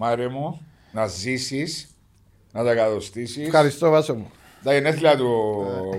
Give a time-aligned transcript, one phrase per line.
[0.00, 0.60] Μάρε μου,
[0.92, 1.88] να ζήσεις,
[2.52, 3.46] να τα κατοστήσεις.
[3.46, 4.30] Ευχαριστώ Βάσο μου.
[4.62, 5.28] Τα γενέθλια του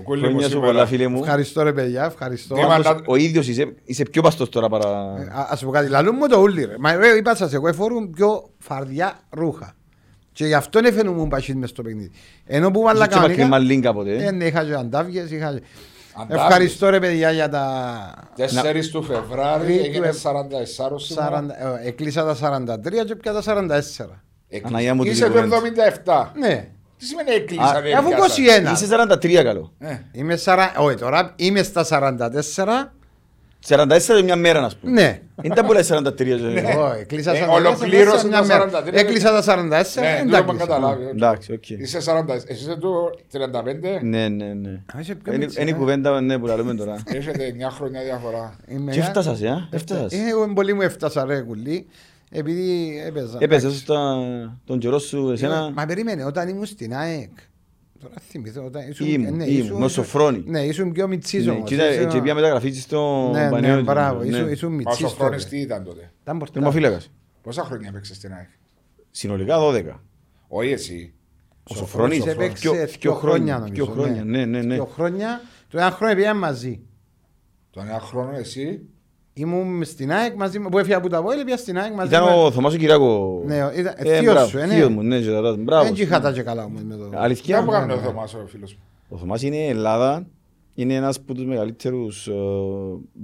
[0.04, 0.86] κούλι μου Χρόνια σου πολλά σήμερα.
[0.86, 1.20] φίλε μου.
[1.23, 2.55] Ευχαριστώ ρε παιδιά, ευχαριστώ.
[2.55, 4.89] Τι μα- Πάντως, Ο ίδιος είσαι, είσαι πιο παστός τώρα παρά...
[4.89, 6.75] Α ας πω κάτι, λαλούν μου το ούλι ρε.
[6.79, 9.73] Μα ρε, είπα σας, εγώ φορούν πιο φαρδιά ρούχα.
[10.31, 12.11] Και γι' αυτό δεν φαίνομαι μπασίς μες στο παιχνίδι.
[12.45, 14.25] Ενώ που βάλα Είσαι και μακρυμά κανονικά, λίνκα κάποτε.
[14.25, 15.59] ε, ναι, είχα και αντάβιες, είχα
[16.14, 16.16] και...
[16.21, 16.41] Αντάβιες.
[16.41, 18.14] Ευχαριστώ ρε παιδιά για τα...
[18.38, 18.43] 4
[18.92, 20.11] του Φεβράρι Ρε, έγινε ρε.
[20.11, 20.16] 44
[20.96, 21.46] σήμερα.
[21.47, 21.50] 40,
[21.83, 24.06] ε, Εκλείσα τα 43 και πια τα 44.
[24.50, 25.93] Εκλ- Αναγιά μου Είσαι την το κουβέντα.
[26.33, 26.39] 77.
[26.39, 28.71] Ναι, Τι σημαίνει έκλεισα, Α, δεν αφού έπιασα.
[28.71, 28.74] 21.
[28.74, 29.74] Είσαι 43 καλό.
[29.80, 30.71] Ε, Είμαι σαρα...
[30.78, 32.91] Όχι, τώρα είμαι στα 44.
[33.67, 34.91] 44 μια μέρα να πούμε.
[35.02, 35.19] Ναι.
[35.41, 36.25] Είναι τα πολλά 43.
[36.39, 36.61] Ναι.
[36.61, 38.69] Όχι, κλείσα Ε, τα 44 ολοκλήρωσε μια τα μέρα.
[38.85, 38.94] 43.
[38.94, 40.66] Έκλεισα τα 44, Ναι, δεν δεν τα το κλείσα.
[40.66, 41.05] καταλάβει.
[41.09, 41.69] Εντάξει, οκ.
[41.69, 43.99] Είσαι 40, εσύ είσαι το 35.
[44.02, 44.69] Ναι, ναι, ναι.
[44.69, 45.77] Α, είσαι πιο Είναι μίτσι, είναι η ε.
[45.77, 46.95] κουβέντα ναι, που λέμε τώρα.
[47.05, 48.55] Έχετε 9 χρόνια διαφορά.
[48.67, 50.11] Είμαι- Και έφτασας, ε, έφτασας.
[50.13, 51.88] Ε, Εγώ πολύ μου έφτασα ρε κουλή.
[52.31, 53.38] Επειδή έπαιζα.
[53.41, 57.29] Έπαιζες στα- τον καιρό σου εσένα; Μα περίμενε, όταν ήμουν στην ΑΕΚ.
[58.00, 59.08] Τώρα θυμηθώ, όταν ήσουν...
[59.08, 60.44] Ήμουν, ε, ναι, ήμουν, ήσουν- με ο Σοφρόνη.
[60.45, 61.69] Ναι, ήσουν πιο μητσής Ναι, όμως.
[61.69, 63.83] και ήταν- ήσουν- Και πια μεταγραφή στο Ναι, ναι, Πανιόνιο.
[63.83, 64.28] μπράβο, Ναι.
[64.28, 65.56] ήσουν- ήσουν Μα ο μητσής Σοφρόνης τότε.
[65.56, 66.53] τι ήταν τότε; Ήταν πορτά.
[66.53, 67.11] Τερματοφύλακας.
[67.41, 68.47] Πόσα χρόνια έπαιξες στην ΑΕΚ;
[69.11, 70.02] Συνολικά 12.
[70.47, 71.14] Όχι εσύ.
[71.64, 73.73] Ο Σοφρόνης Έπαιξε Πιο- δύο πιο χρόνια χρόνια, νομίζω.
[73.86, 74.73] πιο χρόνια, ναι, ναι, ναι.
[74.73, 75.41] Δύο χρόνια.
[75.69, 76.80] Το ένα χρόνο πήγαμε μαζί.
[77.72, 78.81] Τον ένα χρόνο εσύ;
[79.39, 82.23] Ήμουν στην ΑΕΚ μαζί με- που έφυγα από τα Βόιλ, πήγα στην ΑΕΚ μαζί Ήταν
[82.23, 83.41] με- ο Θωμάς ο Κυράκο.
[83.45, 84.73] Ναι, ήταν- Ε, θείος μπράβο, σου, ε, ναι.
[84.73, 85.83] θείος μου, ναι, και τα- μπράβο.
[85.83, 87.03] Δεν είχα τα και καλά όμως με το...
[87.05, 87.61] Τι Αλήθεια.
[87.61, 88.01] να κάνει ο ναι.
[88.01, 88.79] Θωμάς ο φίλος μου.
[89.09, 90.25] Ο Θωμάς είναι η Ελλάδα,
[90.75, 92.31] είναι ένας από τους μεγαλύτερους ε,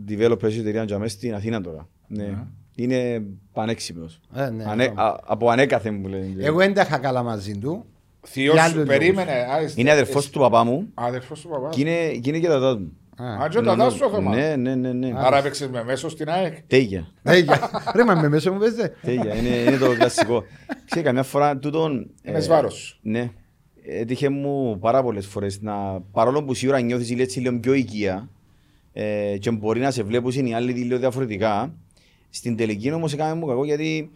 [0.10, 1.88] developers της εταιρείας για μέσα στην Αθήνα τώρα.
[2.08, 2.38] Ναι.
[2.76, 4.20] Είναι πανέξυπνος.
[4.36, 5.10] Ε, ναι, Ανέ- μπράβο.
[5.10, 6.34] α- Από ανέκαθεν που λένε.
[6.38, 7.86] Εγώ δεν τα είχα καλά μαζί του.
[8.28, 9.32] Θείος Για σου άλλους περίμενε.
[9.32, 11.70] α, είστε- Είναι αδερφός εσύ- του παπά μου Αδερφός του παπά.
[11.70, 12.92] και είναι, και είναι και τατάς μου.
[13.16, 14.36] Α, Α, και ο τατάς σου ο Θωμάς.
[14.36, 15.12] Ναι, ναι, ναι, ναι.
[15.16, 16.62] Άρα έπαιξες με μέσο στην ΑΕΚ.
[16.68, 17.08] Τέγια.
[17.24, 18.94] ε, για- Ρε μα με μέσα μου παίζε.
[19.02, 20.44] Τέγια, είναι, είναι το κλασικό.
[20.86, 22.10] Ξέρεις, καμιά φορά τούτον...
[22.24, 23.00] Είναι ε, σβάρος.
[23.02, 23.32] Ναι.
[23.88, 28.30] Έτυχε μου πάρα πολλές φορές να, παρόλο που σίγουρα νιώθεις λίγο έτσι λίγο πιο οικία
[28.94, 31.74] ε, και μπορεί να σε βλέπουν οι άλλοι λίγο διαφορετικά,
[32.30, 34.12] στην τελική όμως έκαμε μου κακό γιατί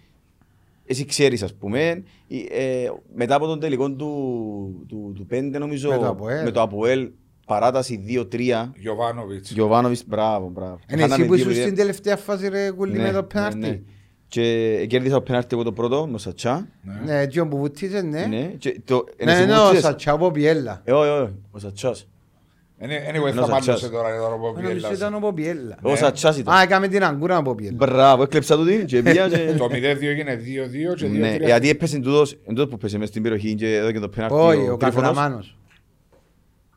[0.86, 2.04] εσύ ξέρεις ας πούμε,
[2.52, 5.90] ε, μετά από τον τελικό του, του, του 5 νομίζω
[6.44, 7.12] Με το Αποέλ.
[7.54, 9.52] Με το Αποέλ παράταση 2-3 Γιωβάνοβιτς.
[9.52, 10.80] Γιωβάνοβιτς, μπράβο, μπράβο.
[10.92, 11.64] Είναι εσύ Χάναμε που δύο ήσουν μηδέν.
[11.64, 13.58] στην τελευταία φάση ρε κουλή Ναι, με το ναι, πέναρτι.
[13.58, 13.80] ναι.
[14.28, 16.68] Και κέρδισα το πέναρτι εγώ το πρώτο, με ο Σατσά.
[17.06, 18.26] Ναι, έτσι που βουτήσε, ναι.
[18.26, 20.82] Ναι, και το- Ναι, εσύ ναι, μου ο ξέρεις- Σατσά από Πιέλα.
[20.84, 22.08] Ε, όχι, όχι, ο Σατσάς.
[22.82, 23.90] Anyway, Ένας θα μάλλωσε ατσάς.
[23.90, 24.92] τώρα εδώ από Νομίζω Πιέλλας.
[24.98, 25.78] ήταν από Πιέλα.
[25.82, 26.56] Ο Σατσάς ήταν.
[26.56, 27.76] Α, έκαμε την αγκούρα από Πιέλα.
[27.76, 29.38] Μπράβο, έκλεψα τούτη και πήγα και...
[29.58, 31.10] Το 0-2 έγινε 2-2 και 2-3.
[31.20, 34.10] Ναι, γιατί έπεσε τούτος, εν τούτος που πέσε μες στην περιοχή και εδώ και το
[34.10, 35.08] πέναρτι Όχι, ο ο Τρίφωνος.
[35.08, 35.58] Κακλαμάνος.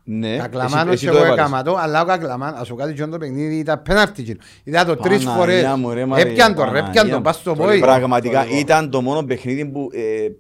[0.05, 1.39] Ναι, Κακλαμάνος εσύ- και εσύ το εγώ έβαλες.
[1.45, 4.39] έκαμα το, αλλά ο Κακλαμάνος, ας σου κάτι και το παιχνίδι ήταν πέναρτι εκείνο.
[4.65, 5.75] Ήταν το τρεις Παναγιά φορές.
[5.79, 7.23] μου, ρε, Μαρία, Έπιαν το, ρε, Παναγιά έπιαν το, μου.
[7.23, 7.77] πας στο Το πόη.
[7.77, 7.87] είπα.
[7.87, 8.59] Πραγματικά Το λίγο.
[8.61, 10.31] ήταν το μόνο παιχνίδι που ε, ε,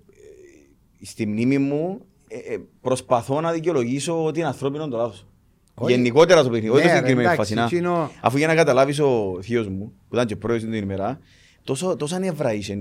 [1.02, 5.26] στη μνήμη μου ε, ε, προσπαθώ να δικαιολογήσω ότι είναι ανθρώπινο το λάθος.
[5.74, 5.92] Όχι.
[5.92, 7.54] Γενικότερα στο παιχνίδι, όχι Ναι, το ρε, συγκεκριμένη εντάξει, φάση.
[7.54, 7.76] να.
[7.76, 11.18] εκείνο- Αφού για να καταλάβεις ο θείος μου, που ήταν και πρόεδρος την ημέρα,
[11.64, 12.80] τόσο, τόσα νευρά είχε.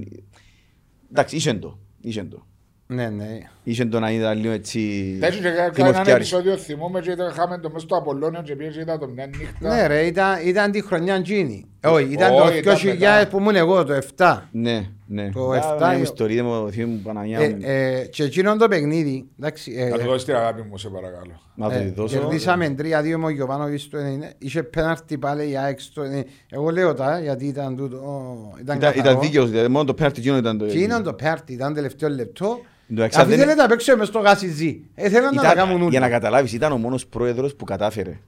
[1.12, 1.80] Εντάξει, είχε το.
[2.02, 2.46] Είχε το.
[2.94, 3.40] Ναι, ναι.
[3.64, 5.18] Είχε το να ήταν λίγο έτσι...
[5.22, 6.12] Έτσι και κάνα ένα θυμοθκιάρης.
[6.12, 9.26] επεισόδιο θυμούμε και ήταν- είχαμε το μέσα στο Απολώνιο και πήγε και είδα το μια
[9.26, 9.76] νύχτα.
[9.76, 11.66] Ναι ρε, ήταν, ήταν τη χρονιά εκείνη.
[11.84, 13.28] Όχι, ήταν Όχι, το ήταν 2000 μετά.
[13.30, 14.42] που ήμουν εγώ, το 7.
[14.52, 15.30] Ναι, ναι.
[15.30, 17.58] Το Α, εφτά μια είναι- ιστορία μου, θείο μου, Παναγιά Ε, μου.
[17.62, 21.42] ε, και εκείνο το παιχνίδι, εντάξει, ε, Να του δώσεις την αγάπη μου, σε παρακαλώ.
[21.56, 22.18] Να το ε, τη δώσω.
[22.20, 24.02] κερδίσαμε 3-2 με ο Γιωβάνοβιτς στο 90.
[24.38, 26.24] Είχε πέναρτη πάλι η ΑΕΚ στο 90.
[26.50, 29.00] Εγώ λέω τα, γιατί ήταν τούτο, ω, ήταν Ήταν, καθαρό.
[29.10, 30.66] ήταν δίκαιος, δηλαδή μόνο το πέναρτι εκείνο ήταν το...
[30.66, 32.60] Και είναι το πέναρτη, ήταν τελευταίο λεπτό.
[32.92, 34.82] Εντάξει, Αφού δεν- ήθελε να παίξω μες στο γάσιζί.
[34.96, 36.16] Ήθελαν να τα Ήταν, κάνουν για να όλα.
[36.16, 38.20] καταλάβεις, ήταν ο μόνος πρόεδρος που κατάφερε.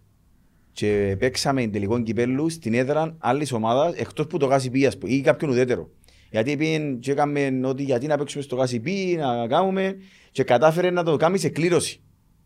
[0.73, 5.13] Και παίξαμε τελικό κυπέλου στην έδρα άλλης ομάδας, εκτός που το γάσι πει, ας πούμε,
[5.13, 5.89] ή κάποιον ουδέτερο.
[6.29, 9.95] Γιατί πήγαινε και έκαμε ότι γιατί να παίξουμε στο γάσι πει, να κάνουμε,
[10.31, 12.01] και κατάφερε να το κάνει σε κλήρωση.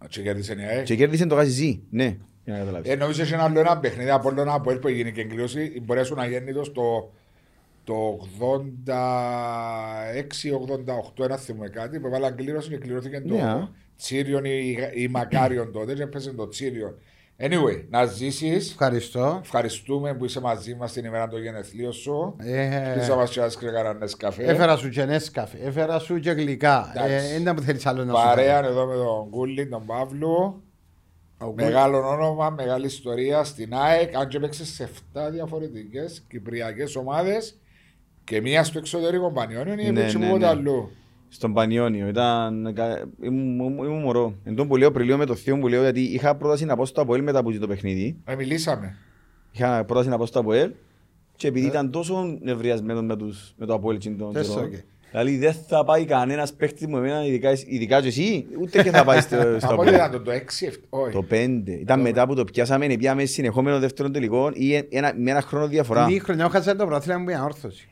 [0.10, 0.86] Και κέρδισε η ΑΕΚ.
[0.86, 2.92] Και κέρδισε το γάσι ζή, ναι, για να καταλάβεις.
[2.92, 5.82] Ε, νομίζω είχε ένα άλλο ένα παιχνίδι από όλο ένα που έγινε και εγκλήρωση.
[5.84, 7.12] Μπορεί να σου να γίνει το στο
[7.84, 8.20] το
[8.88, 13.60] 86-88, ένα θυμούμε κάτι, που έβαλαν κλήρωση και κληρώθηκε Ναι, α.
[13.60, 16.96] το Τσίριον ή, ή Μακάριον τότε και έπαιζε το Τσίριον.
[17.40, 18.72] Anyway, να ζήσεις.
[18.72, 19.40] Ευχαριστώ.
[19.44, 22.36] Ευχαριστούμε που είσαι μαζί μας την ημέρα του γενεθλίου σου.
[22.40, 24.44] Ε, Πίσω μας και άσκρε κανένας καφέ.
[24.44, 26.92] Έφερα σου και νέσκαφε, έφερα σου και γλυκά.
[26.96, 27.36] Εντάξει.
[27.36, 30.62] Ε, Δεν μου θέλεις άλλο να σου Παρέα εδώ με τον Κούλι, τον Παύλο.
[31.40, 31.54] κάνω.
[31.56, 34.16] Μεγάλο όνομα, μεγάλη ιστορία στην ΑΕΚ.
[34.16, 37.58] Αν και παίξε σε 7 διαφορετικές κυπριακές ομάδες
[38.24, 40.48] και μία στο εξωτερικό πανιόνιο ή Ναι, έπαιξε ναι, πότε ναι.
[40.48, 40.92] αλλού.
[41.30, 44.34] Στον Πανιόνιο, ήταν, κα- ήμουν, ήμουν ήμουν μωρό.
[44.44, 46.76] Εν τω που λέω πριν λέω με το θείο που λέω γιατί είχα πρόταση να
[46.76, 48.18] πάω στο Αποέλ μετά από το παιχνίδι.
[48.26, 48.96] Ε, μιλήσαμε.
[49.52, 50.72] Είχα πρόταση να πάω στο Αποέλ
[51.36, 54.72] και επειδή ήταν τόσο νευριασμένος με, τους, με το Αποέλ εκείνη τον Τέσσερα καιρό.
[54.72, 54.84] και.
[55.12, 59.04] Δηλαδή δεν θα πάει κανένας παίχτης μου εμένα, ειδικά, ειδικά και εσύ, ούτε και θα
[59.04, 59.86] πάει στο, στο Από play.
[59.86, 60.38] ό,τι ήταν το, το 6,
[60.90, 61.12] όχι.
[61.14, 61.62] Το 5.
[61.66, 66.06] Ήταν μετά που το πιάσαμε, πιάμε συνεχόμενο δεύτερο τελικό ή ένα, με ένα χρόνο διαφορά.
[66.06, 67.88] Την χρονιά χάσα το πρωτάθλημα που ήταν όρθωση.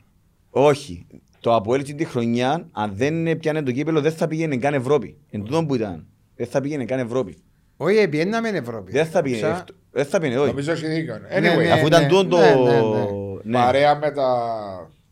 [0.50, 1.06] Όχι.
[1.46, 5.16] Το Αποέλ την τη χρονιά, αν δεν πιάνε το κύπελο, δεν θα πήγαινε καν Ευρώπη.
[5.30, 6.06] Εν τούτο που ήταν.
[6.36, 7.36] Δεν θα πήγαινε καν Ευρώπη.
[7.76, 8.92] Όχι, πιέναμε Ευρώπη.
[8.92, 9.40] Δεν θα πήγαινε.
[9.40, 10.48] Ξα- Δεν θα πήγαινε, όχι.
[10.48, 11.14] Νομίζω έχει δίκιο.
[11.18, 11.70] Ναι, Anyway, ναι.
[11.70, 12.36] Αφού ήταν τούτο το...
[12.36, 13.06] ναι, ναι, ναι.
[13.42, 13.52] Ναι.
[13.52, 14.28] παρέα με τα,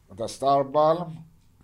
[0.08, 1.06] με τα Starball.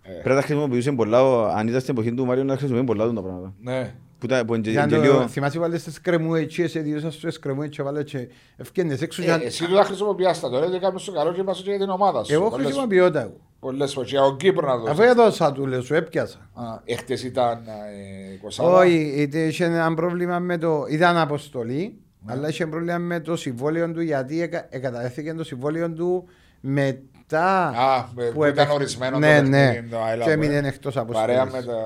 [0.01, 3.05] Πρέπει να τα χρησιμοποιούσε πολλά, ο- αν ήταν στην εποχή του Μάριου, να χρησιμοποιούν πολλά
[3.07, 3.53] του τα πράγματα.
[3.61, 3.93] Ναι.
[4.21, 5.27] Που ήταν που είναι Για και το- λίγο...
[5.27, 8.27] Θυμάσαι βάλε στις κρεμούες, σε δύο σας στους κρεμούες και βάλε και
[8.57, 9.21] ευκαινες έξω.
[9.21, 11.61] Ε, για- εσύ του τα χρησιμοποιάς τα τώρα, δεν κάνεις το καλό και είπα και
[11.69, 12.33] για την ομάδα σου.
[12.33, 13.31] Εγώ Πολλές- χρησιμοποιώ τα.
[13.59, 14.09] Πολλές φορές.
[14.09, 15.11] Για τον Κύπρο να Αφού δώσεις.
[15.11, 16.37] έδωσα του, λέω, σου έπιασα.
[16.53, 18.63] Α, Έχτες ήταν ε, 20.
[18.65, 20.85] Όχι, είτε είχε ένα πρόβλημα με το.
[20.89, 22.33] ήταν αποστολή, Ναι.
[22.33, 26.27] αλλά είχε πρόβλημα με το συμβόλαιο του γιατί εκα- εκαταδέχθηκε το συμβόλαιο του
[26.61, 26.99] μετά.
[27.39, 29.67] Α, με- που ήταν έπαιξε- ορισμένο ναι, το ναι.
[29.67, 30.63] παιχνίδι, το Island Και έμεινε Boy.
[30.63, 31.25] εκτός αποστολή.
[31.27, 31.77] Παρέα με τα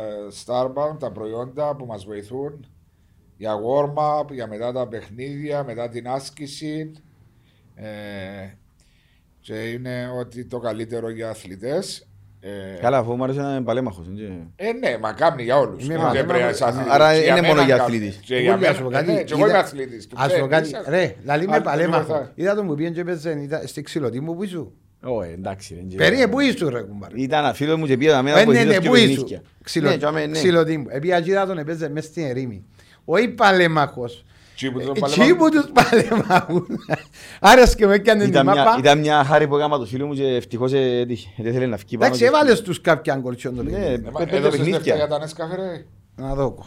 [0.45, 2.65] Starbound, τα προϊόντα που μας βοηθούν
[3.38, 6.92] για warm-up, για μετά τα παιχνίδια, μετά την άσκηση.
[7.75, 7.86] Ε,
[9.39, 12.07] και είναι ότι το καλύτερο για αθλητές.
[12.39, 14.07] Ε, Καλά, αφού μου άρεσε να είναι παλέμαχος.
[14.12, 14.48] έτσι.
[14.56, 15.83] Ε, ναι, μα κάνει για όλους.
[15.83, 16.27] Είμαι Δεν παλέμαχος.
[16.27, 16.91] πρέπει να είσαι αθλητής.
[16.91, 17.81] Άρα Και είναι μένα μόνο για κάνει.
[17.95, 18.15] αθλητής.
[18.15, 18.83] Και για Εγώ να σου μένα.
[18.83, 20.07] πω ε, κάτι, ναι, και εγώ είμαι είδα- αθλητής.
[20.07, 22.06] του Ας πω ξέρεις, κάτι, είσαι- ρε, λαλή με Άλλο παλέμαχος.
[22.06, 22.31] τίποτα.
[22.36, 24.71] Είδα τον που πήγαινε και έπαιζε, ήταν στη ξυλωτή μου που ήσου.
[25.05, 25.73] Ω, εντάξει.
[25.75, 28.43] ρε, και- Περίε, πού ήσου ρε κουμπάρε; Ήταν φίλος μου και πήγα να Ε, ναι,
[28.43, 29.23] βοηθήσω ναι, και πού ήσου.
[29.23, 29.41] παιχνίδια.
[29.81, 30.31] Ναι, και αμέ, ναι.
[30.31, 30.85] Ξυλωτή μου.
[30.89, 32.65] Επειδή αγίδα τον έπαιζε μες στην ερήμη.
[33.05, 34.25] Όχι παλέμαχος.
[34.55, 35.35] Τσι που τον Εκεί παλέμαχο.
[35.35, 36.67] που τους παλέμαχους.
[37.39, 38.75] Άρεσε και με έκανε την Ήταν μια, μάπα.
[38.79, 41.29] ήταν μια χάρη που έκανα το φίλο μου και ευτυχώς έτυχε.
[41.37, 42.05] Δεν θέλει να φύγει πάνω.
[42.05, 43.93] Εντάξει, και- έβαλες τους κάποια γκολτσιόν το Ναι, παιχνίδι.
[43.93, 44.77] Ε, μα πέντε Έδωσες παιχνίδια.
[44.79, 45.85] λεφτά για τα Νέσκαφε, ρε.
[46.15, 46.65] Να δω.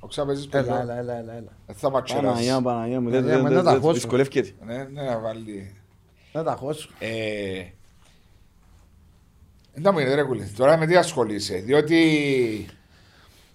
[0.00, 0.80] Ο Ξάπεζης Έλα, παιδιά.
[0.80, 1.52] έλα, έλα, έλα, έλα.
[1.66, 2.62] Δεν θα μ' Παναγιά, αξιοράσει.
[2.62, 3.92] Παναγιά μου, Ε, δεν- ναι, δεν- μα δεν- να τα δεν- χώσω.
[3.94, 4.50] δυσκολεύκεται.
[4.66, 5.74] Ναι, ναι, να βάλει.
[6.32, 6.88] Να τα χώσω.
[9.76, 10.52] Ε, Δεν μου είναι ρε κουλή.
[10.56, 11.56] Τώρα με τι ασχολείσαι.
[11.56, 12.66] Διότι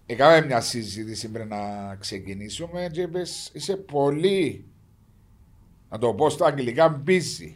[0.06, 4.66] έκαμε μια συζήτηση πριν να ξεκινήσουμε και είπες είσαι πολύ
[5.90, 7.54] να το πω στα αγγλικά busy.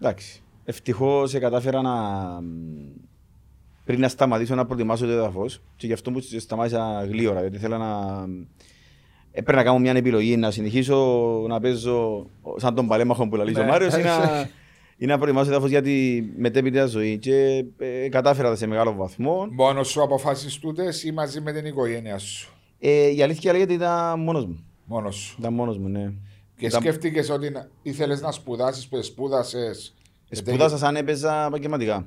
[0.00, 0.40] Εντάξει.
[0.64, 1.94] Ευτυχώς κατάφερα να.
[3.84, 7.40] πριν να σταματήσω να προτιμάσω το έδαφος και γι' αυτό που σταμάτησα γλύωρα.
[7.40, 8.24] Γιατί θέλω να.
[9.30, 10.96] Έπρεπε να κάνω μια επιλογή να συνεχίσω
[11.48, 12.26] να παίζω
[12.56, 13.68] σαν τον παλέμαχο που λαλείς ο Ναι.
[13.68, 14.48] Μάριος ή να,
[14.96, 17.18] ή να προτιμάσω έδαφος για τη μετέπειτα ζωής.
[17.20, 19.46] Και ε, κατάφερα σε μεγάλο βαθμό.
[19.50, 24.20] Μόνο σου αποφάσει τούτε ή μαζί με την οικογένεια σου; Ε, η αλήθεια λέγεται ήταν
[24.20, 24.64] μόνος μου.
[24.84, 25.36] Μόνος σου.
[25.38, 26.12] Ήταν μόνος μου, ναι.
[26.58, 27.52] Και Ήταν- σκέφτηκες ότι
[27.82, 29.70] ήθελες να σπουδάσεις που σπούδασε.
[30.30, 32.06] Σπούδασα σαν έπαιζα επαγγελματικά.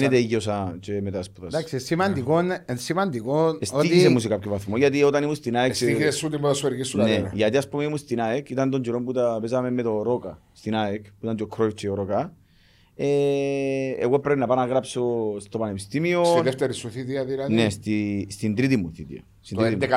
[0.00, 1.56] Δεν Σαν- τελείωσα και μετά σπούδασα.
[1.58, 5.74] Εντάξει, σημαντικό, ε, σημαντικό Εστίγησε μου ότι σε κάποιο βαθμό γιατί όταν ήμουν στην ΑΕΚ.
[5.74, 7.30] Στήχε σου την ποδοσφαιρική σου Ναι, καριέρα.
[7.34, 10.40] γιατί ας πούμε ήμουν στην ΑΕΚ, ήταν τον καιρό που τα παίζαμε με το Ρόκα
[10.52, 12.34] στην ΑΕΚ, που ήταν και ο Κρόιφ και ο Ρόκα.
[12.96, 13.06] Ε,
[13.98, 15.02] εγώ πρέπει να πάω να γράψω
[15.40, 16.24] στο πανεπιστήμιο.
[16.24, 19.22] Στη δεύτερη σου θητεία δηλαδή; Ναι, στη, στην τρίτη μου θητεία.
[19.40, 19.92] Στην Το τρίτη μου.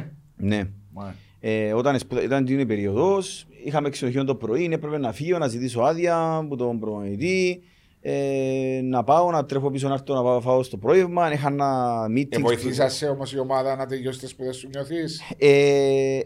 [0.00, 0.04] 11-15.
[0.36, 0.62] Ναι.
[0.92, 5.46] Μα, Ε, όταν σπούδα, ήταν την περίοδος, είχαμε ξενοδοχείο το πρωί, έπρεπε να φύγω, να
[5.48, 7.62] ζητήσω άδεια από τον προπονητή,
[8.08, 11.48] ε, να πάω, να τρέχω πίσω να έρθω να πάω να φάω στο πρωίμα, είχα
[11.48, 12.26] ένα meeting.
[12.28, 16.18] Ε, βοηθήσασε όμως η ομάδα να τελειώσει τις σπουδές σου νιώθεις; Ε,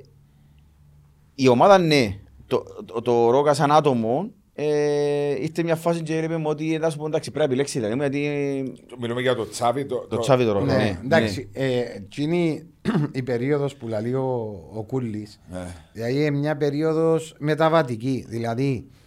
[1.34, 2.16] η ομάδα ναι.
[2.46, 6.90] Το, το, το Ρόκα σαν άτομο ε, ήρθε μια φάση και είπε μου ότι θα
[6.90, 9.84] σου πω εντάξει πρέπει να επιλέξει δηλαδή, γιατί Μιλούμε για το Τσάβι.
[9.84, 10.64] Το, το τσάβι το Ρόκα.
[10.64, 12.62] Ναι, Ναι, εντάξει, ε, εκείνη
[13.12, 15.66] η περίοδος που λέει ο, ο Κούλης, Ναι.
[15.92, 18.99] δηλαδή είναι μια περίοδος μεταβατική, δηλαδή ε,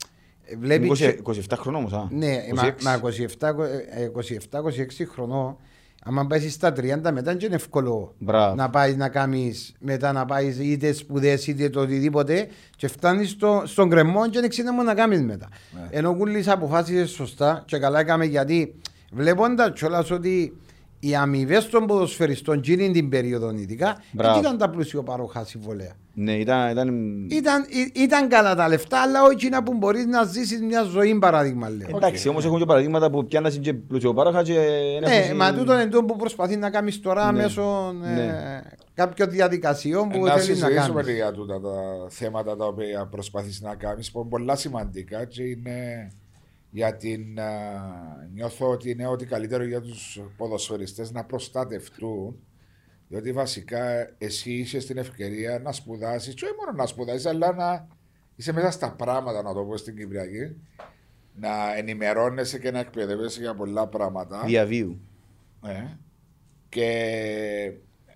[0.60, 1.00] βλέπεις...
[1.00, 1.93] Είμαι και- 20 27 χρονών όμως.
[1.93, 2.07] α.
[2.12, 2.53] Ναι, 26.
[2.83, 3.00] μα, μα
[4.51, 5.57] 27-26 χρονών,
[6.03, 8.55] άμα πάει στα 30 μετά είναι εύκολο Μπράβο.
[8.55, 13.63] να πάεις να κάνει μετά να πάεις είτε σπουδές είτε το οτιδήποτε και φτάνεις στο,
[13.65, 15.48] στον κρεμό και δεν ξέρει μόνο να κάνεις μετά.
[15.74, 15.88] Ναι.
[15.91, 18.75] Ενώ ο Κούλης αποφάσισες σωστά και καλά έκαμε γιατί
[19.12, 20.57] βλέποντας κιόλας ότι
[21.07, 24.33] οι αμοιβές των ποδοσφαιριστών εκείνη την περίοδο ειδικά Μπράβο.
[24.33, 25.91] δεν ήταν τα πλουσιοπαροχά συμβολέα.
[26.15, 26.88] Ναι, ήταν, ήταν...
[27.31, 31.15] Ήταν, ή- ήταν καλά τα λεφτά, αλλά όχι εκείνα που μπορείς να ζήσεις μια ζωή
[31.19, 31.95] παράδειγμα λέω.
[31.95, 34.53] Εντάξει, όμως έχουν και παραδείγματα που πιάννασαν και πλουσιοπάροχα και...
[35.07, 37.41] Ναι, έχουν- μα τούτο είναι το που προσπαθεί να κάνεις τώρα Ναι.
[37.41, 38.62] μέσω ε, Ναι.
[38.93, 41.15] κάποιων διαδικασιών που Ε, να θέλεις να συζητήσουμε κάνεις.
[41.15, 41.74] για τούτα τα
[42.10, 46.07] θέματα τα οποία προσπαθείς να κάνεις που είναι πολλά σημαντικά και είναι
[46.74, 52.39] για την α, νιώθω ότι είναι ό,τι καλύτερο για τους ποδοσφαιριστές να προστατευτούν
[53.08, 57.88] διότι βασικά εσύ είσαι στην ευκαιρία να σπουδάσεις και όχι μόνο να σπουδάσεις αλλά να
[58.36, 60.56] είσαι μέσα στα πράγματα να το πω στην Κυπριακή
[61.36, 65.00] να ενημερώνεσαι και να εκπαιδεύεσαι για πολλά πράγματα Διαβίου.
[65.62, 65.98] ναι.
[66.70, 66.89] Και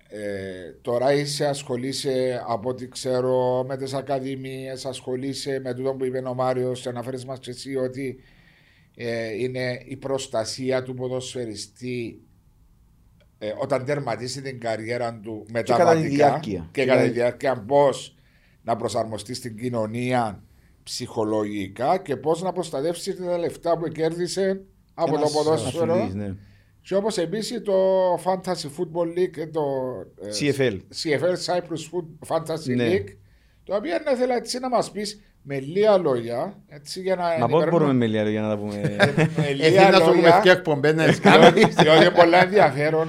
[0.08, 6.18] ε, τώρα είσαι ασχολείσαι από ό,τι ξέρω με τις ακαδημίες, ασχολείσαι με τούτο που είπε
[6.18, 8.37] ο Μάριος και αναφέρεις μας και εσύ ότι ε,
[9.38, 12.22] είναι η προστασία του ποδοσφαιριστή
[13.38, 16.68] ε, όταν τερματίσει την καριέρα του κατά τη μεταβατικά διάρκεια.
[16.72, 18.16] και κατά τη διάρκεια πώς
[18.62, 20.42] να προσαρμοστεί στην κοινωνία
[20.82, 24.60] ψυχολογικά και πώς να προστατεύσει τα λεφτά που κέρδισε
[24.94, 25.92] από Ένας το ποδόσφαιρο.
[25.92, 26.34] Αθλητής, ναι.
[26.80, 27.74] Και όπως επίσης το
[28.14, 29.62] Fantasy Football League και το
[30.22, 30.78] ε, CFL.
[31.02, 32.88] CFL Cyprus Food Fantasy Ναι.
[32.90, 33.16] League.
[33.64, 36.54] Το οποίο να ήθελα έτσι να μας πεις με λίγα λόγια.
[36.68, 38.74] Έτσι, για να Μα πώς ενημερώνουμε- μπορούμε με λίγα λόγια να τα πούμε;
[39.36, 40.40] με Εσύ λίγα να σου πούμε λόγια.
[40.42, 41.74] και εκπομπές να τις κάνεις.
[41.74, 43.08] Διότι είναι πολλά ενδιαφέρον.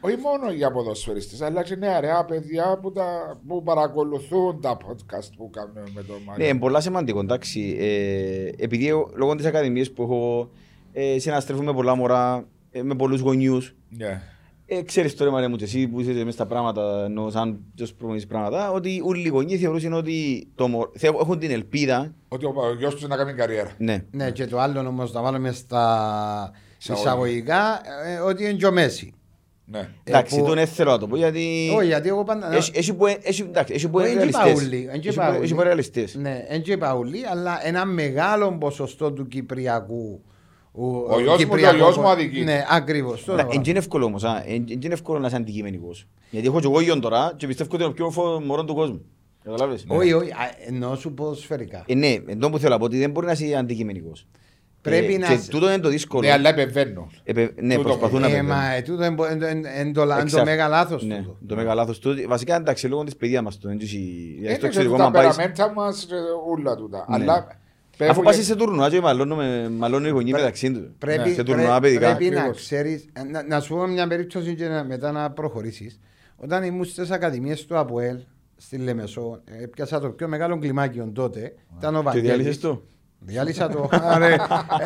[0.00, 5.50] Όχι μόνο για ποδοσφαιριστές, αλλά και νεαρά παιδιά που, τα, που παρακολουθούν τα podcast που
[5.50, 6.46] κάνουμε με τον Ναι, Μάριο.
[6.48, 7.20] είναι πολλά σημαντικό.
[7.20, 10.50] Εντάξει, ε, επειδή εγώ, λόγω της ακαδημίας που έχω,
[10.92, 13.74] ε, συναστρέφω με πολλά μωρά, ε, με πολλούς γονιούς.
[13.88, 14.20] Ναι.
[14.66, 17.94] Ε, ξέρεις τώρα, Μαρία μου, και εσύ που είσαι μέσα στα πράγματα, ενώ σαν ποιος
[17.94, 22.14] προπονείς πράγματα, ότι όλοι οι γονείς θεωρούσαν ότι το, μω- θε- έχουν την ελπίδα.
[22.28, 23.70] Ότι ο, ο γιος τους να κάνει καριέρα.
[23.78, 24.04] Ναι.
[24.10, 27.00] Ναι, και το άλλο όμως να βάλουμε στα Εισαγωγικά.
[27.10, 29.12] εισαγωγικά ε, ότι είναι και ο Μέση.
[29.66, 29.88] Ναι.
[30.04, 31.72] Εντάξει, που- τον δεν θέλω να το πω γιατί.
[31.76, 32.54] Όχι, γιατί εγώ πάντα...
[32.54, 34.62] Έχει- Έχει που έχει- εντάξει, έχει που Όχι, είναι εν και ρεαλιστές.
[34.68, 35.42] παούλοι, εν και Έχει που- παούλοι.
[35.42, 36.14] Έχει που είναι ρεαλιστές.
[36.14, 40.22] Ναι, εν και παούλοι, αλλά ένα μεγάλο ποσοστό του Κυπριακού.
[40.76, 42.40] Ο γιος μου και ο γιος μου αδικεί.
[42.44, 43.26] Ναι, ακριβώς.
[43.26, 44.42] Να, Εν και είναι εύκολο όμως, α.
[44.46, 46.06] Εν εν και είναι εύκολο να είσαι αντικειμενικός.
[46.30, 48.74] Γιατί έχω και εγώ γιον τώρα και πιστεύω ότι είναι ο πιο φο- μωρό του
[48.74, 49.04] κόσμου.
[49.44, 51.84] Καταλάβες; Όχι, όχι, α, εννοώ σου ποδοσφαιρικά.
[51.86, 54.26] Ε, ναι, εντό που θέλω να πω ότι δεν μπορεί να είσαι αντικειμενικός.
[54.80, 56.26] Πρέπει Ε, να Και είσαι- τούτο είναι το δύσκολο.
[56.26, 57.10] Ναι, αλλά επεμβαίνουν.
[57.24, 58.48] Επε- Ναι, Τούτο προσπαθούν να Ε, πετύχουν.
[58.48, 61.04] μα ε, τούτο είναι πο- εν- εν- εν το λα- εν το Εξα- μέγα λάθος
[61.04, 61.36] Ναι, τούτο.
[61.46, 62.14] το μέγα λάθος του.
[62.28, 63.68] Βασικά εντάξει, λόγω της παιδείας μας το.
[63.68, 66.14] δεν τους- γιατί Είναι στο και εξωτερικό, τα μας πάεις- περαμέντα μας και
[66.50, 67.06] ούλα τούτα.
[67.08, 67.14] Ναι.
[67.14, 67.46] Αλλά
[67.94, 70.82] Αφού πέφτουν πας και- σε τουρνουά και μαλώνουμε- μαλώνουν οι γονείς μεταξύ τους.
[70.98, 72.00] Πρέπει, Σε πρέ- τουρνουά παιδικά.
[72.16, 72.60] πρέπει να Ακριβώς.
[72.62, 76.00] ξέρεις, ε, να, να σου πω μια περίπτωση και να, μετά να προχωρήσεις.
[76.36, 78.16] Όταν ήμουν στις ακαδημίες του ΑΠΟΕΛ,
[78.56, 82.28] στη Λεμεσό, ε, πιάσα το πιο μεγάλο κλιμάκιο τότε, ήταν ο Και Βαγγέλης.
[82.28, 82.82] διάλυσες το;
[83.26, 83.88] Διάλυσα το.
[83.90, 84.36] Α, ρε,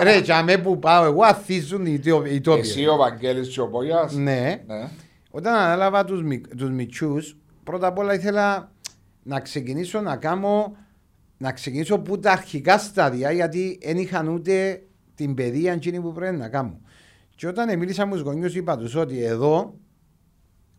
[0.03, 2.87] ρε, για με που πάω, εγώ αθίζουν οι τόποι- οι Εσύ τόποι.
[2.89, 4.15] ο Βαγγέλης και ο Πογιάς.
[4.15, 4.63] Ναι.
[4.67, 4.89] Ναι.
[5.31, 8.71] Όταν ανάλαβα τους, μικ, τους μητσούς, πρώτα απ' όλα ήθελα
[9.23, 10.77] να ξεκινήσω να κάνω,
[11.39, 14.83] να ξεκινήσω από τα αρχικά στάδια, γιατί δεν είχαν ούτε
[15.15, 16.81] την παιδεία εκείνη που πρέπει να κάνω.
[17.35, 19.75] Και όταν μίλησα με τους γονιούς είπα τους ότι εδώ,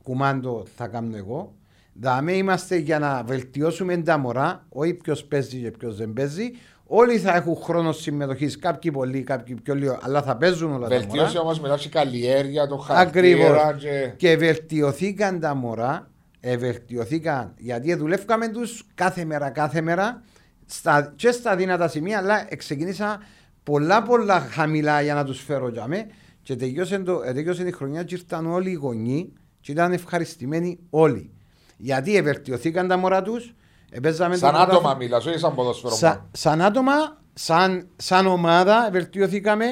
[0.04, 1.56] κουμάντο θα κάνω εγώ,
[1.94, 6.51] δάμε είμαστε για να βελτιώσουμε τα μωρά, όχι ποιος παίζει και ποιος δεν παίζει.
[6.92, 10.96] Όλοι θα έχουν χρόνο συμμετοχής, κάποιοι πολύ, κάποιοι πιο λίγο, αλλά θα παίζουν όλα τα
[10.96, 11.08] μωρά.
[11.08, 13.46] Βελτίωσε όμως μετά και καλλιέργεια, το Ακριβώς.
[13.48, 14.13] χαρακτήρα και...
[14.18, 20.24] Και βελτιωθήκαν τα μωρά, ε, βελτιωθήκαν γιατί δουλεύκαμε τους κάθε μέρα, κάθε μέρα
[20.72, 23.20] στα, και στα δυνατά σημεία, αλλά ξεκίνησα
[23.64, 26.08] πολλά πολλά χαμηλά για να τους φέρω για με
[26.42, 29.26] και τελειώσε, το, ε, τελειώσε η χρονιά και ήρθαν όλοι οι γονείς
[29.62, 31.32] και ήταν ευχαριστημένοι όλοι.
[31.78, 33.54] Γιατί ε, βελτιωθήκαν τα μωρά τους,
[34.02, 35.96] παίζαμε Σαν το άτομα πρωτάθλημα- μιλάς, όχι σαν ποδοσφαιρό.
[35.96, 36.94] Σα, σαν άτομα,
[37.34, 39.66] σαν, σαν ομάδα βελτιωθήκαμε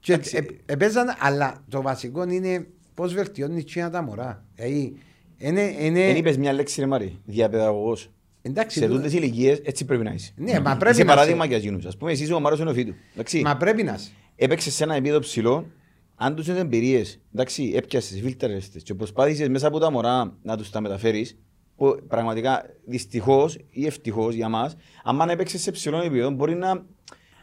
[0.00, 0.36] και Εντάξει.
[0.66, 4.44] ε, ε, παίζαν, αλλά το βασικό είναι πώς βελτιώνει τσίνα τα μωρά.
[4.54, 4.96] Δηλαδή,
[5.38, 8.10] είναι, είναι, Δεν είπες μια λέξη ρε Μάρη, διαπαιδαγωγός.
[8.46, 10.32] Εντάξει, Σε τούτο- τούτες ηλικίες έτσι πρέπει να είσαι.
[10.36, 11.54] Ναι, μα πρέπει Είσαι να παράδειγμα είσαι.
[11.54, 11.84] για εκείνους.
[11.86, 12.94] Ας πούμε εσύ είσαι ο Μάρος Ενοφίτου.
[13.12, 13.40] Εντάξει.
[13.44, 14.10] Μα πρέπει να είσαι.
[14.36, 15.66] Έπαιξες σε ένα επίπεδο ψηλό,
[16.14, 20.56] αν τους είναι εμπειρίες, εντάξει, έπιασες, φίλτραρες τις και προσπάθησες μέσα από τα μωρά να
[20.56, 21.38] τους τα μεταφέρεις,
[21.76, 26.82] που πραγματικά δυστυχώς ή ευτυχώς για μας, αν έπαιξες σε ψηλό επίπεδο μπορεί να,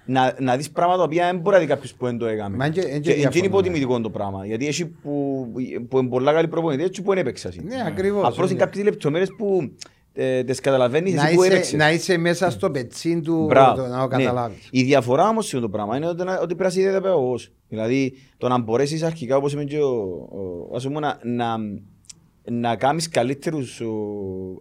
[0.06, 2.58] να, να δεις πράγματα τα οποία δεν μπορεί να δει κάποιος που δεν το έκαμε.
[2.58, 5.46] Μα εν και- εν και και, και είναι διαφωνώ, υποτιμητικό το πράγμα, γιατί έχει που,
[5.90, 7.54] που είναι πολλά καλοί προπονητές και που δεν έπαιξαν.
[7.64, 8.24] Ναι, ακριβώς.
[8.28, 8.66] Απλώς είναι Ναι.
[8.66, 9.72] κάποιες λεπτομέρειες που
[10.14, 11.74] ε, τις καταλαβαίνεις Να εσύ που είσαι, έπαιξες.
[11.74, 13.76] να είσαι μέσα στο πετσίν του Μπράβο.
[13.82, 14.24] το, να το Ναι.
[14.24, 14.68] καταλάβεις.
[14.72, 17.36] Η διαφορά όμως σε αυτό το πράγμα είναι ότι, να- ότι πρέπει να είσαι διαπαιδαγωγό.
[17.68, 19.90] Δηλαδή το να μπορέσεις αρχικά, όπως είπε και ο,
[20.70, 21.56] ο, ας πούμε, να, να,
[22.52, 23.82] να κάνεις καλύτερους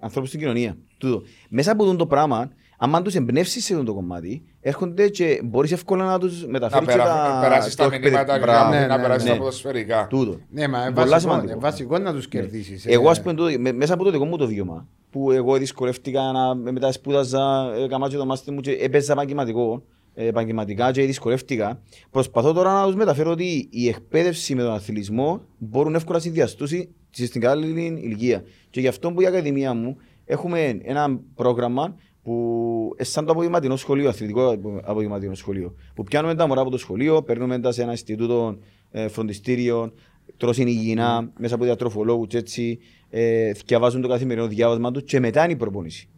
[0.00, 0.76] ανθρώπους στην κοινωνία.
[0.98, 1.22] Τούτο.
[1.48, 5.72] Μέσα από αυτό το πράγμα, αν τους εμπνεύσεις σε αυτό το κομμάτι, έρχονται και μπορείς
[5.72, 7.38] εύκολα να τους Να μεταφέρεις και περα- τα.
[7.42, 8.70] περάσεις τα το μηνύματα εκπαιδευ- για Μπράβο.
[8.74, 9.30] Ναι, να ναι, περάσεις ναι.
[9.30, 10.06] τα ποδοσφαιρικά.
[10.10, 10.38] Τούτο.
[10.50, 11.52] Ναι, μα είναι Πολλά βασικό, σημαντικό.
[11.52, 12.86] είναι βασικό να τους κερδίσεις.
[12.86, 13.10] Εγώ, ε.
[13.10, 16.54] ας πούμε, το- με- μέσα από το δικό μου το βίωμα, που εγώ δυσκολεύτηκα να
[16.54, 19.82] μετά σπούδαζα, έκανα και το μάστερ μου και έπαιζα επαγγελματικό,
[20.14, 21.82] ε, επαγγελματικά και δυσκολεύτηκα.
[22.10, 26.68] Προσπαθώ τώρα να τους μεταφέρω ότι η εκπαίδευση με τον αθλητισμό μπορούν εύκολα να συνδυαστούν
[27.10, 28.44] στην κατάλληλη ηλικία.
[28.70, 33.76] Και γι' αυτό που η Ακαδημία μου έχουμε ένα πρόγραμμα που ε, σαν το απογευματινό
[33.76, 35.74] σχολείο, αθλητικό απο- απογευματινό σχολείο.
[35.94, 38.58] Που πιάνουμε τα μωρά από το σχολείο, παίρνουμε τα σε ένα Ινστιτούτο
[38.90, 39.92] ε, φροντιστήριο,
[40.36, 42.78] τρώσουν υγιεινά μέσα από διατροφολόγους και έτσι
[43.10, 46.08] ε, διαβάζουν το καθημερινό διάβασμα τους και μετά είναι η προπόνηση.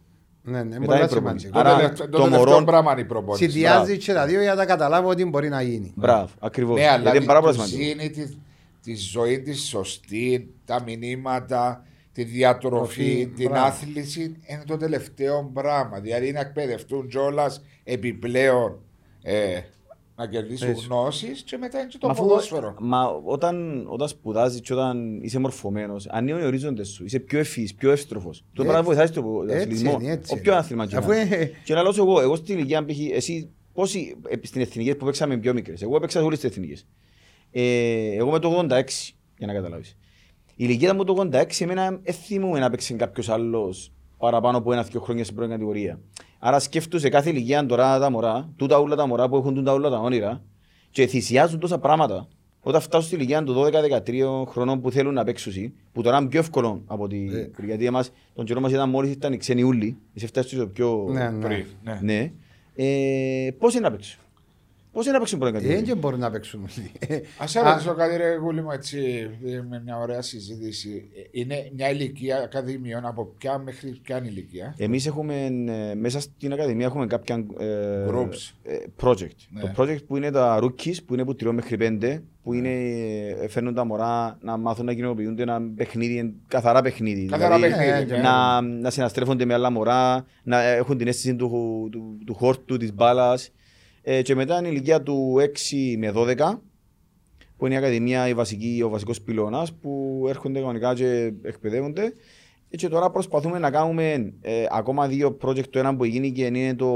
[0.45, 1.45] Ναι, ναι, Μετά πολλά η προπόνηση.
[1.47, 1.59] σημαντικό.
[1.59, 3.43] Άρα, Το τελευταίο- το Το τελευταίο μωρό- πράγμα είναι η προπόνηση.
[3.43, 5.91] Συνδυάζει και τα δύο για να τα καταλάβω ότι μπορεί να γίνει.
[5.95, 6.79] Μπράβο, ακριβώς.
[6.79, 7.89] Ναι, αλλά Γιατί είναι πάρα πολύ του σημαντικό.
[7.99, 8.35] ζήνει τη,
[8.83, 13.65] τη ζωή τη σωστή, τα μηνύματα, τη διατροφή, Τροφή, την μπράβο.
[13.65, 15.99] άθληση είναι το τελευταίο πράγμα.
[15.99, 18.79] Δηλαδή να εκπαιδευτούν κιόλας επιπλέον
[19.23, 19.59] ε,
[20.15, 20.85] να κερδίσουν Έτσι.
[20.85, 22.75] γνώσεις και μετά είναι και το Μα αφού- ποδόσφαιρο.
[22.79, 27.05] Μα όταν, όταν σπουδάζεις και όταν είσαι μορφωμένος, ανοίγουν οι ορίζοντες σου.
[27.05, 28.37] Είσαι πιο ευφύ, πιο εύστροφος.
[28.39, 28.63] Το Έτσι.
[28.65, 29.97] πράγμα βοηθάει στον Έτσι αθλητισμό.
[30.01, 30.61] είναι, έτσι Όποιο είναι.
[30.61, 31.35] άθλημα και Αφού να είναι.
[31.35, 32.97] ε, Και να λέω εγώ, εγώ στην ηλικία π.χ.
[33.11, 35.81] εσύ πόσοι ε, στην εθνική που παίξαμε πιο μικρές.
[35.81, 36.87] Εγώ έπαιξα όλες τις εθνικές.
[37.51, 39.89] Ε, εγώ με το 86, για να καταλάβεις.
[40.55, 44.99] Η ηλικία μου το 86, εμένα δεν θυμούμαι να παίξει κάποιος άλλος παραπάνω από ένα-δύο
[45.01, 45.99] χρόνια στην πρώτη κατηγορία.
[46.45, 49.71] Άρα σκέφτομαι σε κάθε ηλικία τώρα τα μωρά, τούτα όλα τα μωρά που έχουν τούτα
[49.71, 50.41] όλα τα όνειρα
[50.91, 52.27] και θυσιάζουν τόσα πράγματα.
[52.61, 53.55] Όταν φτάσουν στη ηλικία των
[54.05, 57.17] 12-13 χρονών που θέλουν να παίξουν, που τώρα είναι πιο εύκολο από τη.
[57.17, 57.49] Ε.
[57.65, 61.07] Γιατί εμάς, τον καιρό μας ήταν μόλις ήταν οι ξένοι ούλοι, εσύ φτάσει στο πιο.
[61.11, 61.45] Ναι, ναι.
[61.45, 61.99] Πριν, ναι.
[62.01, 62.31] Ναι.
[62.75, 64.19] Ε, Πώς είναι να παίξουν;
[64.93, 65.85] Πώς είναι να παίξουν πρώτη Ε, κατηγορία.
[65.85, 67.21] Δεν μπορούν να παίξουν όλοι.
[67.43, 71.09] Α σε ρωτήσω κάτι, ρε Γούλη μου, έτσι, ε, με μια ωραία συζήτηση.
[71.15, 75.45] Ε, Είναι μια ηλικία ακαδημιών από ποια μέχρι ποια ηλικία; Εμείς έχουμε
[75.91, 77.65] ε, μέσα στην Ακαδημία έχουμε κάποια ε,
[78.09, 78.51] Groups.
[78.63, 79.37] ε, project.
[79.49, 79.61] Ναι.
[79.61, 82.69] Το project που είναι τα rookies, που είναι από 3 μέχρι 5, που είναι,
[83.41, 87.25] ε, φέρνουν τα μωρά να μάθουν να κοινοποιούνται ένα παιχνίδι, εν- καθαρά παιχνίδι.
[87.25, 88.13] Καθαρά Δηλαδή, παιχνίδι.
[88.13, 88.21] ε, ναι.
[88.23, 91.49] να, να συναστρέφονται με άλλα μωρά, να έχουν την αίσθηση του,
[91.91, 93.51] του, του χόρτου, της μπάλας.
[94.05, 96.61] Ε, και μετά είναι η ηλικία του 6 με 12,
[97.57, 102.03] που είναι η Ακαδημία, η βασική, ο βασικός πυλώνας, που έρχονται κανονικά και εκπαιδεύονται.
[102.69, 105.67] Ε, Και τώρα προσπαθούμε να κάνουμε ε, ακόμα δύο project.
[105.69, 106.89] Το ένα που γίνει και είναι το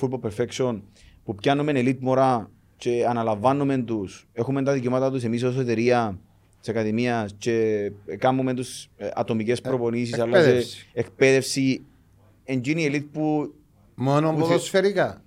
[0.00, 0.80] Football Perfection,
[1.24, 4.28] που πιάνουμε elite μωρά και αναλαμβάνουμε τους.
[4.32, 6.18] Έχουμε τα δικαιώματα τους εμείς ως εταιρεία
[6.60, 10.86] της Ακαδημίας και κάνουμε τους ε, ατομικές προπονήσεις, αλλά σε εκπαίδευση.
[10.92, 11.84] εκπαίδευση.
[12.44, 13.52] Εντζίνη elite που
[13.94, 15.22] Μόνο Που θε- ποδοσφαιρικά.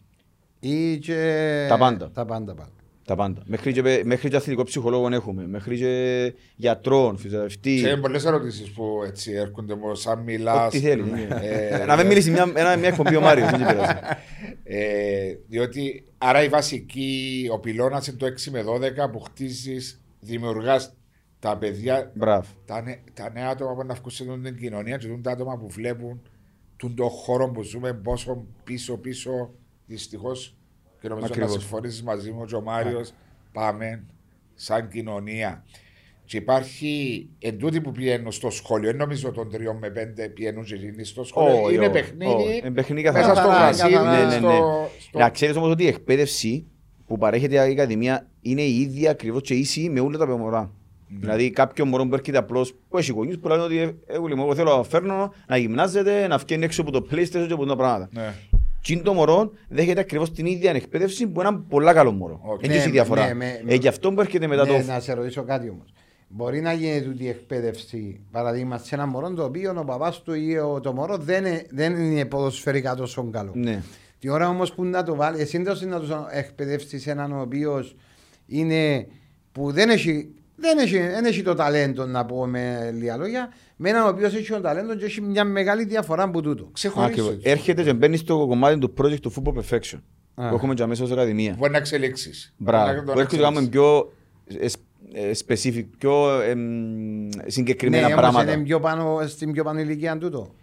[0.63, 1.65] Ή και...
[1.70, 2.12] Τα πάντα.
[2.13, 2.72] Τα πάντα πάντα.
[3.06, 3.41] τα πάντα.
[3.46, 7.77] Μέχρι και, πε- μέχρι και αθλητικό ψυχολόγο έχουμε, μέχρι και γιατρών, φυσιοθεραπευτή.
[7.77, 10.68] Σε πολλές ερωτήσεις που έτσι έρχονται μόνο σαν μιλάς.
[10.68, 11.27] Ό,τι θέλει.
[11.41, 13.94] Ε, Να μην μιλήσει μια, ένα, μια εκπομπή ο Μάριος, δεν πειράζει.
[14.63, 18.63] Ε, διότι άρα η βασική, ο πυλώνας είναι το 6 με
[19.08, 20.93] 12 που χτίζεις, δημιουργάς
[21.39, 22.47] τα παιδιά, Μπράβο.
[22.65, 25.58] τα, νε- τα νέα άτομα που να βγουν σε αυτήν την κοινωνία και τα άτομα
[25.58, 26.21] που βλέπουν
[26.78, 29.54] τον το χώρο που ζούμε πόσο πίσω-πίσω
[29.91, 30.56] δυστυχώς
[31.01, 31.54] και νομίζω Ακριβώς.
[31.54, 33.13] να συμφωνήσεις μαζί μου και ο Μάριος.
[33.51, 34.04] Πάμε
[34.54, 35.63] σαν κοινωνία.
[36.25, 40.75] Και υπάρχει εντούτοι που πηγαίνουν στο σχολείο, δεν νομίζω των τριών με πέντε πηγαίνουν και
[40.75, 41.62] γίνει στο σχολείο.
[41.63, 42.34] Όχι, είναι όχι, παιχνίδι.
[42.34, 42.58] όχι.
[42.58, 43.36] Είναι παιχνίδι μέσα καθαρά.
[43.36, 44.17] στο Καθαρά, γρασίδι, καθαρά.
[44.17, 44.56] Ναι, ναι, ναι.
[44.56, 45.19] στο, στο...
[45.19, 46.65] Να ξέρεις όμως ότι η εκπαίδευση
[47.08, 50.71] που παρέχεται η Ακαδημία είναι η ίδια ακριβώς και ίση με όλα τα μωρά.
[51.19, 54.43] Δηλαδή, κάποιο μωρό που έρχεται απλώς που έχει γονεί που λένε ότι ε, εγώ, λοιπόν,
[54.43, 57.75] εγώ θέλω να φέρνω να γυμνάζεται, να βγαίνει έξω από το PlayStation και από τα
[57.75, 58.10] πράγματα.
[58.12, 58.34] Ναι.
[58.84, 62.39] Τι είναι το μωρό δέχεται ακριβώς την ίδια εκπαίδευση που ένα πολλά καλό μωρό.
[62.44, 62.62] Οκ.
[62.62, 63.28] Δεν έχει Ναι, διαφορά.
[63.28, 64.86] ναι, με- Ε, γι' αυτό που έρχεται μετά ναι, το.
[64.86, 65.94] Να σε ρωτήσω κάτι όμως.
[66.28, 70.34] Μπορεί να γίνει τούτη η εκπαίδευση, παραδείγμα, σε ένα μωρό το οποίο ο παπάς του
[70.34, 73.52] ή ο, το μωρό δεν, είναι- δεν είναι ποδοσφαιρικά τόσο καλό.
[73.56, 73.82] Ναι.
[74.20, 77.96] Τη ώρα όμως που να το βάλει, εσύ δεν να του εκπαιδεύσεις έναν ο οποίος
[78.48, 79.08] είναι
[79.52, 80.30] που δεν έχει,
[80.62, 84.34] δεν, έχει, δεν έχει το ταλέντο να πω με λίγα λόγια, με έναν ο οποίος
[84.36, 86.69] έχει το ταλέντο και έχει μια μεγάλη διαφορά από τούτο.
[86.74, 87.21] Ξεχωρίζεις.
[87.21, 87.43] Ακριβώς.
[87.43, 90.00] Έρχεται και μπαίνει στο κομμάτι του project του Football Perfection.
[90.36, 90.50] Α.
[90.50, 91.56] Που έχουμε και αμέσως ω Ακαδημία.
[91.58, 92.54] Μπορεί να εξελίξεις.
[92.58, 93.04] Μπράβο.
[93.04, 94.13] Που έρχεται να κάνουμε πιο
[94.47, 94.65] ε,
[95.13, 98.54] ε, specific, πιο εμ, συγκεκριμένα ναι, όμως πράγματα.
[98.54, 100.56] είναι πιο πάνω, στην πιο πάνω ηλικία τούτο.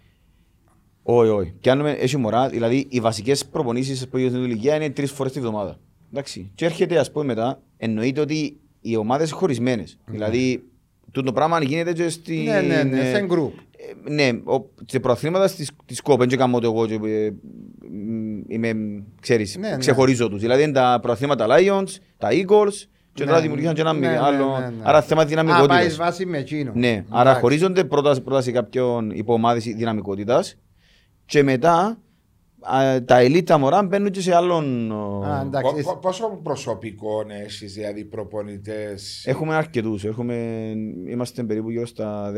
[1.03, 1.53] Όχι, όχι.
[1.61, 5.39] Πιάνουμε, έχει μωρά, δηλαδή οι βασικές προπονήσεις που γίνονται στην ηλικία είναι τρεις φορές τη
[5.39, 5.79] βδομάδα.
[6.11, 6.51] Εντάξει.
[6.55, 9.83] Και έρχεται, ας πούμε, μετά, εννοείται ότι οι ομάδες είναι χωρισμένε.
[10.05, 10.63] Δηλαδή,
[11.23, 12.35] το πράγμα γίνεται και στη.
[12.37, 13.51] Ναι, ναι, ναι, ε, σε group.
[14.07, 17.31] ε, ναι, ο- σε προαθλήματα της, της ΚΟΠ, δεν κάνω το εγώ και, ε,
[17.91, 18.73] μ, είμαι,
[19.21, 19.77] ξέρεις, Ναι, ναι.
[19.77, 20.41] ξεχωρίζω τους.
[20.41, 21.87] Δηλαδή είναι τα προαθλήματα Lions,
[22.17, 22.73] τα Eagles
[23.13, 24.59] και Ναι, τώρα δημιουργήσαν και ένα ναι, μη- ναι, άλλο.
[24.59, 24.73] ναι, ναι.
[24.83, 25.95] Άρα θέμα Α, πάει δυναμικότητας.
[25.95, 26.71] βάση με εκείνο.
[26.75, 27.39] Ναι, άρα Εντάξει.
[27.41, 30.55] χωρίζονται πρώτα, πρώτα σε κάποιον υποομάδες δυναμικότητας
[31.25, 31.95] και μετά α,
[33.05, 34.91] τα ελίτ τα μωρά μπαίνουν και σε άλλον...
[34.91, 35.73] ο, Α, εντάξει.
[35.77, 40.35] εσύ- Πόσο προσωπικό έχεις, δηλαδή προπονητές; Έχουμε αρκετούς, έχουμε,
[41.07, 42.35] είμαστε περίπου γύρω στα 10-12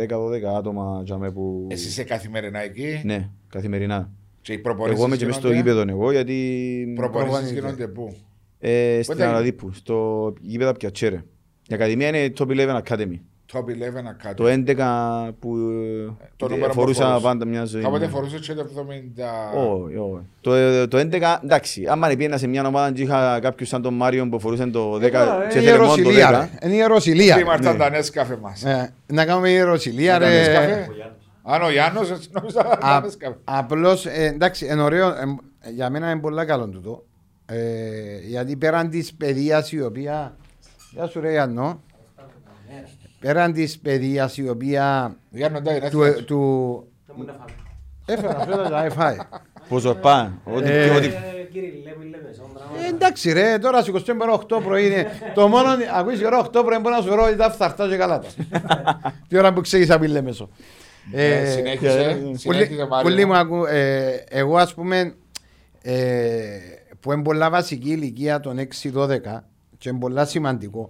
[0.57, 1.67] άτομα τζαμέ, που...
[1.69, 4.11] Εσύ είσαι καθημερινά εκεί; Ναι, καθημερινά.
[4.41, 6.33] Και οι προπονήσεις Εγώ είμαι και μέσα στο γίνονται- γήπεδο εγώ γιατί
[6.95, 7.59] Προπονήσεις Προπονείται.
[7.59, 8.15] γίνονται πού;
[8.59, 11.23] ε, στην Πότε- Αναδίπου, στο γήπεδο Πιατσέρε.
[11.67, 13.19] Η Ακαδημία είναι Top 11 Academy.
[13.53, 14.35] Top 11 Academy.
[14.35, 15.55] Το 11 που
[16.37, 17.21] Το ε, νούμερο που φορούσα φορούσες.
[17.23, 17.81] πάντα μια ζωή.
[17.81, 18.11] Κάποτε ναι.
[18.11, 18.65] φορούσες και το
[19.55, 19.57] 70.
[19.57, 20.21] Όχι, όχι.
[20.41, 24.29] Το, το 11, εντάξει, άμα πήγαινα σε μια ομάδα και είχα κάποιους σαν τον Μάριο
[24.29, 26.31] που φορούσαν το 10 και Είναι θέλει μόνο το ιεροσιλία, 10.
[26.61, 26.67] ρε.
[26.67, 27.79] Είναι ιεροσιλία.Ήμασταν ναι.
[27.79, 28.63] τα νέσκαφε μας.
[28.63, 30.29] Ε, Να κάνουμε ιεροσιλία, Τα ρε.
[30.37, 30.87] νέσκαφε.
[31.43, 33.35] Αν ο Γιάννος, έτσι νόμιζα τα Α- νέσκαφε.
[33.43, 35.13] Απλώς, ε, εντάξει, είναι ωραίο, ε,
[35.73, 37.03] για μένα είναι πολύ καλό τούτο.
[37.45, 37.57] Ε,
[38.27, 40.35] γιατί πέραν της παιδείας η οποία...
[40.91, 41.81] Γεια σου ρε Γιάννο.
[43.21, 45.15] Πέραν της παιδείας η οποία...
[45.29, 46.25] Γιάννο, εντάξει, Του, έφυγες.
[46.25, 46.87] του...
[48.05, 49.17] Έφερα, φέρα τα έφαγε.
[49.67, 51.07] Που ζορπά, ό,τι Ε, ό,τι-
[51.51, 52.87] Κυριλέ που λέμε σαν Ε, πράγματα.
[52.87, 55.07] εντάξει ρε, τώρα στις 25 8 πρωί είναι.
[55.33, 57.95] Το μόνο, ακούεις η ώρα 8 πρωί μπορεί να σου βρω ότι τα φθαρτά και
[57.97, 58.27] καλά τα.
[59.27, 60.49] Τι ώρα που ξέρεις απ' Λέμεσο.
[61.13, 63.55] Ε, Ε, Συνέχισε, Πολλοί συνέχισε πολλοί μου Μάριο.
[63.55, 65.13] ακού, ε, εγώ ας πούμε
[65.81, 65.93] ε,
[66.99, 68.63] που είναι πολλά βασική ηλικία των 6-12
[69.77, 70.89] και είναι πολλά σημαντικό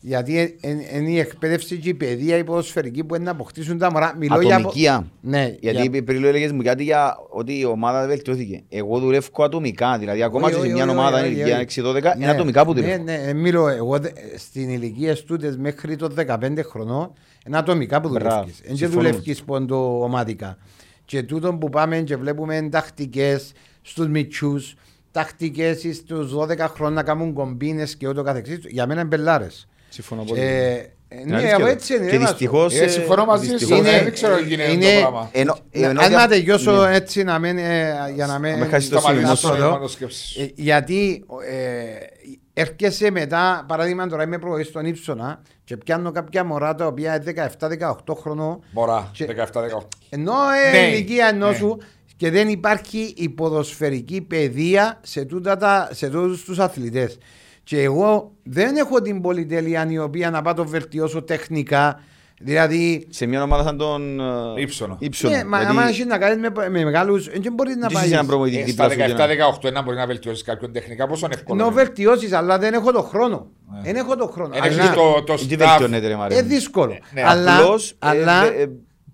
[0.00, 0.56] γιατί
[0.94, 4.14] είναι η εκπαίδευση και η παιδεία η ποδοσφαιρική που είναι να αποκτήσουν τα μωρά.
[4.18, 5.06] Μιλώ για απο- Ατομικία.
[5.20, 8.62] Ναι, Γιατί για- πριν έλεγες μου κάτι για ότι η ομάδα βελτιώθηκε.
[8.68, 9.98] Εγώ δουλεύω ατομικά.
[9.98, 11.62] Δηλαδή, ακόμα Όχι, και σε όχι, μια όχι, ομάδα όχι, είναι ηλικία όχι.
[11.62, 13.02] 6-12, είναι Ναι, ατομικά που Ναι, δουλεύω.
[13.02, 17.12] ναι, ε, μιλώ εγώ δε- στην ηλικία στούτες μέχρι το 15 χρονών
[17.46, 18.60] είναι ατομικά που Μπράβο, δουλεύεις.
[18.60, 19.02] Δεν και συμφωνώ.
[19.08, 20.56] δουλεύεις πόντο ομαδικά.
[21.04, 24.74] Και τούτο που πάμε και βλέπουμε τακτικές στους μητσούς,
[25.10, 28.58] τακτικές στους 12 χρόνια να κάνουν κομπίνες και ούτω καθεξής.
[28.68, 29.68] Για μένα είναι μπελάρες.
[29.92, 30.40] Συμφωνώ πολύ.
[30.40, 30.74] Ε,
[31.12, 31.66] ε, Είναι ναι, αλήθεια εγώ το.
[31.66, 32.04] έτσι είναι.
[32.04, 32.74] Και ρε, μας- δυστυχώς...
[32.74, 33.50] Ε, συμφωνώ μαζί σου.
[33.52, 35.28] δυστυχώς- Είναι- Δεν ξέρω τι γίνεται είναι- το πράγμα.
[35.32, 36.94] Ενώ- ενώ Αν δια- να τελειώσω ναι.
[36.94, 38.50] έτσι να μην, ε, για να μην...
[38.52, 39.68] Να μην χάσεις το Σταματήσεις σημείο το σου.
[39.70, 40.40] νόημα της σκέψης σου.
[40.40, 46.74] Ε, γιατί ε, έρχεσαι μετά, παράδειγμα τώρα είμαι προβολή στον Ήψονα και πιάνω κάποια μωρά
[46.74, 49.86] τα οποία είναι 17-18 χρονών Μωρά, Και- 17-18.
[50.08, 50.32] ενώ
[50.66, 51.56] ε, Ναι, η ηλικία ενός ναι.
[51.56, 51.78] σου
[52.16, 57.18] και δεν υπάρχει η ποδοσφαιρική παιδεία σε, τούτα τα, σε τούτους τους αθλητές.
[57.62, 62.00] Και εγώ δεν έχω την πολυτέλεια η οποία να πάω το βελτιώσω τεχνικά.
[62.42, 64.20] Δηλαδή, Σε μια ομάδα σαν τον...
[64.20, 64.24] ε,
[64.60, 64.96] Ήψονα.
[64.98, 65.36] Ήψονα.
[65.36, 68.04] ναι, μα Γιατί άμα έχεις να κάνεις με, με μεγάλους, δεν μπορείς να δεν πάεις.
[68.06, 70.72] είσαι έναν Ε, προπονητή Στα δίπλα σου και να- 17-18 ένα μπορεί να βελτιώσεις κάποιον
[70.72, 71.06] τεχνικά.
[71.06, 71.60] Πόσο εύκολο.
[71.62, 73.46] Ενώ είναι; βελτιώσεις, αλλά δεν έχω το χρόνο.
[73.82, 74.54] Δεν έχω το χρόνο.
[74.56, 75.66] Εν Αλλά- έχεις το- το Δεν staff.
[75.68, 76.36] βελτιώνεται ρε Μάρε.
[76.36, 76.98] Ε, δύσκολο.
[77.14, 78.66] Ναι, αλλά, Απλώς, ε, αλλά ε, ε,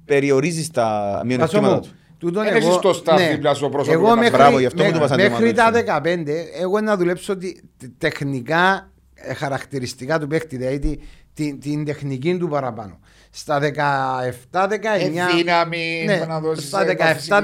[0.04, 0.82] περιορίζεις τα
[1.12, 1.90] Πασό μειονεκτήματα μου, τους.
[2.18, 3.29] Τούτον Εν εγώ- έχεις το staff ναι.
[3.29, 5.85] δίπλα σου προσωπικό Εγώ να- μέχρι, Μπράβο, γι' αυτό μου το με- πας μέχρι αντιμετωπίζεις.
[5.85, 10.98] τα 15 εγώ να δουλέψω τη, τη- τεχνικά ε, χαρακτηριστικά του παίχτη, δηλαδή τη-
[11.35, 12.98] την, την τεχνική του παραπάνω.
[13.31, 13.68] Στα 17-19
[14.98, 17.42] Ε, δύναμη ναι, που να δώσεις, στα ε, τα φυσικά.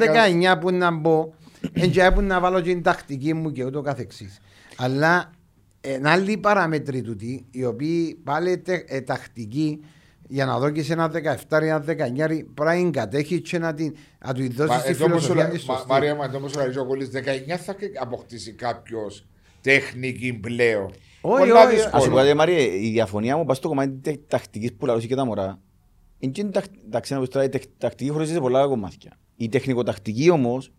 [0.56, 1.32] 17-19 που να μπω
[1.72, 4.38] έτσι που να βάλω και την τακτική μου και ούτω καθεξής.
[4.76, 5.30] Αλλά
[5.80, 9.84] εν άλλη παραμέτρη τούτη, οι οποίοι πάλι τε, ε, τακτική
[10.32, 11.10] για να δω και σε ένα
[11.50, 13.94] 17 ή ένα 19 πρέπει να την κατέχει και να, την,
[14.26, 15.90] να του δώσεις Μα τη εδώ που σου φιλοσοφία λέει- της Μα- σωστή.
[15.90, 19.26] Μάρια μου, εδώ που σου λέει ο Κολλής, 19 θα αποκτήσει κάποιος
[19.60, 20.90] τεχνική πλέον.
[21.20, 21.96] Όχι, Πολλά όχι, δύσκολο.
[21.96, 25.06] Ας σου πω κάτι Μαρία, η διαφωνία μου πάει στο κομμάτι της τακτικής που λαλούσε
[25.06, 25.58] και τα μωρά.
[26.18, 29.10] Είναι και η τακ- εντάξει, να πω τώρα, η τεκ- τακτική χωρίζεται σε πολλά κομμάτια.
[29.36, 30.72] Η τεχνικοτακτική όμως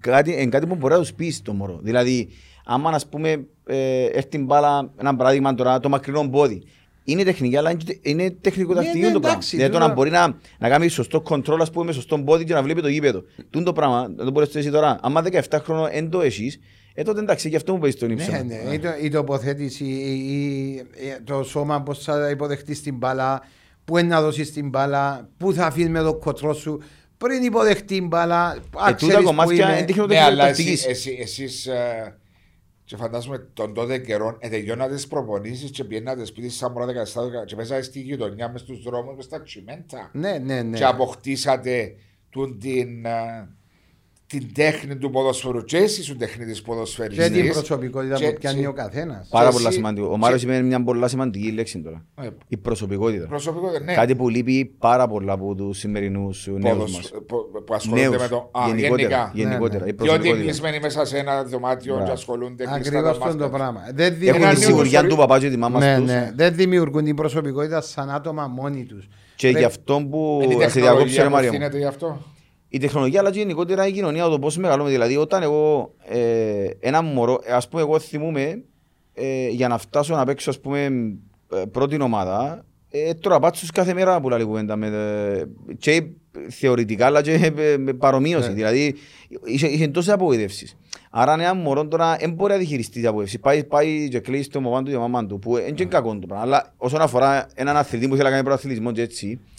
[0.00, 1.78] κάτι, είναι κάτι που μπορεί να τους πεις το μωρό.
[1.82, 2.28] Δηλαδή,
[2.64, 6.62] άμα ας πούμε ε, έρθει μπάλα, ένα παράδειγμα τώρα, το μακρινό πόδι.
[7.10, 9.36] Είναι τεχνική, αλλά είναι και- είναι τεχνικοτακτική Ναι, ναι, το πράγμα.
[9.38, 12.18] εντάξει, Δηλαδή το τώρα- να μπορεί να, να κάνει σωστό κοντρόλ, ας πούμε, με σωστό
[12.18, 13.22] πόδι και να βλέπει το γήπεδο.
[13.50, 14.98] Τούν το πράγμα, δεν το μπορείς εσύ τώρα.
[15.02, 16.60] Άμα 17 χρόνο δεν το έχεις,
[16.94, 18.30] ε, τότε εντάξει, γι' αυτό μου παίζει τον ύψο.
[18.30, 22.96] Ναι, ναι, η, το- η τοποθέτηση, η, η- η- το σώμα πώς θα υποδεχτείς την
[22.96, 23.42] μπάλα,
[23.84, 26.82] πού είναι να δώσεις την μπάλα, πού θα αφήσει με το κοτρό σου
[27.18, 28.44] πριν υποδεχτεί την μπάλα.
[28.46, 29.76] α, Ε, τούτα ξέρεις που κομμάτια είμαι.
[29.76, 30.44] είναι τεχνο- Ναι, αλλά
[32.88, 37.44] και φαντάζομαι τον τότε καιρό ε, τελειώνατε τις προπονήσεις και πιένατε σπίτι σαν μωρά 17
[37.46, 40.76] και πέσατε στη γειτονιά μες στους δρόμους μες στα τσιμέντα Ναι, ναι, ναι.
[40.78, 41.94] και αποκτήσατε
[42.30, 43.48] τούν την, ε,
[44.28, 48.60] την τέχνη του ποδοσφαίρου και εσύ σου τεχνίτης Και ποδοσφαιριστής την προσωπικότητα και- που πιάνει
[48.60, 49.28] και- ο καθένας.
[49.30, 50.06] Πάρα Και πολλά εσύ- σημαντικό.
[50.06, 52.04] Ο και- Μάριος είπε μια πολλά σημαντική λέξη τώρα.
[52.22, 53.26] Ε, Η προσωπικότητα.
[53.26, 53.94] προσωπικότητα, ναι.
[53.94, 57.10] Κάτι που λείπει πάρα πολλά από τους σημερινούς νέους Ποδοσ- μας.
[57.26, 58.50] που- που ασχολούνται Νέους, με το.
[58.52, 58.98] Α, γενικότερα.
[58.98, 59.30] γενικά.
[59.34, 59.84] γενικότερα.
[59.84, 60.42] Ναι, Η Και ότι προσωπικότητα.
[60.44, 62.06] κλεισμένοι μέσα σε ένα δωμάτιο Μπράβο.
[62.08, 63.48] και ασχολούνται κλειστά Ακριβώς τα αυτό το μάτια.
[63.58, 63.80] πράγμα.
[63.94, 66.06] Δεν Έχουν Ένα τη δημιουργούν, νέο σιγουριά ιστορι- του παπά και τη μάμα ναι, τους.
[66.06, 69.08] ναι, δεν δημιουργούν την προσωπικότητα σαν άτομα μόνοι τους.
[69.36, 70.40] Και γι' αυτό που.
[70.42, 71.54] Είναι η Θα σε διακόψω, ρε τεχνολογία που Μάρια μου.
[71.54, 72.22] ευθύνεται γι' αυτό.
[72.68, 74.90] Η τεχνολογία αλλά και γενικότερα η κοινωνία το πώς μεγαλώνουμε.
[74.90, 78.62] Δηλαδή, όταν εγώ ε, ένα μωρό, ας πούμε, εγώ θυμούμαι
[79.14, 80.84] ε, για να φτάσω να παίξω, ας πούμε,
[81.52, 85.44] ε, πρώτη ομάδα, ε, τώρα πάτσους κάθε μέρα που λέει κουβέντα με, ε,
[85.78, 86.02] και
[86.48, 88.48] θεωρητικά αλλά και με, με παρομοίωση.
[88.48, 88.54] Ναι.
[88.54, 88.94] Δηλαδή,
[89.44, 90.76] είχε, είχε τόσες απογοητεύσεις.
[91.10, 93.40] Άρα ένα μωρό τώρα δεν μπορεί να διχειριστεί τις απογοητεύσεις.
[93.40, 96.18] Πάει, πάει και κλείσει το μαμά του και η μαμά του, που είναι και κακό
[96.18, 96.44] το πράγμα.
[96.44, 99.57] Αλλά όσον αφορά έναν αθλητή που θέλει να κάνει πρωταθλητισμό και έτσι, ε, τούτο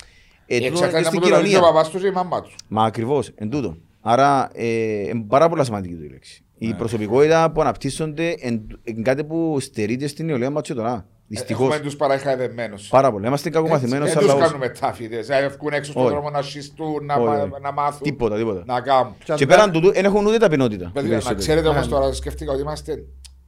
[0.55, 1.59] Εξαρτάται είναι από στην το λέει ο κοινωνία.
[1.67, 2.55] παπάς τους και η μαμά τους.
[2.67, 3.77] Μα ακριβώς, εν τούτο.
[4.01, 4.65] Άρα, ε,
[4.99, 6.43] είναι πάρα πολλά σημαντική του η λέξη.
[6.57, 8.35] Η προσωπικότητα που αναπτύσσονται
[8.83, 11.05] είναι κάτι που στερείται στην νεολαία μας και τώρα.
[11.31, 11.67] Δυστυχώς.
[11.67, 12.87] Έχουμε τους παραχαϊδεμένους.
[12.87, 13.27] Πάρα πολλά.
[13.27, 14.41] Είμαστε κακομαθημένοι Δεν σαν τους λαός.
[14.41, 15.27] κάνουμε τάφιδες.
[15.27, 16.11] Να βγουν έξω στον Όχι.
[16.13, 17.51] δρόμο να σχιστούν, να, Όχι, μα- όχι.
[17.61, 18.63] να μάθουν, Τίποτα, τίποτα.
[18.65, 19.13] να κάνουν.
[19.35, 20.83] Και πέραν τούτου, δεν έχουν ούτε ταπεινότητα.
[20.85, 21.39] οι Παιδιά, να περισσότεροι.
[21.39, 21.91] ξέρετε όμως Ναι.
[21.91, 23.03] τώρα, σκέφτηκα ότι είμαστε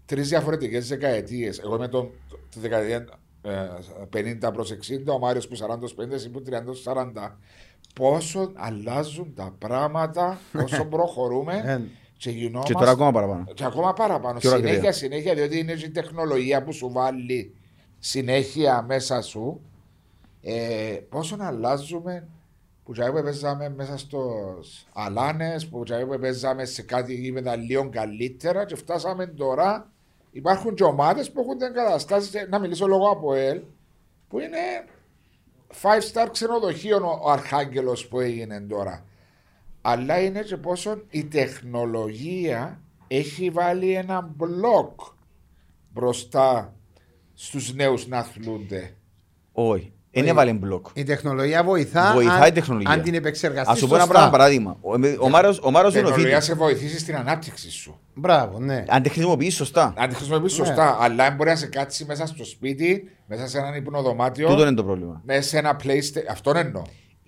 [0.05, 1.59] τρεις διαφορετικές δεκαετίες.
[1.59, 2.09] Εγώ είμαι το,
[2.49, 3.05] τη δεκαετία ε,
[3.43, 7.37] 50 προς 60, ο Μάριος που 40 προς 50, εσύ που 30 προς 40.
[7.95, 11.81] Πόσο αλλάζουν τα πράγματα, όσο προχωρούμε Ε,
[12.17, 12.73] και γινόμαστε...
[12.73, 13.45] Και τώρα ακόμα παραπάνω.
[13.53, 14.39] Και ακόμα παραπάνω.
[14.39, 14.91] Πιο συνέχεια, ακραία.
[14.91, 17.55] συνέχεια, διότι είναι και η τεχνολογία που σου βάλει
[17.99, 19.61] συνέχεια μέσα σου.
[20.41, 22.27] Ε, πόσο να αλλάζουμε
[22.83, 27.89] που τζάι που παίζαμε μέσα στους αλάνες, που τζάι που παίζαμε σε κάτι γήπεδα λίγο
[27.89, 29.90] καλύτερα και φτάσαμε τώρα.
[30.31, 33.61] Υπάρχουν και ομάδες που έχουν εγκαταστάσεις, να μιλήσω λόγω από ελ,
[34.27, 34.57] που είναι
[35.81, 39.05] five star ξενοδοχείο ο, ο Αρχάγγελος που έγινε τώρα.
[39.81, 44.99] Αλλά είναι και πόσο η τεχνολογία έχει βάλει ένα μπλοκ
[45.93, 46.75] μπροστά
[47.33, 48.95] στους νέους να αθλούνται.
[49.51, 49.93] Όχι.
[50.13, 50.85] Δεν έβαλε μπλοκ.
[50.93, 52.91] Η τεχνολογία βοηθά, Βοηθάει αν, η τεχνολογία.
[52.91, 54.17] αν την επεξεργαστείς Ας σου πω ένα σωστά.
[54.17, 54.77] πράγμα παράδειγμα.
[54.81, 54.93] Ο,
[55.25, 56.57] ο Μάρος, ο Μάρος Η είναι ο τεχνολογία φίλος.
[56.59, 57.99] σε βοηθήσει στην ανάπτυξη σου.
[58.13, 58.83] Μπράβο, ναι.
[58.87, 59.93] Αν τη χρησιμοποιείς σωστά.
[59.97, 60.65] Αν τη χρησιμοποιήσει Ναι.
[60.67, 64.61] σωστά, αλλά αν μπορεί να σε κάτσει μέσα στο σπίτι, μέσα σε έναν υπνοδωμάτιο, Τούτο
[64.61, 65.21] είναι το πρόβλημα.
[65.25, 66.25] μέσα σε ένα PlayStation.
[66.29, 66.81] Αυτό εννοώ.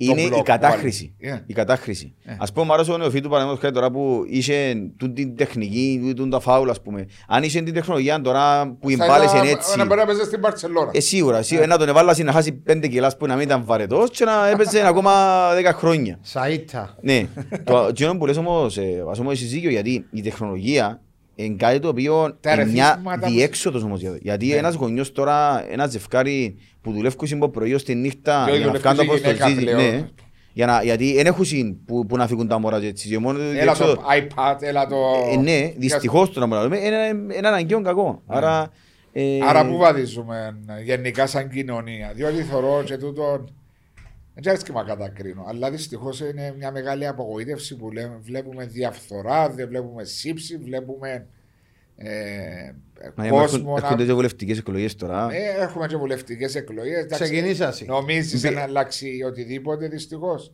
[0.04, 1.13] Είναι Το η μπλοκ που κατάχρηση.
[1.22, 1.34] βάλει.
[1.34, 1.44] Ε.
[1.46, 2.13] Η κατάχρηση.
[2.24, 2.36] Ε.
[2.39, 6.30] Ας πούμε, ο Μάρος ο νεοφύτου παραδείγματος χάρη τώρα που είχε τούτη την τεχνική, τούτη
[6.30, 7.06] τα φάουλ, ας πούμε.
[7.28, 9.78] Αν είχε την τεχνολογία τώρα που οι Θα μπάλες ήταν- είναι έτσι.
[9.78, 10.89] Να μπορεί να παίζεις στην Παρσελόνα.
[10.94, 14.10] Ε, σίγουρα, σίγουρα να τον εβάλασαι να χάσει πέντε κιλάς που να μην ήταν βαρετός
[14.10, 15.12] και να έπαιζε ακόμα
[15.54, 16.20] δέκα χρόνια.
[16.34, 16.96] Σαΐτα.
[17.02, 17.28] Ναι,
[17.63, 21.02] το εκείνο που λες όμως, ε, ας όμως έχεις δίκιο, γιατί η τεχνολογία
[21.36, 24.00] είναι κάτι το οποίο Τα είναι μια ρεθίσματα που- διέξοδος όμως.
[24.00, 24.56] για- Γιατί Ναι.
[24.56, 28.65] ένας γονιός τώρα, ένας ζευκάρι που δουλεύει από πρωί ως τη νύχτα Και για να
[28.65, 29.78] δουλεύει βγάλουν και προς το γυναίκας ζήτη, πλέον.
[29.82, 30.08] ναι.
[30.56, 33.08] Για να, γιατί δεν έχουν συν που, που να φύγουν τα μωρά και έτσι.
[33.10, 34.96] Και μόνο το Έλα διέξοδο- το iPad, έλα το.
[35.34, 38.22] ε, ναι, δυστυχώς το να μου λέμε, είναι ένα αναγκαίο κακό.
[38.28, 38.72] Άρα,
[39.12, 43.46] ε, Άρα πού βαδίζουμε γενικά σαν κοινωνία; Διότι θεωρώ και τούτο.
[44.34, 45.43] Δεν ξέρω και μα κατακρίνω.
[45.48, 51.28] Αλλά δυστυχώς είναι μια μεγάλη απογοήτευση που λέμε, βλέπουμε διαφθορά, δεν βλέπουμε σύψη, βλέπουμε
[51.96, 52.12] ε,
[53.15, 53.58] μα κόσμο.
[53.78, 55.28] έχουν- έρχονται και βουλευτικές εκλογές τώρα.
[55.32, 57.06] Ε, έχουμε και βουλευτικές εκλογές.
[57.10, 57.86] Ξεκινήσασαι.
[57.86, 60.52] Νομίζεις Μπη- να αλλάξει οτιδήποτε δυστυχώς.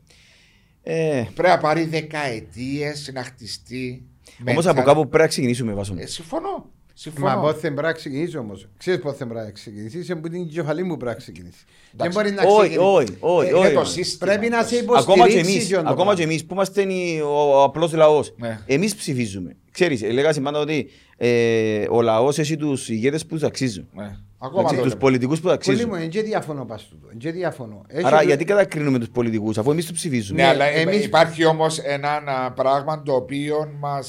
[0.83, 4.03] Ε, Πρέπει να πάρει δεκαετίες να χτιστεί.
[4.41, 5.99] Όμως μετά- από κάπου πρέπει να ξεκινήσουμε βάσο μου.
[5.99, 6.69] Ε, συμφωνώ.
[7.01, 7.35] Συμφωνώ.
[7.35, 8.67] Μα πότε πρέπει να ξεκινήσει όμως.
[8.77, 9.97] Ξέρεις πότε πρέπει να ξεκινήσει.
[9.99, 11.63] Είσαι που την κεφαλή μου πρέπει να ξεκινήσει.
[11.91, 12.17] Δεν Εντάξει.
[12.17, 12.79] μπορεί να Όχι, ξεκινήσει.
[12.95, 13.45] όχι, όχι.
[13.47, 13.85] Ε, είναι όχι, το man.
[13.87, 14.31] σύστημα.
[14.31, 15.51] Πρέπει να σε Ακόμα και υποστηρίξει.
[15.51, 16.15] εμείς, Γιώργο, ακόμα πράγμα.
[16.15, 18.59] και εμείς που είμαστε οι- ο απλός λαός, Ναι.
[18.65, 19.55] εμείς ψηφίζουμε.
[19.71, 23.87] Ξέρεις, έλεγα πάντα ότι ε, ο λαός έχει τους ηγέτες που τους αξίζουν.
[23.93, 24.15] Ναι.
[24.41, 25.01] Ακόμα Εντάξει, το τους λέμε.
[25.01, 25.89] πολιτικούς που τους Πολύ αξίζουν.
[26.05, 27.07] μου, δεν διαφωνώ πας τούτο.
[27.19, 27.81] Δεν διαφωνώ.
[27.87, 30.41] Έχει Άρα το- γιατί κατακρίνουμε τους πολιτικούς αφού εμείς τους ψηφίζουμε.
[30.41, 34.03] Ναι, Ναι, αλλά εμείς- υπάρχει όμως ένα, ένα πράγμα το οποίο μα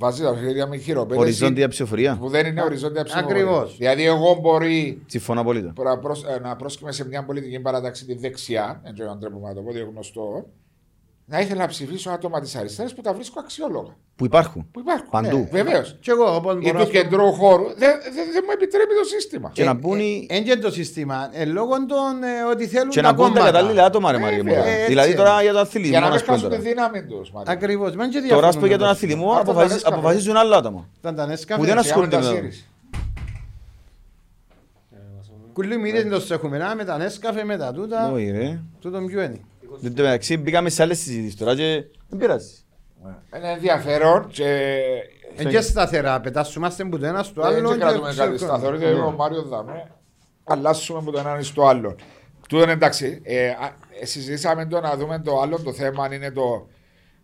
[0.00, 2.16] βάζει τα χέρια με χειροπέδες Οριζόντια ψηφοφορία.
[2.20, 3.36] που δεν είναι οριζόντια ψηφοφορία.
[3.36, 3.76] Ακριβώς.
[3.76, 5.72] Δηλαδή, εγώ μπορεί Συμφωνώ απόλυτα.
[5.84, 9.38] να, προσ, ε, να πρόσκειμε σε μια πολιτική παράταξη τη δεξιά, δεν ξέρω αν τρέπω
[9.38, 10.46] να το πω, διότι γνωστό,
[11.32, 13.96] να ήθελα να ψηφίσω άτομα της αριστεράς που τα βρίσκω αξιόλογα.
[14.16, 14.68] Που υπάρχουν.
[14.72, 15.08] Που υπάρχουν.
[15.10, 15.36] Παντού.
[15.36, 15.96] Ναι, Βεβαίως.
[16.00, 17.76] Κι εγώ όπως Ή μπορώ του να σου- κεντρού χώρου δεν
[18.14, 19.50] δεν- δεν μου επιτρέπει το σύστημα.
[19.52, 21.28] Και να μπουν οι- Εν και το σύστημα.
[21.32, 23.50] Ε, λόγω των ε, ότι θέλουν Και τα να μπουν τα κόμματα.
[23.58, 24.50] κατάλληλα άτομα, ρε Ε, Μάρια μου.
[24.50, 25.18] βέβαια, έτσι Δηλαδή είναι.
[25.18, 25.90] τώρα για τον αθλητισμό.
[25.90, 26.68] Για να να μην σου πω χάσουν τη τώρα.
[26.68, 27.32] δύναμη τους.
[27.44, 27.94] Ακριβώς.
[27.94, 28.90] Μα και Τώρα, ας πω για τον διαφωνούμε.
[28.90, 30.88] αθλητισμό, Α, τον αποφασίζ- Τανέσκα, αποφασίζουν άλλα άτομα.
[30.98, 31.56] Ήταν τα νέσκα.
[31.56, 31.80] Που δεν φέρε.
[31.80, 32.32] ασχολούνται με το.
[35.52, 38.10] Κουλή μου είδε το έχουμε να με τα νέσκαφε, με τα τούτα.
[38.12, 38.58] Όχι ρε.
[38.80, 39.40] Τούτο ποιο είναι.
[39.82, 42.54] Εν τω μεταξύ μπήκαμε σε άλλες συζητήσεις τώρα και δεν πειράζει.
[43.36, 44.76] Είναι ενδιαφέρον και.
[45.36, 47.72] Εν και σταθερά, πετάσσομαστε που το ένα στο Δεν άλλο.
[47.72, 48.54] και κρατούμε και κάτι ψευκό.
[48.54, 49.90] σταθερό, γιατί ο Μάριο Δαμέ
[50.44, 51.96] αλλάσουμε από το έναν στο άλλο.
[52.48, 53.20] Τούτο είναι εντάξει.
[53.22, 56.68] Ε, α, ε, συζητήσαμε το να δούμε το άλλο το θέμα αν είναι το.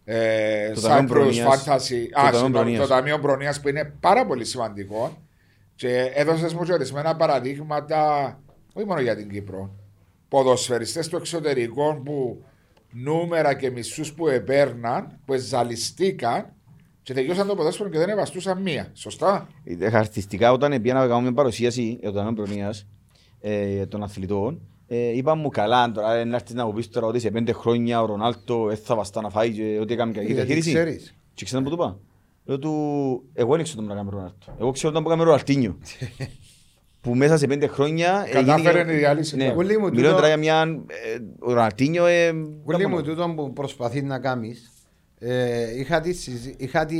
[0.04, 1.64] Ε, Το Ταμείο Cyprus Προνοίας.
[1.66, 2.08] Fantasy.
[2.12, 2.80] Το Α, Ταμείο συγγνώμη, Προνοίας.
[2.80, 5.16] το Ταμείο Προνοίας που είναι πάρα πολύ σημαντικό.
[5.74, 8.28] Και έδωσες μου και ορισμένα παραδείγματα,
[8.74, 9.70] όχι μόνο για την Κύπρο.
[10.28, 12.44] Ποδοσφαιριστές του εξωτερικού που
[12.92, 16.52] νούμερα και μισούς που επέρναν, που ζαλιστήκαν
[17.02, 18.90] και τελειώσαν το ποδόσφαιρο και δεν ευαστούσαν μία.
[18.94, 22.86] Σωστά; Ε, Χαρακτηριστικά όταν πήγα να κάνω μια παρουσίαση για το Ταμείο Προνοίας
[23.40, 27.06] ε, των αθλητών, ε, είπα μου καλά τώρα ε, να έρθεις να μου πεις τώρα
[27.06, 30.26] ότι σε πέντε χρόνια ο Ρονάλτο δεν θα βαστά να φάει και ότι έκαμε κακή
[30.26, 30.72] Γιατί διαχείριση.
[30.72, 31.14] ξέρεις.
[31.34, 31.98] Και ξέρετε που του είπα;
[32.44, 34.56] Λέω του, εγώ δεν ξέρω τι να κάνει ο Ρονάλτο.
[34.60, 35.78] Εγώ ξέρω τι να κάνει ο Ροναλτίνιο.
[37.06, 39.36] που μέσα σε πέντε χρόνια Κατάφερε έγινε- η διάλυση.
[39.36, 40.60] Ναι, Πολύ μου, μιλώ τούτο- τώρα για μια...
[40.86, 42.06] ε, Ο Ροναλτίνιο...
[42.06, 42.30] ε,
[42.64, 44.70] Κουλή κάπου μου, να- τούτο που προσπαθεί να κάνεις,
[45.18, 46.96] ε, είχα, τη, συζη- είχα, τη,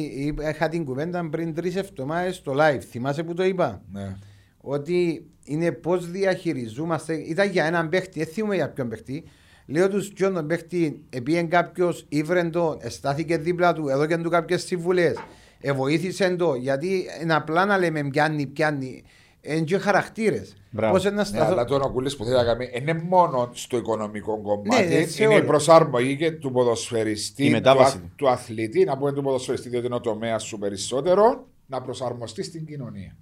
[0.50, 2.80] είχα την κουβέντα πριν τρεις εβδομάδες στο live.
[2.90, 4.16] Θυμάσαι που το είπα; Ναι.
[4.60, 7.14] Ότι είναι πώς διαχειριζόμαστε.
[7.14, 9.24] Ήταν για έναν παίχτη, δεν θυμούμαι για ποιον παίχτη.
[9.66, 15.16] Λέω τους ποιον τον παίχτη, επίεν κάποιος ήβρεντο, στάθηκε δίπλα του, έδωκε του κάποιες συμβουλές.
[15.60, 19.02] Εβοήθησε το, γιατί είναι απλά να λέμε πιάνει, πιάνει.
[19.48, 20.56] Είναι και χαρακτήρες.
[20.70, 20.92] Μπράβο.
[20.92, 21.52] Πώς να Ναι, σταθώ.
[21.52, 24.86] αλλά το Νοκούλη που θέλει να κάνει είναι μόνο στο οικονομικό κομμάτι.
[24.94, 25.44] Ναι, σε είναι η όλα.
[25.46, 27.96] προσαρμογή και του ποδοσφαιριστή, Η του, μετάβαση.
[27.96, 32.42] α- του αθλητή, να πούμε του ποδοσφαιριστή, διότι είναι ο τομέας σου περισσότερο, να προσαρμοστεί
[32.42, 33.16] στην κοινωνία.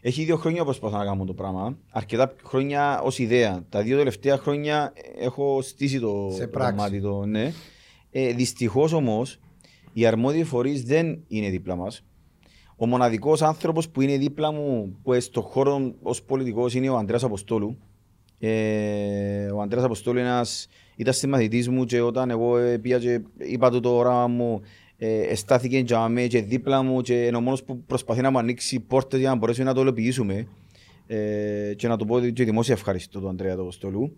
[0.00, 1.78] Έχει δύο χρόνια που προσπαθώ να κάνω το πράγμα.
[1.90, 3.64] Αρκετά χρόνια ως ιδέα.
[3.68, 6.74] Τα δύο τελευταία χρόνια έχω στήσει το Σε το πράξη.
[6.76, 7.00] κομμάτι.
[7.00, 7.52] Το, ναι.
[8.10, 9.40] ε, Δυστυχώς όμως
[9.92, 12.04] οι αρμόδιοι φορείς δεν είναι δίπλα μας.
[12.76, 16.96] Ο μοναδικός άνθρωπος που είναι δίπλα μου που ε, στον χώρο ως πολιτικός είναι ο
[16.96, 17.78] Αντρέα Αποστόλου.
[18.38, 23.70] Ε, ο Αντρέας Αποστόλου ένας, ήταν συμμαθητής μου και όταν εγώ ε, πήγα και είπα
[23.70, 24.60] του το όραμα μου
[24.96, 28.38] ε, εστάθηκε για μέ και δίπλα μου και είναι ο μόνος που προσπαθεί να μου
[28.38, 30.46] ανοίξει πόρτες για να μπορέσουμε να το υλοποιήσουμε
[31.06, 34.16] ε, και να του πω και δημόσια ευχαριστώ τον Αντρέα του Αποστόλου.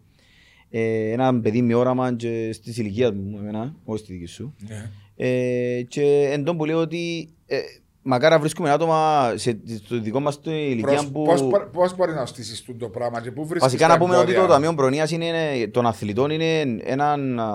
[0.70, 4.54] Ε, ένα παιδί με όραμα και στις ηλικίας μου, εμένα, όχι στη δική σου.
[4.68, 4.90] Ναι.
[5.16, 7.58] Ε, και εν τόν που λέω ότι ε,
[8.06, 11.22] μακάρι να βρίσκουμε άτομα σε, στο δικό μας το ηλικία Προς- που...
[11.22, 13.98] Πώς, μπο- πώς μπορεί να στήσεις τούτο το πράγμα και πού βρίσκεις Βασικά τα να
[13.98, 15.30] πούμε ότι εμπόδια; το Ταμείο Προνοίας είναι,
[15.70, 17.52] των αθλητών είναι έναν, α,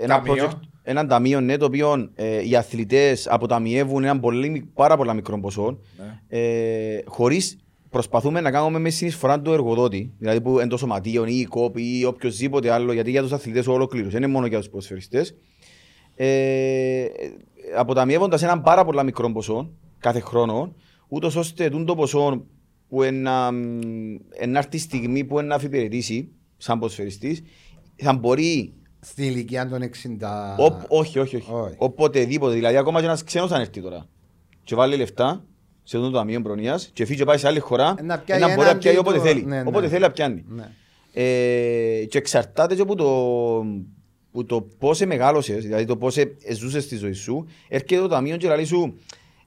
[0.00, 4.64] ένα Ταμείο; project, έναν ταμείο ναι, το οποίο ε, οι αθλητές αποταμιεύουν ένα πολύ, μικ-
[4.74, 6.38] πάρα πολλά μικρό ποσό Ναι.
[6.38, 7.58] ε, χωρίς
[7.90, 12.04] προσπαθούμε να κάνουμε μες συνεισφορά του εργοδότη, δηλαδή που εντός σωματείων ή η κόπη ή
[12.04, 15.34] οποιοδήποτε άλλο, γιατί για τους αθλητές ολοκλήρους, δεν είναι μόνο για τους ποδοσφαιριστές.
[16.16, 17.04] Ε,
[17.76, 20.74] αποταμιεύοντας έναν πάρα πολλά μικρό ποσό κάθε χρόνο,
[21.08, 22.44] ούτως ώστε τούτο το ποσό
[22.88, 23.50] που ένα,
[24.30, 27.42] ένα έρθει η στιγμή που να αφιπηρετήσει σαν ποδοσφαιριστής,
[27.96, 29.86] θα μπορεί Στην ηλικία των 60.
[30.58, 31.52] Οπ, όχι, όχι, όχι.
[31.52, 31.74] όχι.
[31.78, 32.54] Οποτεδήποτε.
[32.54, 34.06] Δηλαδή, ακόμα και ένας ξένος αν έρθει τώρα
[34.64, 35.44] και βάλει λεφτά
[35.82, 38.40] σε αυτό το ταμείο προνοίας και φύγει και πάει σε άλλη χώρα, Ε, να πιάει
[38.40, 39.44] να μπορεί να έναν πιάει τίτλο, όποτε θέλει.
[39.44, 39.68] ναι, ναι.
[39.68, 40.44] Όποτε θέλει να πιάνει.
[40.48, 40.68] Ναι.
[41.12, 43.64] Ε, και εξαρτάται και από το,
[44.34, 46.16] που το πώς μεγάλωσες, δηλαδή το πώς
[46.54, 48.98] ζούσες στη ζωή σου, έρχεται το ταμείο και λέει σου,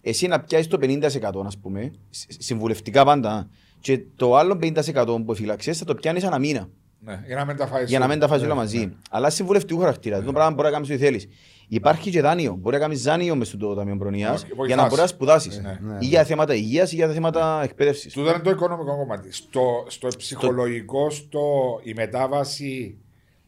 [0.01, 5.35] εσύ να πιάσεις το 50% ας πούμε, συ- συμβουλευτικά πάντα, και το άλλο 50% που
[5.35, 6.69] φύλαξε θα το πιάνεις ένα μήνα.
[6.99, 8.13] Ναι, για να μην τα φάεις Για να όλα.
[8.13, 8.77] μην τα φάσει Ναι, όλα μαζί.
[8.77, 8.91] ναι.
[9.09, 10.23] Αλλά συμβουλευτικού χαρακτήρα.
[10.23, 11.27] Το πράγμα μπορεί να κάνεις ό,τι θέλεις.
[11.67, 12.55] Υπάρχει και δάνειο.
[12.59, 14.67] Μπορεί να κάνεις δάνειο μες στο Ταμείο Προνοίας Όχι, βοηθάς.
[14.67, 15.61] για να μπορείς να σπουδάσεις.
[15.61, 15.97] Ναι, ναι.
[15.99, 18.13] Ή για θέματα υγείας ή για θέματα εκπαίδευσης.
[18.13, 19.31] Τούτο είναι το οικονομικό κομμάτι.
[19.33, 21.41] Στο, στο ψυχολογικό, στο,
[21.83, 22.97] η μετάβαση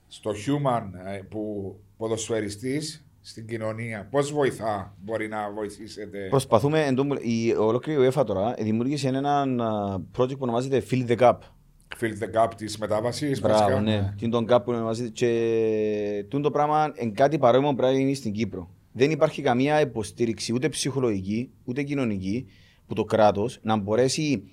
[0.10, 7.06] στο human ε, που ποδοσφαιριστής στην κοινωνία, πώς βοηθά, μπορεί να βοηθήσετε; Προσπαθούμε, εν τω
[7.06, 11.38] μεταξύ, η ολόκληρη UEFA τώρα δημιούργησε ένα α, project που ονομάζεται Fill the Gap.
[12.00, 13.40] Fill the gap της μετάβασης.
[13.40, 13.82] Μπράβο, βασικά.
[13.82, 14.14] ναι.
[14.18, 15.10] Τι είναι τον gap που ονομάζεται.
[15.10, 18.70] Και τούτο το πράγμα είναι κάτι παρόμοιο πρέπει να γίνει στην Κύπρο.
[18.92, 22.46] Δεν υπάρχει καμία υποστήριξη ούτε ψυχολογική ούτε κοινωνική
[22.88, 24.44] που το κράτος να μπορέσει.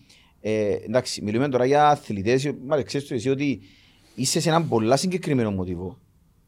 [0.41, 3.61] Ε, εντάξει, μιλούμε τώρα για αθλητές, μα ξέρεις το εσύ ότι
[4.17, 5.99] είσαι σε έναν πολλά συγκεκριμένο μοτίβο.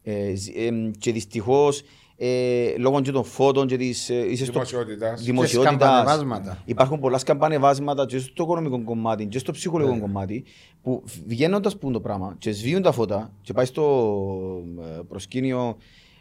[0.02, 1.82] Ε, ζ- ε, και δυστυχώς
[2.16, 5.22] ε, λόγω και των φώτων και της, ε, είσαι στο Δημοσιότητας.
[5.22, 6.62] δημοσιότητας, σκαμπανεβάσματα.
[6.64, 10.00] Υπάρχουν πολλά σκαμπανεβάσματα και στο οικονομικό κομμάτι και στο ψυχολογικό Ναι.
[10.00, 10.44] κομμάτι
[10.82, 15.76] που βγαίνοντας που είναι το πράγμα και σβήνουν τα φώτα και πάει στο ε, προσκήνιο,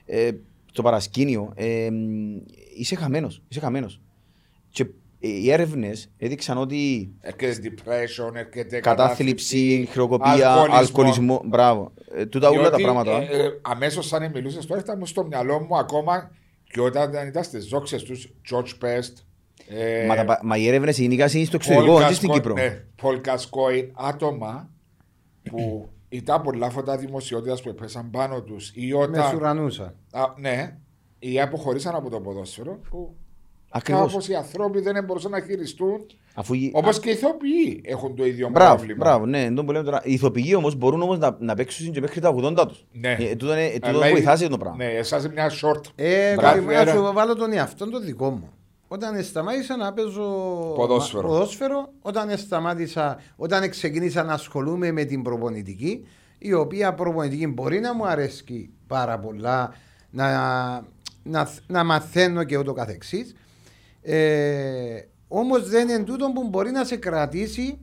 [0.05, 0.29] ε,
[0.71, 2.35] στο παρασκήνιο, ε, μ,
[2.77, 3.41] είσαι χαμένος.
[3.47, 4.01] Είσαι χαμένος.
[4.69, 4.87] Και ε,
[5.19, 10.75] οι έρευνες έδειξαν ότι Έρχεται depression, έρχεται κατάθλιψη, χρεοκοπία, αλκοολισμό.
[10.77, 11.41] αλκοολισμό.
[11.45, 11.91] Μπράβο.
[12.15, 13.11] Ε, τούτα όλα τα Διότι, πράγματα.
[13.21, 16.31] Ε, ε, Αμέσως, σαν μιλούσες, τώρα ήταν στο μυαλό μου ακόμα
[16.71, 19.13] και όταν ήταν στις ζόξε τους, George Best.
[19.69, 22.53] Ε, Μα, τα, μα οι έρευνες είναι στο εξωτερικό, όχι στην Κύπρο.
[22.53, 24.69] Ναι, Πολ Κασκόιν, άτομα
[25.43, 29.29] που ήταν πολλά φωτά δημοσιότητας που έπεσαν πάνω τους ή Με όταν.
[29.29, 29.95] σουρανούσα.
[30.11, 30.77] Α, ναι,
[31.19, 33.15] ή αποχωρήσαν από το ποδόσφαιρο που
[33.69, 34.11] Ακριβώς.
[34.11, 36.05] κάπως οι άνθρωποι δεν μπορούσαν να χειριστούν.
[36.33, 38.97] Αφού οι- Όπως και οι ηθοποιοί έχουν το ίδιο Μπράβο, πρόβλημα.
[38.99, 40.01] μπράβο, ναι, εντός που λέμε τώρα.
[40.03, 42.85] Οι ηθοποιοί όμως μπορούν όμως να, να παίξουν και μέχρι τα 80 τους.
[42.91, 43.11] Ναι.
[43.19, 44.77] Ε, τούτο είναι- τούτο Αλλά βοηθάζει η- το πράγμα.
[44.77, 45.81] Ναι, εσάς είναι μια short.
[45.95, 46.91] Ε, Μπράβο, καλή- να ένα.
[46.91, 48.49] σου βάλω τον εαυτό το δικό μου.
[48.87, 50.23] Όταν σταμάτησα να παίζω
[50.75, 51.27] Ποδόσφαιρο.
[51.27, 57.93] ποδόσφαιρο, όταν σταμάτησα, όταν ξεκίνησα να ασχολούμαι με την προπονητική, η οποία προπονητική μπορεί να
[57.95, 59.73] μου αρέσει πάρα πολλά,
[60.09, 60.27] να,
[61.23, 63.35] να, να μαθαίνω και ούτω καθεξής.
[64.01, 67.79] Ε, όμως δεν είναι τούτο που μπορεί να σε κρατήσει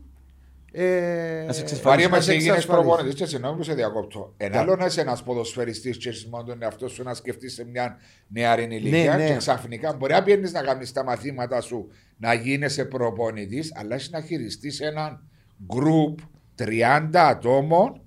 [0.77, 1.83] ε, Να σε εξασφαλίσει.
[1.83, 2.87] Βαρύ να μα σε έγινε εξασφαλίσει.
[2.87, 4.35] προπονητής και συγγνώμη που σε διακόπτω.
[4.37, 7.65] Ένα άλλο να είσαι ένας ποδοσφαιριστής και εσύ μόνο τον εαυτό σου να σκεφτείς σε
[7.65, 7.97] μια
[8.29, 9.27] νεαρή ηλικία ναι.
[9.27, 14.11] και ξαφνικά μπορεί να πιένεις να κάνεις τα μαθήματα σου να γίνεσαι προπονητής, αλλά έχεις
[14.11, 15.29] να χειριστείς έναν
[15.75, 16.15] group
[16.65, 18.01] 30 ατόμων.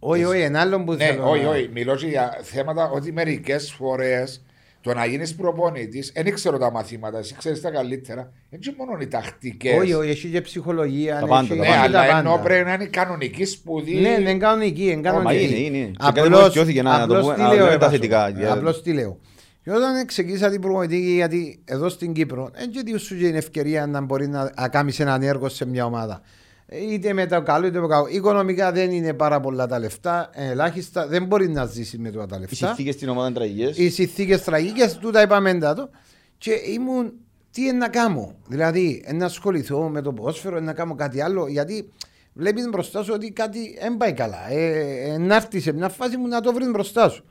[0.00, 1.68] Όχι, όχι, ένα άλλο που Ναι, θέλω όχι, να- όχι.
[1.72, 4.44] Μιλώ και για θέματα ότι μερικές φορές
[4.86, 8.32] το να γίνεις προπονητής, δεν ξέρω τα μαθήματα, εσύ ξέρεις τα καλύτερα.
[8.50, 9.78] Δεν είναι μόνο οι τακτικές.
[9.78, 11.18] Όχι, όχι, έχει και ψυχολογία.
[11.20, 12.00] Τα πάντα, έχει- τα Ναι, έχει πάντα.
[12.00, 12.42] αλλά τα ενώ πάντα.
[12.42, 13.94] πρέπει να είναι κανονική σπουδή.
[13.94, 15.44] Ναι, ναι, είναι κανονική, είναι κανονική.
[15.44, 15.86] είναι, είναι.
[15.86, 17.74] Και Απλώς- κάτι μου αισιώθηκε να- να το απλώς πούμε- τι να λέω, λέμε τα
[17.74, 17.90] Εύασο.
[17.90, 19.18] θετικά, για- Απλώς τι λέω.
[19.62, 24.00] Και όταν ξεκίνησα την προπονητική, γιατί εδώ στην Κύπρο, δεν και σου την ευκαιρία να
[24.00, 26.20] μπορεί να κάνεις έναν έργο σε μια ομάδα.
[26.68, 28.06] Είτε με το καλό είτε με το κακό.
[28.08, 32.36] Οικονομικά δεν είναι πάρα πολλά τα λεφτά, ελάχιστα, δεν μπορεί να ζήσει με τούτα τα
[32.36, 32.54] Οι λεφτά.
[32.66, 33.78] συνθήκες στην ομάδα είναι τραγικές.
[33.78, 35.90] Οι συνθήκε τραγικές, τούτα είπαμε μετά το.
[36.38, 37.12] Και ήμουν,
[37.50, 41.20] τι είναι να κάνω; Δηλαδή, ε, να ασχοληθώ με το ποδόσφαιρο, ε, να κάνω κάτι
[41.20, 41.46] άλλο.
[41.46, 41.92] Γιατί
[42.32, 44.50] βλέπεις μπροστά σου ότι κάτι δεν πάει καλά.
[44.50, 47.24] Ε, ε, να έρθει σε μια φάση μου να το βρεις μπροστά σου.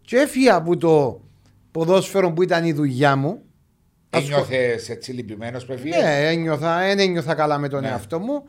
[0.00, 1.20] Και έφυγα από το
[1.70, 3.42] ποδόσφαιρο που ήταν η δουλειά μου.
[4.10, 5.96] Ένιωθες έτσι λυπημένος που έφυγε.
[5.96, 7.88] Ναι, ένιωθα, δεν ένιωθα καλά με τον Ναι.
[7.88, 8.44] εαυτό μου.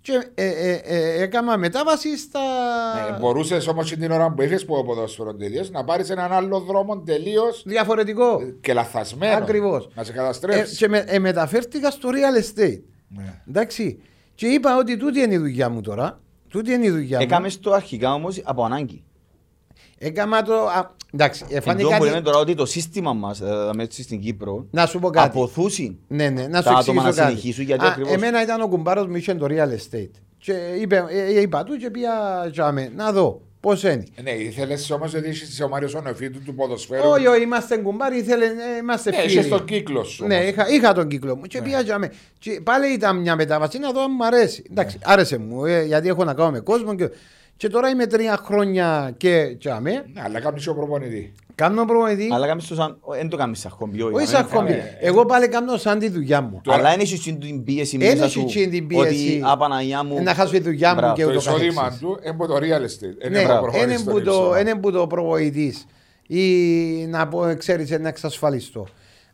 [0.00, 2.40] Και ε, ε, ε, έκανα μετάβαση στα.
[3.14, 6.98] Ε, Μπορούσες όμως την ώρα που είχες που ποδόσφαιρος τελείω να πάρεις έναν άλλο δρόμο
[7.00, 8.38] τελείως Διαφορετικό.
[8.60, 9.36] και λαθασμένο.
[9.36, 9.88] Ακριβώς.
[9.94, 10.76] Να σε Ε, καταστρέψει.
[10.76, 12.80] και με, ε, μεταφέρθηκα στο real estate.
[13.08, 13.42] Ναι.
[13.48, 14.00] Εντάξει.
[14.34, 16.20] Και είπα ότι τούτη είναι η δουλειά μου τώρα.
[16.48, 17.22] Τούτη είναι η δουλειά μου.
[17.24, 19.02] Έκαμες το αρχικά όμως από ανάγκη.
[19.98, 20.54] Έκανα το.
[20.54, 21.88] α, εντάξει, Εν εφανικά.
[21.88, 23.42] τω που λέμε τώρα ότι το σύστημα μας
[23.88, 25.26] στην Κύπρο Να σου πω κάτι.
[25.26, 27.28] αποθούσε Ναι, ναι, να σου τα άτομα εξηγήσω να κάτι.
[27.28, 30.10] συνεχίσουν, γιατί Α, ακριβώς- Εμένα ήταν ο κουμπάρος μου, είχε το real estate.
[30.38, 32.10] Και είπε, ε, είπα του και πήγα
[32.52, 34.04] τζάμε, να δω πώς είναι.
[34.22, 37.08] Ναι, ήθελες όμως ότι είσαι ο Μάριος Ονοφίτου του ποδοσφαίρου.
[37.08, 38.50] Όχι, όχι, είμαστε κουμπάρι, ήθελε, ε,
[38.82, 39.30] είμαστε Ναι, φίλοι.
[39.32, 40.26] είσαι στον κύκλο σου.
[40.26, 40.48] Ναι, όμως.
[40.48, 42.12] είχα, είχα τον κύκλο μου και πήγα τζάμε.
[42.38, 44.62] Και πάλι ήταν μια μετάβαση να δω αν μου αρέσει.
[44.70, 46.94] Εντάξει, άρεσε μου, ε, γιατί έχω να κάνω με κόσμο.
[46.94, 47.08] Και,
[47.58, 49.90] και τώρα είμαι τρία χρόνια και τζάμε.
[49.90, 51.32] Ναι, αλλά κάνεις ο προπονητή.
[51.54, 52.28] Κάνω προπονητή.
[52.32, 54.72] Αλλά κάνεις το σαν, δεν το κάνεις σαν χόμπι, όχι, Όχι να σαν μην- χόμπι.
[54.72, 56.60] ε, Εγώ πάλι κάνω σαν τη δουλειά μου.
[56.64, 59.04] Τώρα- Αλλά δεν έχεις εκείνη την πίεση Δεν μέσα έχει σου εκείνη την πίεση.
[59.04, 60.16] ότι απαναγιά μου...
[60.18, 61.14] Ε, να χάσω τη δουλειά μου Μπράβο.
[61.14, 62.00] και Το ούτω εισόδημα καθεξής.
[62.00, 63.30] του είναι από το real estate.
[63.30, 64.58] Ναι, από είναι προχωρήσει που στον το, ύψο.
[64.60, 65.86] είναι που το προβοητής
[66.26, 66.42] ή
[67.06, 68.86] να πω, ξέρεις, να εξασφαλιστώ.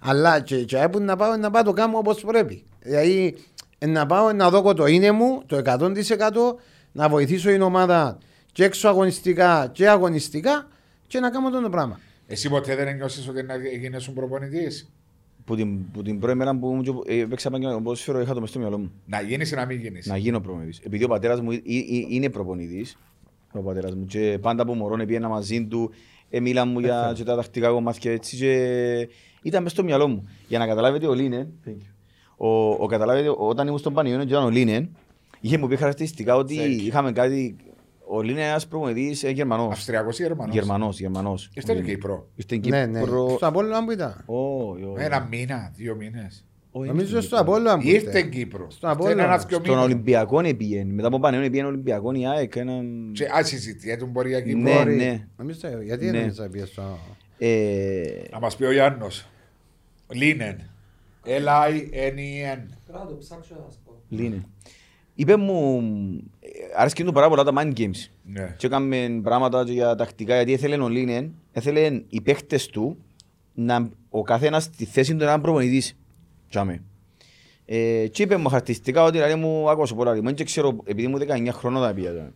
[0.03, 2.64] Αλλά και, και έπου να πάω να πάω το κάνω όπως πρέπει.
[2.81, 3.37] Δηλαδή
[3.79, 5.91] ε, να πάω να δω το είναι μου, το 100%
[6.95, 8.18] να βοηθήσω την ομάδα
[8.53, 10.68] και έξω αγωνιστικά και αγωνιστικά
[11.07, 12.01] και να κάνω το πράγμα.
[12.26, 14.92] Εσύ ποτέ δεν ένιωσες ότι να γίνει σου προπονητής;
[15.45, 18.49] Που την, που την πρώτη μέρα που μου ε, έπαιξα επαγγελματικό ποδόσφαιρο είχα το μες
[18.49, 18.92] στο μυαλό μου.
[19.07, 20.80] Να γίνεις ή να μην γίνεις; Να γίνω προπονητής.
[20.84, 21.61] Επειδή ο πατέρας μου ε, ε,
[22.09, 22.97] είναι προπονητής,
[23.53, 25.90] ο πατέρας μου, και πάντα από μωρόν πήγαινα μαζί του,
[26.30, 29.09] ε, μίλα μου για και τα τακτικά κομμάτια έτσι και
[29.42, 30.28] ήταν μες στο μυαλό μου.
[30.49, 31.53] Για να καταλάβετε ο Λίνεν,
[32.36, 34.97] ο, ο, καταλάβετε, όταν ήμουν στον Πανιόνιο και ήταν ο Λίνεν,
[35.47, 36.84] είχε μου πει χαρακτηριστικά ότι Thank you.
[36.86, 37.57] είχαμε κάτι,
[38.07, 39.72] ο Λίνεν είναι ένας προπονητής ε, Γερμανός.
[39.72, 41.51] Αυστριακός ή Γερμανός; Γερμανός, Γερμανός.
[41.55, 42.28] Ήρθε και Κύπρο.
[42.34, 43.01] Ήρθε Ναι, ναι.
[43.01, 43.28] Κύπρο.
[43.36, 44.22] Στο Απόλλωνα που ήταν.
[44.26, 45.05] Όχι, όχι.
[45.05, 46.45] Ένα μήνα, δύο μήνες.
[46.70, 47.53] Όχι, Νομίζω ήρθε στο Κύπρο.
[47.53, 48.30] Απόλλωνα που Ήρθε ήταν.
[48.30, 48.66] Κύπρο.
[48.70, 49.24] Στον Ήρθε Απόλλωνα.
[49.24, 49.84] ένας δυο Στον μήνες.
[49.84, 50.92] Ολυμπιακό επήγαινε.
[50.92, 52.57] Μετά από Πανιόνιο πήγαινε Ολυμπιακό η ΑΕΚ.
[52.57, 54.61] έναν- Και α συζητιέται μπορεί για Κύπρο.
[54.61, 54.95] Ναι, Μπορεί.
[54.97, 55.26] ναι.
[55.36, 56.11] Νομίζω, γιατί Ναι.
[56.11, 56.99] δεν νομίζω να πει στο...
[57.38, 59.26] Ε, Να μας πει ο Γιάννος.
[60.12, 60.57] Λίνεν.
[61.26, 62.61] L-I-N-E-N.
[62.86, 63.92] Τώρα θα το ψάξω να σας πω.
[64.09, 64.42] Λίνε.
[65.15, 65.81] Είπε μου,
[66.41, 68.11] ε, άρεσκε του πάρα πολλά τα mind games.
[68.23, 68.55] Ναι.
[68.59, 72.97] Και έκαμε πράγματα και για τακτικά, γιατί ήθελε ο Λίνεν, ήθελε οι παίχτες του,
[73.55, 75.97] να, ο καθένας στη θέση του έναν προπονητής.
[76.49, 76.83] Τσάμε.
[77.65, 81.09] Ε, και είπε μου χαρακτηριστικά ότι λέει μου, άκουσα πολλά, λέει μου, δεν ξέρω, επειδή
[81.09, 82.12] μου 19 χρονών θα πήγα.
[82.12, 82.35] τώρα.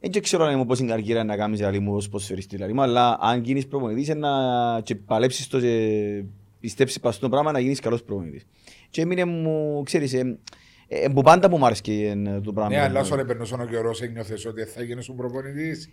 [0.00, 2.72] Δεν ξέρω λέει μου πώς είναι η καριέρα να κάνεις λέει μου ως ποσφαιριστή, λέει
[2.72, 6.24] μου, αλλά αν γίνεις προπονητής είναι να και παλέψεις το και
[6.60, 8.46] πιστέψεις πας στο πράγμα να γίνεις καλός προπονητής.
[8.90, 10.12] Και έμεινε μου, ξέρεις,
[10.88, 12.74] ε, ε, που πάντα που μου άρεσε ε, το πράγμα.
[12.76, 15.90] Ναι, αλλά όσο περνούσε ο καιρό, ένιωθες ότι θα γίνεις σου προπονητής.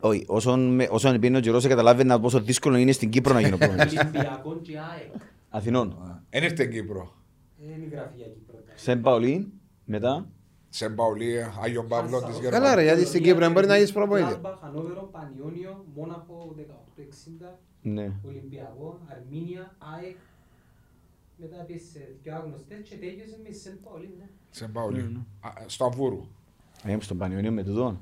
[0.00, 3.56] Όχι, όσον, με- όσον πήγαινε ο καιρός καταλάβαινα πόσο δύσκολο είναι στην Κύπρο να γίνω
[3.56, 3.98] προπονητής.
[4.00, 5.12] Ολυμπιακό και ΑΕΚ.
[5.48, 5.96] Αθηνών.
[6.30, 7.14] Δεν ήρθε Κύπρο.
[7.58, 8.56] Δεν είναι γραφή για Κύπρο.
[8.74, 9.46] Σεν Παολίν,
[9.84, 10.26] μετά.
[10.68, 12.74] Σε Παουλία, Άγιον Παύλο της Καλά, Γερμανίας.
[12.74, 14.28] ρε, γιατί στην Κύπρο δεν μπορεί να γίνεις προπονητής.
[14.38, 18.12] Γκλάρμπαχ, Χανόβερο, Πανιόνιο, Μόναχο 1860, Ναι.
[18.26, 20.16] Ολυμπιακό, Αρμίνια, ΑΕΚ.
[21.36, 24.24] Μετά επίσης σε πιο άγνωστες και τέλειωσε με Σεν Παολίν, ναι.
[24.50, 25.26] Σε Παουλία.
[25.66, 26.26] Στο Αμβούρου.
[26.84, 28.00] Ε, στον Πανιόνιο με τούτο.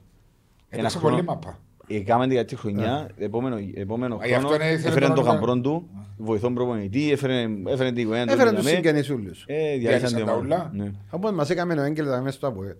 [0.68, 1.58] Έπαιξε χρόνο- πολύ μαπά.
[1.86, 5.20] Έκαμε την κάτι χρονιά, επόμενο, επόμενο Α, γι' αυτό χρόνο, είναι, ήθελε έφερε τον το
[5.20, 5.46] Ολυμπιακό.
[5.46, 8.32] γαμπρόν του, βοηθόν προπονητή, έφερε, έφερε την οικογένεια του.
[8.32, 9.44] Έφεραν τους δηλαδή, συγγενείς ούλους.
[9.46, 10.70] Ε, Διάλυσαν διάλυσαν την τα ομάδα.
[10.72, 10.84] ούλα.
[10.84, 10.90] Ναι.
[11.10, 12.76] Όπως μας έκαμε ο Έγγελ τα μέσα στο ΑΠΟΕ.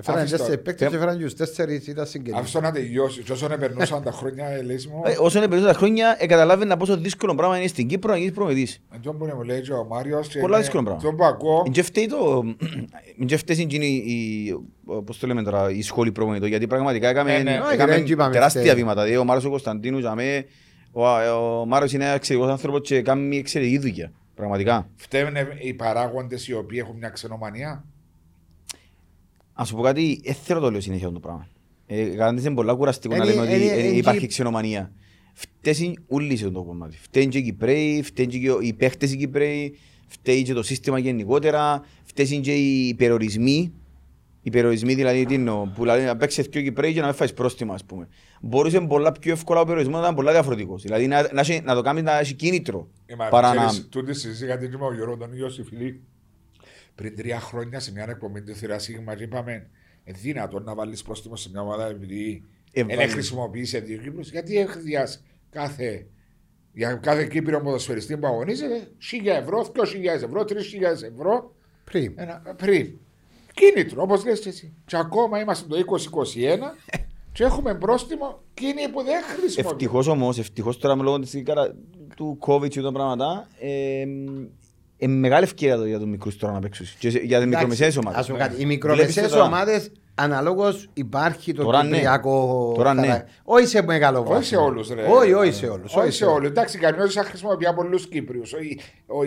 [0.00, 0.42] Έφεραν Άφησε το.
[0.42, 2.40] τέσσερις παίκτες Τε- και έφεραν τους τέσσερις ήταν συγγενείς.
[2.40, 3.22] Άφησε να τελειώσει.
[3.22, 5.02] Και όσο περνούσαν τα χρόνια, ε, λες μου.
[5.04, 8.32] Ε, Όσο είναι περισσότερα χρόνια, ε, καταλάβαινα πόσο δύσκολο πράγμα είναι στην Κύπρο να γίνεις
[8.32, 8.80] προπονητής.
[8.88, 10.28] Αυτό που μου λέει και ο Μάριος.
[10.28, 11.02] και Πολλά είναι- δύσκολο πράγμα.
[11.02, 11.62] Το που ακούω.
[11.66, 12.42] Εν και φταίει το...
[13.20, 14.52] εν και φταίει εκείνη η...
[15.04, 17.60] Πώς το λέμε τώρα, η σχόλη προπονητών, γιατί πραγματικά έκαμε, Ε, ναι.
[17.64, 18.74] Όχι, έκαμε δεν είπαμε τεράστια φταίει.
[18.74, 19.02] βήματα.
[19.02, 20.44] Δηλαδή, ο Μάρος ο Κωνσταντίνου, για μέ,
[20.92, 21.06] ο,
[21.60, 24.12] ο Μάρος είναι εξαιρετικός άνθρωπος και κάνει εξαιρετική δουλειά.
[24.34, 24.88] Πραγματικά.
[24.96, 27.84] Φταίνε οι παράγοντες οι οποίοι έχουν μια ξενομανία.
[29.60, 31.46] Α σου πω κάτι, δεν θέλω το λέω συνέχεια αυτό το πράγμα.
[31.86, 34.92] Ε, Κατάντησε πολλά κουραστικό να Είναι- λέμε ότι είναι- ε, είναι υπάρχει και- ξενομανία.
[35.32, 36.96] Φταίσουν όλοι σε αυτό το κομμάτι.
[37.00, 41.82] Φταίνουν και οι Κυπρέοι, φταίνουν και οι παίχτες οι Κυπρέοι, φταίει και το σύστημα γενικότερα,
[42.04, 43.72] φταίσουν και οι περιορισμοί.
[44.42, 47.14] Οι περιορισμοί δηλαδή τι εννοώ, που δηλαδή να παίξεις και ο Κυπρέοι και να μην
[47.14, 48.08] φάεις πρόστιμα ας πούμε.
[48.40, 50.82] Μπορούσε πολλά πιο εύκολα ο περιορισμός να ήταν πολλά διαφορετικός.
[50.82, 52.88] Δηλαδή να, να, έχει- να το κάνεις να έχει κίνητρο.
[53.06, 53.66] Ε, μα Παρά να...
[53.66, 56.00] ξέρεις, Τούτη συζήτηση γιατί είμαι ο Γιώργος τον Ιώση φίλοι.
[56.98, 59.66] Πριν τρία χρόνια σε μια εκπομπή του Θηρά Σίγμα και είπαμε
[60.04, 63.12] ε, δυνατόν να βάλεις πρόστιμο σε μια ομάδα επειδή Ε, δεν βάλεις.
[63.12, 64.30] χρησιμοποιήσει δύο Κύπρους.
[64.30, 66.06] Γιατί έχδιας κάθε,
[66.72, 68.88] για κάθε Κύπριο ποδοσφαιριστή που αγωνίζεται
[69.24, 72.12] 1000 ευρώ, 2.000 ευρώ, 3.000 ευρώ Πριν.
[72.16, 72.92] ένα, πριν.
[73.54, 74.72] Κίνητρο, όπως λες και εσύ.
[74.86, 76.58] Και ακόμα είμαστε το 2021
[77.32, 79.70] και έχουμε πρόστιμο κίνη που δεν χρησιμοποιούμε.
[79.70, 81.74] Ευτυχώς όμως, ευτυχώς τώρα με λόγω της, κατα-
[82.16, 84.04] του COVID και των πράγματα, ε,
[84.98, 86.86] Είναι μεγάλη ευκαιρία το για τους μικρούς τώρα να παίξουν.
[86.98, 88.20] Και σε- για τις μικρομεσαίες ομάδες.
[88.20, 89.42] Ας πω κάτι, Οι Βλέπεις μικρομεσαίες τώρα.
[89.44, 91.88] ομάδες αναλόγως υπάρχει το Τώρα ναι.
[91.90, 93.06] κυπριακό Τώρα ναι.
[93.06, 94.34] χαρα- Όχι σε μεγάλο βάθο.
[94.36, 95.02] Όχι σε όλους, ρε.
[95.02, 95.94] Όχι, όχι σε όλους.
[95.96, 96.48] Όχι σε όλους.
[96.48, 98.52] Εντάξει, κανένας δεν χρησιμοποιεί πολλού Κύπριους.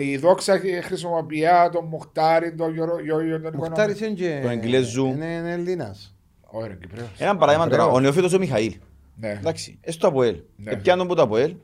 [0.00, 1.42] Η Δόξα χρησιμοποιεί
[1.72, 4.38] τον Μουχτάρη, τον Γιώργο τον Μουχτάρης είναι και...
[4.42, 5.06] Τον Εγγλέζου.
[5.06, 6.14] Είναι είναι Ελλήνας.
[6.40, 7.08] Όχι, ρε, Κυπρέος.
[7.18, 7.98] Ένα παράδειγμα τώρα, Κυπρέος.
[7.98, 8.74] ο νεοφύτος ο Μιχαήλ.
[9.16, 9.30] Ναι.
[9.40, 10.36] Εντάξει, έστω από ελ.
[10.56, 10.70] Ναι.
[10.70, 11.54] Επιάνον που το από ελ,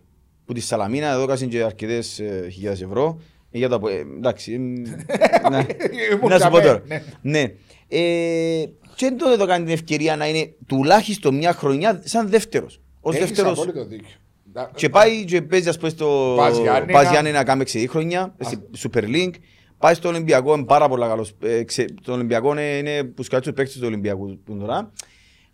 [0.45, 3.21] που τη Σαλαμίνα εδώ κάσουν και αρκετές ε, χιλιάδες ευρώ.
[3.51, 4.07] Ε, Για το από ελ.
[4.17, 4.53] Εντάξει.
[4.53, 4.73] εμ,
[5.51, 5.67] να-
[6.13, 6.83] Ήμουν Να σου πω καμέ, τώρα.
[6.87, 7.03] ναι.
[7.21, 7.41] Ναι.
[7.89, 12.81] Ε, Και δεν το εδώ κάνει την ευκαιρία να είναι τουλάχιστον μια χρονιά σαν δεύτερος.
[13.01, 13.53] Ως Έχεις δεύτερος.
[13.59, 14.07] απόλυτο δίκιο.
[14.55, 16.93] Da, Και πάει και παίζει ας πούμε στο Πας Γιάννενα.
[16.99, 19.35] Πας Γιάννενα να κάνει 6 χρόνια, στη Super League.
[19.79, 21.33] Πάει στο Ολυμπιακό, είναι πάρα πολύ καλός.
[21.43, 24.93] Ε, ξε- Το Ολυμπιακό είναι, είναι που σκάτσουν παίκτες του Ολυμπιακού που είναι τώρα.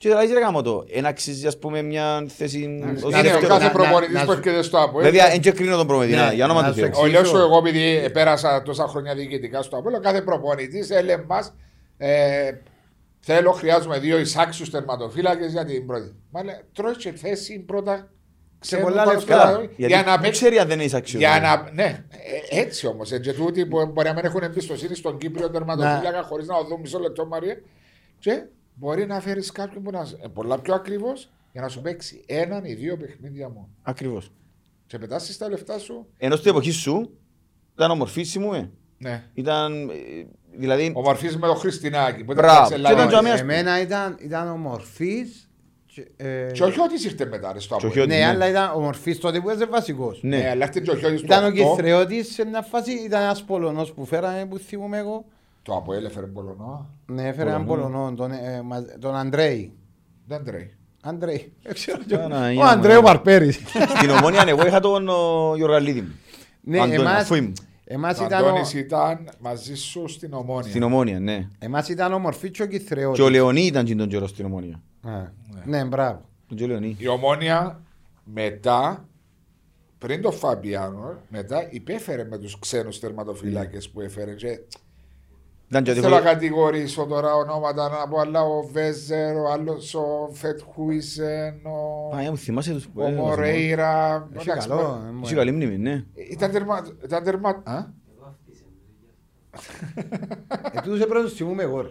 [0.05, 3.23] Και δηλαδή ρε γάμο το, εν αξίζει ας πούμε μια θέση ως να- Είναι ο
[3.23, 3.47] δεύτερο.
[3.47, 5.05] κάθε να- προπονητής να που σου- έρχεται στο ΑΠΟΕΛ.
[5.05, 6.89] Βέβαια, δεν και κρίνω τον προμετή, Ναι, για όνομα να του σου Θεού.
[6.89, 7.19] εξηγήσω.
[7.19, 11.23] Ο λέω σου εγώ επειδή πέρασα τόσα χρόνια διοικητικά στο ΑΠΟΕΛ, ο κάθε προπονητής έλεγε
[11.27, 11.55] μας
[11.97, 12.51] ε,
[13.21, 16.15] θέλω, χρειάζομαι δύο εισάξιους τερματοφύλακες για την πρώτη.
[16.31, 18.07] Μα λέει, τρώεις και θέση πρώτα Σε
[18.61, 19.73] ξένου πολλά ποδοσφαιράτου λεφτά.
[19.77, 21.21] Γιατί για να δεν παίξει ξέρει αν δεν είσαι αξιός.
[21.23, 22.05] Για να, ναι,
[22.51, 23.11] ε, έτσι όμως.
[23.23, 26.81] Και τούτοι που μπορεί να μην έχουν εμπιστοσύνη στον Κύπριο τερματοφύλακα χωρίς να το δουν
[26.81, 27.57] μισό λεπτό, Μαρία.
[28.19, 28.43] Και
[28.75, 32.65] μπορεί να φέρεις κάποιον που να είναι πολλά πιο ακριβώς για να σου παίξει έναν
[32.65, 33.69] ή δύο παιχνίδια μόνο.
[33.83, 34.33] Ακριβώς.
[34.87, 36.07] Και πετάσει τα λεφτά σου.
[36.19, 37.11] Ενώ στην εποχή σου
[37.75, 38.71] ήταν ομορφίσιμο, ε.
[38.99, 39.25] Ναι.
[39.35, 39.95] Ήταν, ε,
[40.57, 42.25] δηλαδή, Ο Μορφή με το Χριστινάκι.
[42.25, 42.59] Που ήταν Μπράβο.
[42.61, 43.09] κάτσε Και ήταν Ελλάδα.
[43.11, 45.49] και ο Αμίας- Εμένα ήταν, ήταν ομορφής.
[45.87, 48.13] και, ε, Και ο Χιώτης ήρθε μετά ρε, στο Και ο Απόλλωνα.
[48.15, 48.27] Χιώτης.
[48.27, 48.45] Ναι, ναι.
[48.45, 50.21] αλλά ήταν ομορφής τότε που είσαι βασικός.
[50.23, 50.49] Ναι, ναι.
[50.51, 51.53] αλλά έρθει και ο Χιώτης το Ήταν ο 8.
[51.53, 55.25] Κυθρεώτης σε μια φάση, ήταν ένας Πολωνός που φέραμε που θυμούμαι εγώ.
[55.65, 56.89] Το Αποέλ έφερε Πολωνό.
[57.07, 59.73] Ναι, έφερε έναν Πολωνό, τον, ε, μα- τον Αντρέη.
[60.27, 60.75] Δεν τρέχει.
[61.03, 61.53] Αντρέη.
[61.63, 61.99] Δεν ξέρω.
[62.15, 63.61] Άρα, Ο για να- Αντρέου Παρπέρης.
[63.97, 66.13] Στην ομόνια εγώ είχα τον ο, Γιωργαλίδη μου.
[66.61, 67.53] Ναι, Αντώνη, εμάς, αφού ήμουν.
[67.85, 70.71] εμάς, Ο ήταν, ο, Αντώνης ήταν μαζί σου στην Ομόνια.
[70.71, 71.49] Στην ομόνια, ναι.
[71.59, 73.19] εμάς ήταν ομορφή και ο Κυθρεώτης.
[73.19, 74.83] Και ο Λεωνί ήταν και τον καιρό στην ομόνια.
[75.03, 75.11] Α,
[75.65, 76.21] Ναι, μπράβο.
[76.49, 76.97] Τον και ο Λεωνί.
[76.99, 77.81] Η Ομόνια
[78.25, 79.09] μετά,
[79.99, 84.35] πριν το Φαμπιάνο, μετά υπέφερε με τους ξένους τερματοφυλάκες που έφερε.
[84.35, 84.59] Και Ήταν και
[85.64, 90.31] δεν θέλω να ότι κατηγορήσω τώρα ονόματα να πω, αλλά ο Βέζερ, ο άλλος ο
[90.33, 93.25] Φετχούισεν, ο, Α, ε, μου θυμάσαι τους που ο έδωσαν.
[93.25, 94.29] Μορέιρα.
[94.37, 94.83] Έχει Εντάξει, καλό.
[94.83, 96.05] μα- ε, μου- Είχε καλή μνήμη, ναι.
[96.31, 96.51] Ήταν
[97.25, 97.63] τερμα...
[99.55, 100.37] Ήταν τερμα...
[100.49, 100.71] Α?
[100.73, 101.81] Ε, τούτους έπρεπε να τους θυμούμαι εγώ.
[101.81, 101.89] ρε.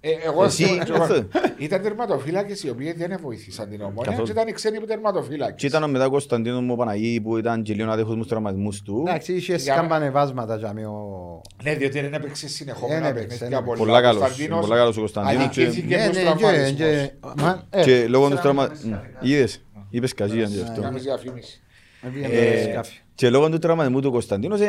[0.00, 1.24] Ε, εγώ Εσύ, εγώ- εγώ- αυτό.
[1.58, 4.24] ήταν τερματοφύλακες οι οποίοι δεν βοήθησαν την Ομόνια Καθόλου.
[4.26, 5.54] και ήταν οι ξένοι που τερματοφύλακες.
[5.60, 8.82] Και ήταν ο μετά Κωνσταντίνο μου Παναγί που ήταν και λίγο άδεχος μου στους τραυματισμούς
[8.82, 9.04] του.
[9.06, 11.40] Εντάξει, είχε Για- σκαμπανεβάσματα για μí ο...
[11.62, 13.78] Ναι, διότι δεν έπαιξε συνεχόμενα Δεν έπαιξε, παιχνίδια δεν πολλά.
[13.78, 14.20] Πολλά Ο καλός.
[14.20, 16.76] Κωνσταντίνος Πολλά καλός ο Κωνσταντίνος και- αδικήθηκε Ναι, στους ναι, και- τραυματισμούς.
[16.76, 17.10] και-
[17.42, 19.00] μα- ε, Και λόγω του τραυματισμού.
[19.20, 20.80] Είδες, είπες καζίαν και αυτό.
[20.80, 21.60] Κάνεις διαφήμιση.
[22.02, 23.00] Έβγαινε Ε, το σκάφι.
[23.14, 24.64] Και λόγω του τραυματισμού του Κωνσταντίνος ε,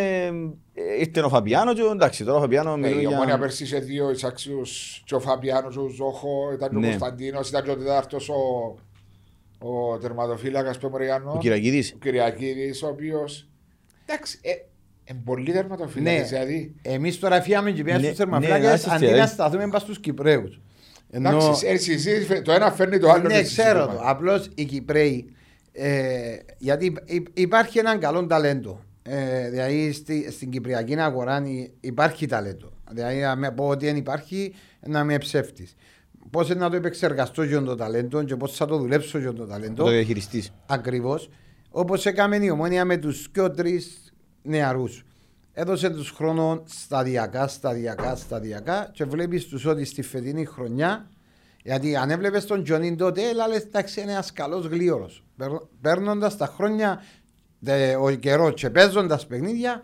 [0.74, 3.38] ε, ήρθε ο Φαπιάνο και εντάξει τώρα ο Φαπιάνο Ναι, μιλούν η Ομόνια για...
[3.38, 6.88] πέρσι είχε δύο εισάξιους και ο Φαπιάνος, ο Ζόχο, ήταν και ο Ναι.
[6.88, 8.36] Κωνσταντίνος, ήταν και ο τετάρτος ο,
[9.68, 11.92] ο τερματοφύλακας του Μωριανού, Ο Κυριακίδης.
[11.96, 13.48] ο Κυριακίδης, ο οποίος,
[14.06, 14.50] εντάξει, ε,
[15.10, 18.94] είναι πολύ τερματοφύλακες, Ναι, δηλαδή, εμείς τώρα φύγαμε και πήγαμε Ναι, στους ναι, θερμαφυλάκες να
[18.94, 19.28] αντί είστε, να ε.
[19.28, 20.60] σταθούμε πας στους Κυπρέους.
[21.10, 23.28] Ενώ- εντάξει, εσύ, εσύ, το ένα φέρνει το άλλο.
[23.28, 23.94] Ναι, έτσι ξέρω σύντομα.
[23.94, 24.02] το.
[24.04, 25.32] Απλώς οι Κυπρέοι,
[25.80, 28.80] ε, γιατί υ- υπάρχει έναν καλό ταλέντο.
[29.04, 32.72] Ε, δηλαδή στη, στην Κυπριακή αγορά υ- υπάρχει ταλέντο.
[32.92, 34.54] Δηλαδή να με πω ότι δεν υπάρχει
[34.88, 35.76] να με ψεύτης.
[36.30, 39.84] Πώς να το επεξεργαστώ για το ταλέντο και πώς θα το δουλέψω για το ταλέντο;
[39.84, 40.54] Το διαχειριστής.
[40.66, 41.30] Ακριβώς.
[41.70, 45.04] Όπως έκαμε η ομόνια με τους πιο τρεις νεαρούς.
[45.54, 51.10] Έδωσε τους χρόνο σταδιακά, σταδιακά, σταδιακά και βλέπεις τους ότι στη φετινή χρονιά.
[51.68, 55.10] Γιατί αν έβλεπες τον Τζονίν τότε, έλα εντάξει, είναι ένας καλός γλίωρο.
[55.82, 57.02] Παίρνοντας τα χρόνια,
[57.60, 59.84] δε, ο καιρός και παίζοντας παιχνίδια,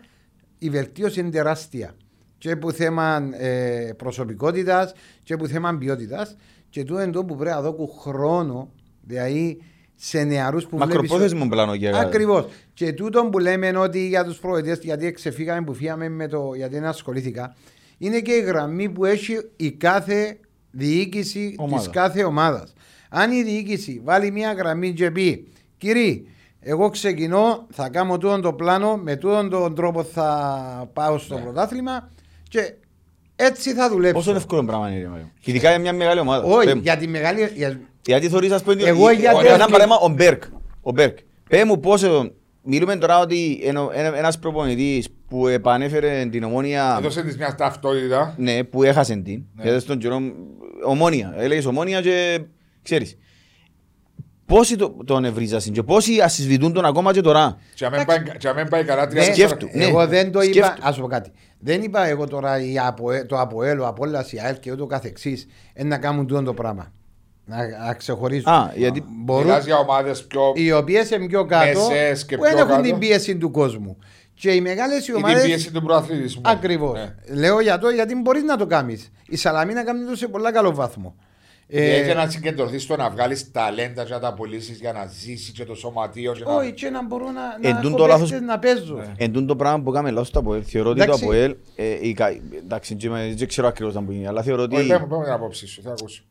[0.58, 1.94] η βελτίωση είναι τεράστια.
[2.38, 6.36] Και που θέμα ε, προσωπικότητας και που θέμα ποιότητας.
[6.68, 8.72] Και τούτο είναι το που πρέπει να δώσουν χρόνο,
[9.02, 9.62] δηλαδή
[9.94, 12.46] σε νεαρούς που βλέπεις- Μακροπρόθεσμο πλάνο για Ακριβώς.
[12.74, 16.74] Και τούτο που λέμε ότι για τους προεδρέ, γιατί ξεφύγαμε που φύγαμε με το, γιατί
[16.74, 17.56] δεν ασχολήθηκα,
[17.98, 20.38] είναι και η γραμμή που έχει η κάθε
[20.76, 21.84] διοίκηση Ομάδας.
[21.84, 22.72] τη κάθε ομάδας.
[23.08, 25.48] Αν η διοίκηση βάλει μια γραμμή και πει,
[25.78, 26.22] κύριε,
[26.60, 32.10] εγώ ξεκινώ, θα κάνω τούτον το πλάνο, με τούτον τον τρόπο θα πάω στο πρωτάθλημα
[32.48, 32.74] και
[33.36, 34.14] έτσι θα δουλέψω.
[34.14, 35.00] Πόσο εύκολο πράγμα είναι.
[35.00, 35.30] ρε Μάριο.
[35.44, 36.44] Ειδικά για μια μεγάλη ομάδα.
[36.44, 36.80] Όχι, Πέ μου.
[36.80, 37.50] για τη μεγάλη.
[37.54, 37.80] Για...
[38.06, 38.82] Γιατί θωρείς ας πούμε...
[38.82, 40.42] Εγώ η- γιατί- Ένα παράδειγμα, ο Μπέρκ.
[40.82, 41.18] Ο Μπέρκ.
[41.48, 42.30] Πέ μου πόσο...
[42.66, 46.96] Μιλούμε τώρα ότι ένα- ένα- ένας προπονητής που επανέφερε την ομόνια...
[46.98, 48.34] Έδωσε της μιας ταυτότητα.
[48.38, 49.42] Ναι, που έχασε την.
[49.54, 49.62] Ναι.
[49.62, 50.18] Γιατί στον καιρό...
[50.86, 51.34] Ομόνια.
[51.36, 52.40] Έλεγες ομόνια και
[52.82, 53.16] ξέρεις.
[54.46, 58.22] Πόσοι το, τον ευρίζασαν και πόσοι ασυσβητούν τον ακόμα και τώρα; Και αν μην πάει-
[58.38, 59.68] και αν μην πάει καλά τρία Ναι, τέσσερα- σκέφτου.
[59.72, 59.84] Ε, Ναι.
[59.84, 60.88] Εγώ δεν το είπα, σκέφτου.
[60.88, 61.30] ας πω κάτι.
[61.58, 65.46] Δεν είπα εγώ τώρα η ΑΠΟΕ, το ΑΠΟΕΛ, ο Απόλλας, η ΑΕΛ και ούτω καθεξής
[65.84, 66.92] να κάνουν τούτο το πράγμα.
[67.46, 68.52] Να, να ξεχωρίσουν.
[68.52, 70.52] Α, γιατί Μπορούν, Μιλάς για ομάδες πιο...
[70.54, 72.82] οι οποίες είναι πιο κάτω Μεσαίες και που πιο δεν έχουν κάτω.
[72.88, 73.96] την πίεση του κόσμου.
[74.34, 75.42] Και οι μεγάλες ή την ομάδε.
[75.42, 76.42] πίεση του προαθλητισμού.
[76.44, 76.98] Ακριβώς.
[76.98, 77.14] Ναι.
[77.40, 79.10] Λέω για το γιατί μπορείς να το κάνεις.
[79.28, 81.14] Η Σαλαμίνα κάνει το σε πολλά καλό βάθμο.
[81.68, 85.06] Ε, Ε, και να συγκεντρωθείς στο να βγάλεις ταλέντα και να τα πουλήσεις για να
[85.06, 86.32] ζήσεις και το σωματείο.
[86.32, 86.54] Και να...
[86.54, 88.96] όχι, και να μπορούν να, Εν να τούτο έχω λάθος- παίχτες να παίζουν.
[88.96, 89.12] Ναι.
[89.16, 91.24] Εν τούτο το πράγμα που κάνουμε λάθος το ΑΠΟΕΛ, θεωρώ ότι το Εντάξει.
[91.24, 94.76] ΑΠΟΕΛ, ε, η κα- εντάξει, δεν είμαι- δεν ξέρω ακριβώς αν γίνει, αλλά θεωρώ ότι
[94.76, 96.22] Όχι, πάμε πάμε την απόψη σου, θα ακούσω.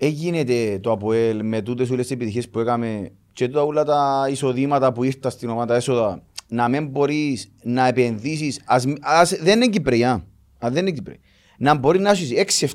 [0.00, 0.44] Έγινε
[0.80, 5.04] το ΑΠΟΕΛ με τούτες όλες τις επιτυχίες που έκαμε και τα όλα τα εισοδήματα που
[5.04, 10.24] ήρθαν στην ομάδα έσοδα, να μην μπορείς να επενδύσεις, ας, μη- ας, δεν είναι Κυπριά,
[10.58, 11.18] αν δεν είναι Κυπριά,
[11.58, 12.30] να μπορείς να έχεις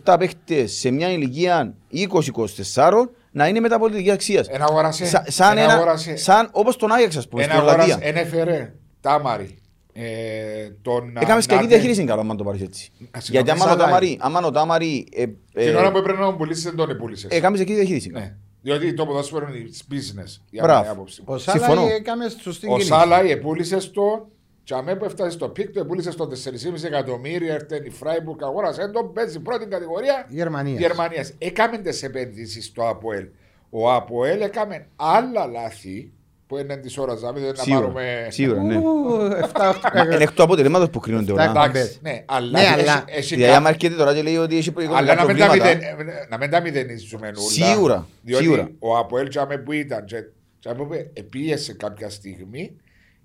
[0.06, 2.92] 6-7 παίχτες σε μια ηλικία 20-24
[3.32, 4.48] να είναι μεταπολιτική αξίας.
[4.48, 5.06] Ένα αγορασέ.
[5.06, 6.16] Σα- σαν, ένα ένα, αγορασέ.
[6.16, 7.92] σαν όπως τον Άγιαξ ας πούμε, Ένα στην αγορασέ.
[7.94, 8.10] Ολλανδία.
[8.10, 9.56] Ένα έφερε τάμαρη.
[9.98, 11.68] Ε, τον Έκαμε και εκεί Νάτε.
[11.68, 12.92] διαχείριση καλό αν το πάρεις έτσι.
[13.12, 13.86] Α, συγγνώμη, Γιατί άμα σαν ο Άγιαξ.
[13.86, 15.22] Τάμαρη, άμα ο Τάμαρη ε,
[15.54, 17.28] ε, Την ώρα που έπρεπε να τον πουλήσεις, δεν τον επούλησε.
[17.32, 18.10] έκαμε και εκεί διαχείριση.
[18.10, 18.36] Ναι.
[18.62, 20.42] Διότι το ποδόσφαιρο είναι business.
[20.50, 20.82] Για Μπράβο.
[20.82, 21.34] την άποψη μου.
[21.34, 21.82] Ο Συμφωνώ.
[21.82, 22.88] Σάλα έκαμε σωστή Ο κίνηση.
[22.88, 24.30] Σάλα επούλησε στο.
[24.64, 27.54] Και αμέ που έφτασε στο peak του, επούλησε στο 4,5 εκατομμύρια.
[27.54, 30.80] Έρθε η Φράιμπουργκ, αγόρασε τον, παίζει πρώτη κατηγορία Γερμανίας.
[30.80, 31.34] Γερμανίας.
[31.38, 33.28] Έκαμε τις επενδύσεις στο ΑΠΟΕΛ.
[33.70, 36.12] Ο ΑΠΟΕΛ έκαμε άλλα λάθη
[36.48, 38.28] που είναι της ώρας να μην να Σίγουρα, πάρουμε.
[38.30, 38.78] σίγουρα, ναι.
[38.78, 41.44] Ου, εφτά, οχτώ Μα Είναι εκ του αποτελέσματος που κρίνονται όλα.
[41.44, 41.66] Εφτά.
[41.66, 42.60] Εντάξει, ναι, αλλά.
[42.60, 45.16] Ναι, έχει- αλλά- έχει Δηλαδή άμα κα- έρχεται τώρα και λέει ότι έχει Αλλά οικονομικά
[45.16, 45.96] να μην, τα προβλήματα.
[46.04, 47.36] μηδεν, να μην τα μηδενίζουμε όλα.
[47.50, 48.70] Σίγουρα, Διότι σίγουρα.
[48.80, 50.16] ο Αποέλ Τζάμε που ήταν και
[50.60, 52.78] τζάμε που επίεσε κάποια στιγμή,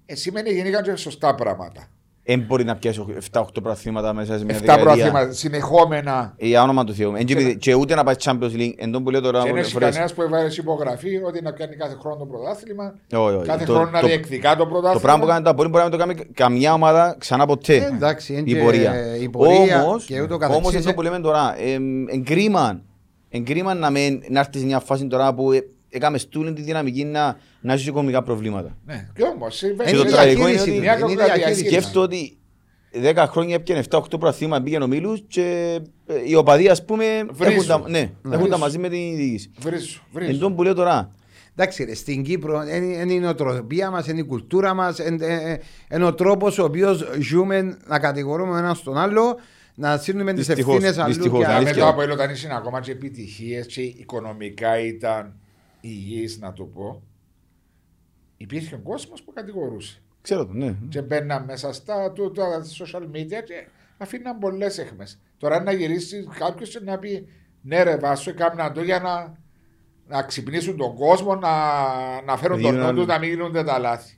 [0.07, 1.89] ε, σημαίνει γενικά και σωστά πράγματα.
[2.37, 4.95] Δεν μπορεί να πιάσει 7-8 πραθήματα μέσα σε μια Εφτά δεκαετία.
[5.05, 6.35] προαθλήματα συνεχόμενα.
[6.37, 7.15] Ε, Για όνομα του Θεού.
[7.17, 8.73] Εν και- Και ούτε να πάει Champions League.
[8.77, 9.89] Εν τόν που λέω τώρα Και δεν πολλές έχει φορές.
[9.89, 12.95] κανένας που έβαλε υπογραφή ότι να κάνει κάθε χρόνο το πρωτάθλημα.
[13.15, 13.47] Όχι, όχι.
[13.47, 14.93] Κάθε Το- χρόνο να το- διεκδικά το πρωτάθλημα.
[14.95, 17.75] Το πράγμα που κάνει το Απόλλη μπορεί να μην το κάνει καμιά ομάδα ξανά ποτέ.
[17.77, 19.17] Ε, εντάξει, είναι η και πορεία.
[19.17, 20.67] η πορεία Όμως, και ούτω καθεξής.
[20.67, 22.81] όμως αυτό που λέμε τώρα, εμ, εν κρίμα,
[23.29, 25.61] εν κρίμα να, μην, να έρθεις σε μια φάση τώρα που ε,
[25.91, 28.77] έκαμε στούλη τη δυναμική να, να έχει οικονομικά προβλήματα.
[28.87, 29.63] Ναι, και όμως.
[29.63, 31.61] Είναι το η τραγικό είναι διαχείριση ότι του, μια είναι η κακοκρατία διαχείριση.
[31.61, 31.75] σχέση.
[31.77, 32.35] Σκέφτομαι ότι
[33.23, 37.29] 10 χρόνια έπιανε 7-8 προαθλήματα πήγαινε ο Μίλους και ε, οι οπαδοί ας πούμε έχουν
[37.33, 37.67] Βρίζουν.
[37.67, 38.49] τα, ναι, έχουν Βρίζουν.
[38.51, 39.51] τα μαζί με την διοίκηση.
[39.59, 40.39] Βρίζου, Εν βρίζου.
[40.39, 41.15] τόν που λέω τώρα,
[41.57, 42.63] Εντάξει, ρε, στην Κύπρο
[43.03, 44.99] είναι η νοοτροπία μας, είναι η κουλτούρα μας,
[45.95, 49.39] είναι ο τρόπος ο οποίος ζούμε να κατηγορούμε ένας στον άλλο,
[49.75, 51.13] να σύρνουμε τις Δυστυχώς, ευθύνες αλλού.
[51.13, 51.63] δυστυχώς, και Να αλλού.
[51.63, 51.85] με αλήθεια.
[51.85, 55.35] το Αποέλ όταν ήσουν ακόμα και επιτυχίες και οικονομικά ήταν
[55.81, 57.03] υγιής, να το πω.
[58.37, 60.03] Υπήρχε ο κόσμος που κατηγορούσε.
[60.21, 60.75] ξέρω το, ναι.
[60.89, 63.67] Και μπαίναν μέσα στα του- τα social media και
[63.99, 65.07] αφήναν πολλές έχμε.
[65.39, 67.27] Τώρα να γυρίσει κάποιος και να πει
[67.63, 69.39] ναι, ρε, βάσο, έκαναν το για να,
[70.17, 71.51] να ξυπνήσουν τον κόσμο, να,
[72.23, 73.07] να φέρουν Να τον γίνουν νου του, άλλοι.
[73.07, 74.15] να μην γίνονται τα λάθη.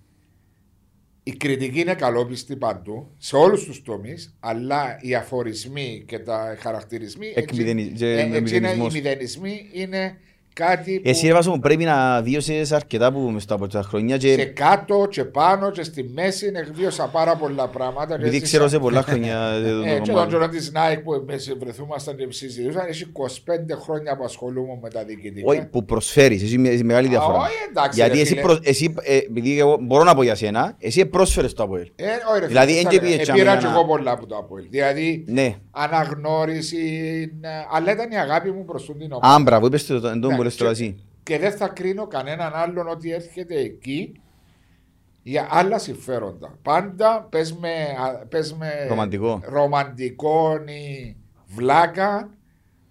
[1.22, 7.26] Η κριτική είναι καλόπιστη παντού, σε όλους τους τομείς, αλλά οι αφορισμοί και τα χαρακτηρισμοί.
[7.26, 8.92] έτσι- Εκμηδενι- και ε, έτσι είναι, οι μηδενισμός.
[8.92, 10.16] μηδενισμοί είναι
[10.52, 14.16] κάτι που Εσύ Εύασο μου πρέπει να βίωσες αρκετά που μες στα από τα χρόνια
[14.16, 18.14] και και κάτω και πάνω και στη μέση εκβίωσα πάρα πολλά πράγματα.
[18.14, 20.28] επειδή Έτσι, ξέρω σαν- σε πολλά χρόνια Ε, το και τον κομμάτι.
[20.28, 25.04] Τζοραν τη Νάικ που εμείς βρεθούμασταν και συζητούσαν, έχει 25 χρόνια που ασχολούμαι με τα
[25.04, 25.50] διοικητικά.
[25.50, 27.38] Όχι, που προσφέρεις, εσύ με μεγάλη διαφορά.
[27.38, 28.40] όχι, εντάξει, Γιατί ρε εσύ, φίλε.
[28.40, 31.86] προ- εσύ ε, επειδή εγώ μπορώ να πω για σένα, εσύ πρόσφερες το ΑΠΟΕΛ.
[31.96, 33.72] Ε, όχι, ρε, Δηλαδή, φίλε, εν θα και λέω, πήγες ε, πήρα τσάμε και να-
[33.72, 34.64] εγώ πολλά από το Αποέλ.
[34.70, 35.54] Δηλαδή, Ναι.
[35.70, 36.78] αναγνώριση,
[37.40, 39.34] ε, αλλά ήταν η αγάπη μου προς την ομάδα.
[39.34, 40.00] Άμπρα, που είπες το
[40.44, 41.06] εν τόν Ναι, που λες τώρα και- εσύ.
[41.22, 44.20] Και δεν θα κρίνω κανέναν άλλον ότι έρχεται εκεί
[45.22, 46.58] για άλλα συμφέροντα.
[46.62, 47.68] Πάντα πες με,
[47.98, 49.40] α, πες με Ρομαντικό.
[49.44, 51.16] ρομαντικό ή
[51.46, 52.30] βλάκα,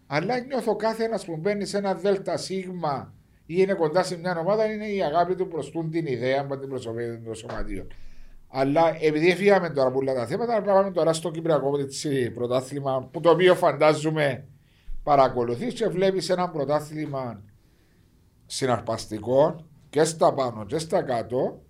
[0.08, 3.14] αλλά νιώθω κάθε ένας που μπαίνει σε ένα δέλτα σίγμα
[3.46, 6.58] ή είναι κοντά σε μια ομάδα είναι η αγάπη του προς τούν την ιδέα με
[6.58, 7.88] την προσωπική των σωματείων.
[8.48, 13.30] Αλλά επειδή έφυγαμε τώρα πολλά τα θέματα, πάμε τώρα στο Κυπριακό έτσι, πρωτάθλημα που το
[13.30, 14.46] οποίο φαντάζομαι
[15.04, 17.42] παρακολουθείς και βλέπεις ένα πρωτάθλημα
[18.46, 21.62] συναρπαστικό και στα πάνω και στα κάτω.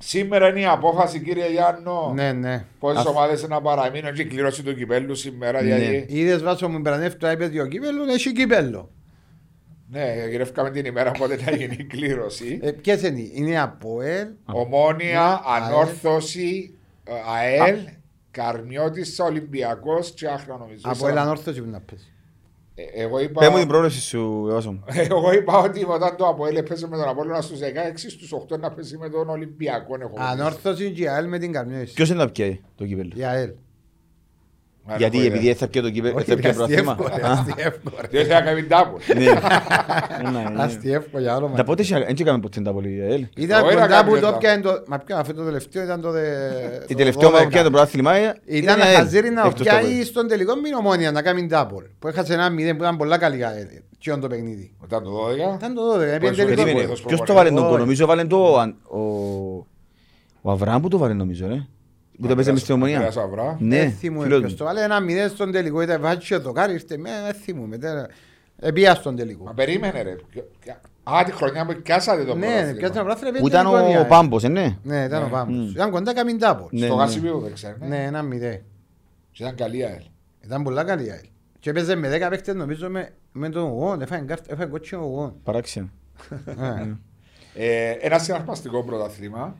[0.00, 2.64] Σήμερα είναι η απόφαση, κύριε Γιάννο, Ναι, ναι.
[2.78, 5.62] πόσες Αφ- ομάδες να παραμείνουν και η κλήρωση του κυπέλου σήμερα.
[5.62, 5.74] Ναι.
[5.74, 8.90] Δηλαδή, Είδες βάσο μου μπρανεύει το iPad ο κύπελο, έχει κύπελο.
[9.90, 12.58] ναι, γυρεύκαμε την ημέρα πότε θα γίνει η κλήρωση.
[12.62, 15.62] Ε, Ποιες είναι, είναι η Αποέλ, Ομόνια, ΑΕΛ.
[15.62, 17.78] Ανόρθωση, ε, ΑΕΛ,
[18.30, 20.80] Καρμιώτης, Ολυμπιακός και Άχρα νομίζω.
[20.84, 22.12] Αποέλ ανόρθωση που να πέσει.
[22.74, 24.84] Ε, Εγώ είπα, Πες μου την πρόληψη σου, Εύασο μου.
[24.86, 27.62] εγώ είπα ότι όταν το Αποέλ έπαιζε με τον Απόλλωνα στους 16,
[28.10, 29.96] στους 8 να παίζει με τον Ολυμπιακό.
[30.00, 30.22] έχω πει.
[30.22, 31.92] Ανόρθωση και η ΑΕΛ με την Καρμιώση.
[31.92, 33.50] Ποιος είναι να πιέει το κύπελο; Η ΑΕΛ.
[34.88, 35.54] Μα Γιατί έχω επειδή ιδέα.
[35.54, 37.22] θα πιω το κύπε- Όχι, θα πιω το αστιεύκο, πρωτάθλημα.
[37.22, 38.08] ρε, Α, αστιεύκο, ρε.
[38.10, 38.96] Δεν θα κάνει τάπο.
[39.14, 40.30] Ναι.
[40.30, 40.62] Ναι, ναι.
[40.62, 41.56] Αστιεύκο για όνομα.
[41.56, 43.26] Τα πότε είχε- δεν έκαμε ποτέ τα πολύ, ε, έλ.
[43.36, 44.82] Ήταν Ωραία, κοντά που κάποια το πιάνε το...
[44.86, 46.10] Μα ποιο, αυτό το τελευταίο ήταν το...
[46.10, 46.20] δε-
[46.86, 47.52] Η το τελευταία ομάδα που 12.
[47.52, 50.04] πιάνε το πρωτάθλημα ε, Ήταν η ΑΕΛ, χαζίρι να εκτός πιάει τόπου.
[50.04, 51.84] στον τελικό με την ομόνια να κάνει ντάπολ.
[51.98, 54.72] Που έχασε ένα μηδέν που ήταν πολλά καλή ε, ποιον το παιχνίδι.
[54.80, 55.10] Μετά το
[55.52, 55.56] 12.
[55.56, 56.54] Ήταν το 12, έπιανε Πόσο τελικό.
[56.54, 57.34] Περίμενε, Βοηθός ποιος το προπονητής.
[57.34, 57.78] βάλε τον Όχι.
[57.80, 58.58] νομίζω, βάλε το...
[58.58, 59.66] αν- ο-
[60.42, 61.66] Ο Αβραάμ που το βάλε νομίζω, ρε.
[62.20, 62.96] Που το παίζεις μες στην ομονία.
[62.96, 63.56] Αντρέας Αβρά.
[63.60, 64.56] Ναι, Δεν θυμούμαι φίλος ποιος μου.
[64.58, 65.82] το βάλε ένα μηδέν στον τελικό.
[65.82, 67.76] Ήταν βάτσιο το κάρι, ήρθε με, δεν θυμούμαι.
[67.76, 68.06] δεν-
[68.60, 69.44] Επία στον τελικό.
[69.44, 70.16] Μα περίμενε ρε.
[71.02, 72.78] Α, τη χρονιά που πιάσατε το Ναι, πρωτάθλημα.
[72.78, 74.08] πιάσανε πράθυρα, Που ήταν έπιανε τελικό, ο ε.
[74.08, 74.76] Πάμπος, ε, ναι.
[74.82, 75.30] Ναι, ήταν ο Ναι.
[75.30, 75.70] Πάμπος.
[75.72, 76.68] Ήταν κοντά καμήν ντάπολ.
[76.70, 77.02] Ναι, Στο ναι.
[77.02, 77.74] Γασιπίου δεν ξέρει.
[77.80, 78.60] Ναι, ένα μηδέν.
[79.30, 80.02] Και Ήταν καλή ΑΕΛ.
[80.44, 81.24] Ήταν πολλά καλή η ΑΕΛ.
[81.60, 84.00] Και έπαιζε με 10 παίχτες νομίζω με, με τον Ουγόν.
[84.00, 85.34] Έφαγε κάρτα- έφαγε κότσινο Ουγόν.
[85.42, 85.88] Παράξενο.
[86.46, 86.96] Ε.
[87.54, 89.56] Ε, ένα συναρπαστικό πρωτάθλημα.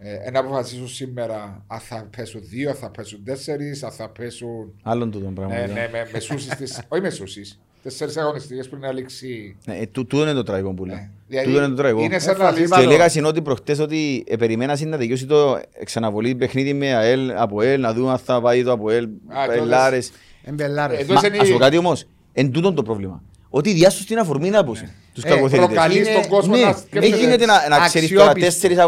[0.00, 4.72] Ε, να αποφασίσουν σήμερα αν θα πέσουν δύο, αν θα πέσουν τέσσερις, αν θα πέσουν.
[4.82, 5.54] Άλλον τούτον Ναι, πράγμα.
[5.66, 7.60] ναι, με μεσούσεις της, όχι μεσούσεις.
[7.82, 9.56] Τέσσερις αγωνιστικές πριν να λήξει.
[9.66, 10.94] Ναι, ε, τού- Τούτο είναι το τραγικό που λέω.
[10.96, 11.10] Ναι.
[11.28, 12.00] Δηλαδή, Τούτο είναι το τραγικό.
[12.02, 12.70] Είναι σαν να Έφαση λύσει.
[12.70, 12.82] πάνω.
[12.82, 17.60] Και λέγα συνότι προχτές ότι ε, περιμένας να τελειώσει το ξαναβολή παιχνίδι με ΑΕΛ, από
[17.60, 19.08] ΑΕΛ, να δούμε αν θα πάει το από ΑΕΛ, Α,
[19.46, 20.10] τότε- Ελλάρες.
[20.44, 20.98] Εμπελάρες.
[21.00, 23.22] Εδώ Μα είναι η- ας πω κάτι όμως, εν τούτον το πρόβλημα.
[23.48, 24.94] Ότι διάσου στην αφορμή να πούσε.
[25.14, 25.66] Τους Ε, κακοθερητές.
[25.74, 27.16] προκαλείς Είναι- στον κόσμο Ναι, να δεν σκέφτεται.
[27.16, 28.50] γίνεται να, να ξέρεις τώρα αξιόπιστο.
[28.50, 28.78] τέσσερις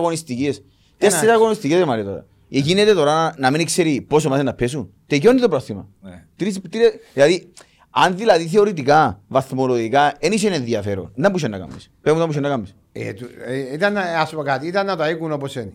[1.01, 1.09] αγωνιστικές.
[1.09, 1.33] Τέσσερις Ένα.
[1.35, 2.27] αγωνιστικές δεν μ' τώρα.
[2.53, 4.93] Ε, Γίνεται τώρα να, να μην ξέρει πόσο μάθει να πέσουν.
[5.07, 5.89] Τελειώνει το πρόθυμα.
[6.03, 6.25] Ναι.
[6.37, 7.53] Τρεις, τρεις, δηλαδή,
[7.91, 11.91] αν δηλαδή θεωρητικά, βαθμολογικά, δεν είχε ενδιαφέρον, να μπορούσε να κάνεις.
[12.03, 12.75] Πες μου να μπορούσε να κάνεις.
[12.93, 15.73] Ε, του- ε, Ήταν, να- ας πω κάτι, ήταν να το έκουν όπως είναι.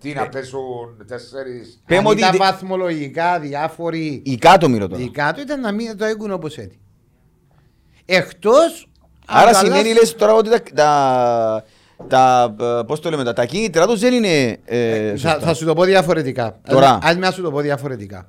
[0.00, 1.82] Τι να πέσουν τέσσερις.
[1.86, 5.02] Πες Αν μου ότι ήταν δε- βαθμολογικά διάφοροι η κάτω μοίρα τώρα.
[5.02, 6.72] δικά του ήταν να μην το έκουν όπως είναι.
[8.04, 8.88] Εκτός...
[9.26, 11.64] αν Άρα το σημαίνει αλλάξει- λες τώρα ότι τα,
[12.08, 15.38] τα, τα, ε, πώς το λέμε, τα, τα κίνητρα τους δεν είναι ε, Θα, σωστά.
[15.40, 16.60] θα σου το πω διαφορετικά.
[16.68, 16.98] Τώρα.
[17.02, 18.28] Ας να σου το πω διαφορετικά.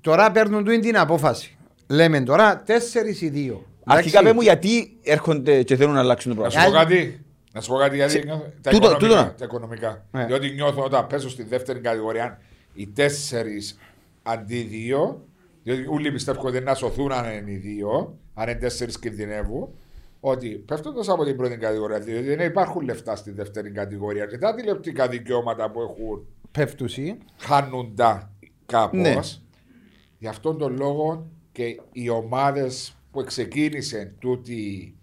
[0.00, 1.56] Τώρα παίρνουν του την απόφαση.
[1.86, 3.64] Λέμε τώρα τέσσερις ή δύο.
[3.84, 4.24] Αρχικά Εντάξει.
[4.24, 6.72] πες μου γιατί έρχονται και θέλουν να αλλάξουν το Να σου πράγμα.
[6.78, 7.24] πω κάτι.
[7.52, 9.34] Να σου πω κάτι γιατί Σε- νιώθω- τα, τούτο- οικονομικά, τούτο να.
[9.34, 10.04] τα οικονομικά.
[10.10, 10.24] Ναι.
[10.24, 12.38] Διότι νιώθω όταν πέσω στη δεύτερη κατηγορία
[12.74, 13.78] οι τέσσερις
[14.22, 15.20] αντί δύο,
[15.62, 19.68] διότι όλοι πιστεύω ότι να σωθούν αν είναι οι δύο, αν είναι τέσσερις κινδυνεύουν,
[20.20, 24.54] ότι πέφτοντας από την πρώτη κατηγορία, διότι δεν υπάρχουν λεφτά στη δεύτερη κατηγορία και τα
[24.54, 27.16] τηλεοπτικά δικαιώματα που έχουν Πέφτουσι.
[27.38, 28.30] χάνουν τα
[28.66, 29.00] κάπως.
[29.00, 29.16] Ναι.
[30.18, 34.94] Γι' αυτόν τον λόγο και οι ομάδες που ξεκίνησε τούτη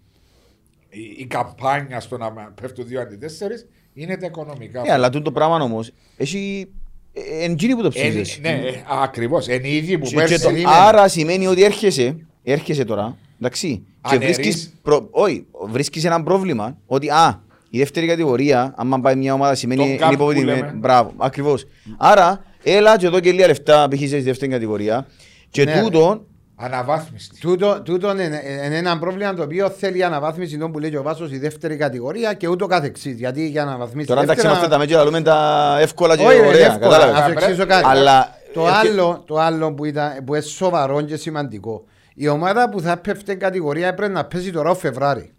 [0.90, 4.82] η, η καμπάνια στο να πέφτουν δύο αντί τέσσερις είναι τα οικονομικά.
[4.86, 6.70] Ε, αλλά τούτο το πράγμα όμως έχει
[7.12, 8.38] ε, εν τζίνι που το Εν- ψήσεις.
[8.40, 9.48] ναι, ε, ακριβώς.
[9.48, 10.64] Εν ήδη που Και- και το- πέρσι.
[10.66, 14.36] άρα σημαίνει ότι έρχεσαι, έρχεσαι τώρα, εντάξει, και Αναιρείς.
[14.36, 17.40] βρίσκεις, προ, όχι, βρίσκεις ένα πρόβλημα ότι α,
[17.70, 20.58] η δεύτερη κατηγορία, άμα πάει μια ομάδα σημαίνει Το είναι gap που υποβοηθημένη.
[20.60, 20.72] λέμε.
[20.76, 21.64] Μπράβο, ακριβώς.
[21.98, 23.96] Άρα, έλα και εδώ και λίγα λεφτά π.χ.
[23.98, 25.06] στη δεύτερη κατηγορία
[25.50, 26.24] και Ναι, τούτο,
[26.58, 27.30] Αναβάθμιση.
[27.40, 31.02] Τούτο, τούτο είναι, είναι ένα πρόβλημα το οποίο θέλει αναβάθμιση των που λέει και ο
[31.02, 33.18] Βάσος η δεύτερη κατηγορία και ούτω καθεξής.
[33.18, 36.40] Γιατί για να αναβαθμίσει τώρα εντάξει δεύτερη, είμαστε τα μέτια, λέμε τα εύκολα και Όχι,
[36.40, 36.90] ρε, ωραία, εύκολα.
[36.98, 37.18] κατάλαβες.
[37.20, 37.84] Να σου εξηγήσω κάτι.
[37.86, 41.84] Αλλά, Το ε, άλλο, το άλλο που, ήταν, που είναι σοβαρό και σημαντικό.
[42.18, 45.30] Η ομάδα που θα πέφτει κατηγορία έπρεπε να παίζει τώρα ο Φεβράρι.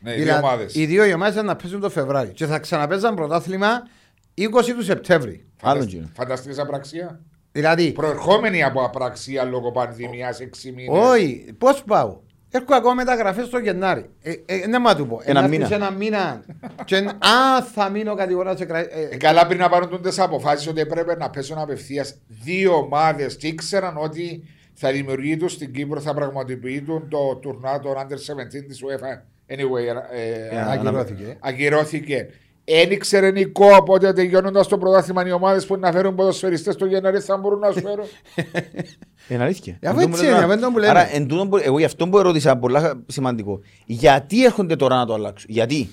[0.00, 0.74] Ναι, οι δύο Δηλαδή, ομάδες.
[0.74, 2.28] οι δύο οι ομάδες να παίζουν το Φεβράρι.
[2.28, 3.68] Και θα ξαναπέζαν πρωτάθλημα
[4.34, 4.44] 20
[4.76, 5.44] του Σεπτέμβρη.
[5.62, 6.08] Άλλον κύριο.
[6.14, 7.20] Φανταστείς απραξία;
[7.52, 11.00] Δηλαδή, Προερχόμενη από απραξία λόγω πανδημίας 6 μήνες.
[11.10, 14.10] όχι, πώς πάω; Έχω ακόμα μεταγραφές στο Γενάρη.
[14.22, 15.20] Ε, ε, ναι, μα του πω.
[15.24, 15.62] Ένα Να μήνα.
[15.64, 16.44] έρθεις Ένα μήνα.
[16.84, 18.78] και, α, θα μείνω κατηγορά σε κρα...
[18.78, 23.36] ε, Ε, καλά πριν να πάρουν τι αποφάσει ότι έπρεπε να πέσουν απευθείας δύο ομάδες
[23.36, 24.42] και ήξεραν ότι
[24.78, 29.22] θα δημιουργήσουν στην Κύπρο, θα πραγματοποιήσουν το τουρνά των Under 17 της UEFA.
[29.54, 31.36] Anyway, ε, Ε, α- ακυρώθηκε.
[31.40, 32.26] ακυρώθηκε.
[32.68, 37.20] Εν ήξερε Νικό, οπότε τελειώνοντας το πρωτάθλημα οι ομάδες που να φέρουν ποδοσφαιριστές το Γενάρη
[37.20, 38.04] θα μπορούν να σου φέρουν.
[39.28, 39.76] Είναι αλήθεια.
[39.80, 40.52] Ε, αφού Εν τούτο έτσι που είναι, λέμε.
[40.54, 40.90] αφού είναι που λέμε.
[40.90, 43.60] Άρα, εν τούτο που- εγώ γι' αυτό που ερώτησα, πολλά σημαντικό.
[43.86, 45.88] Γιατί έρχονται τώρα να το αλλάξουν; Γιατί;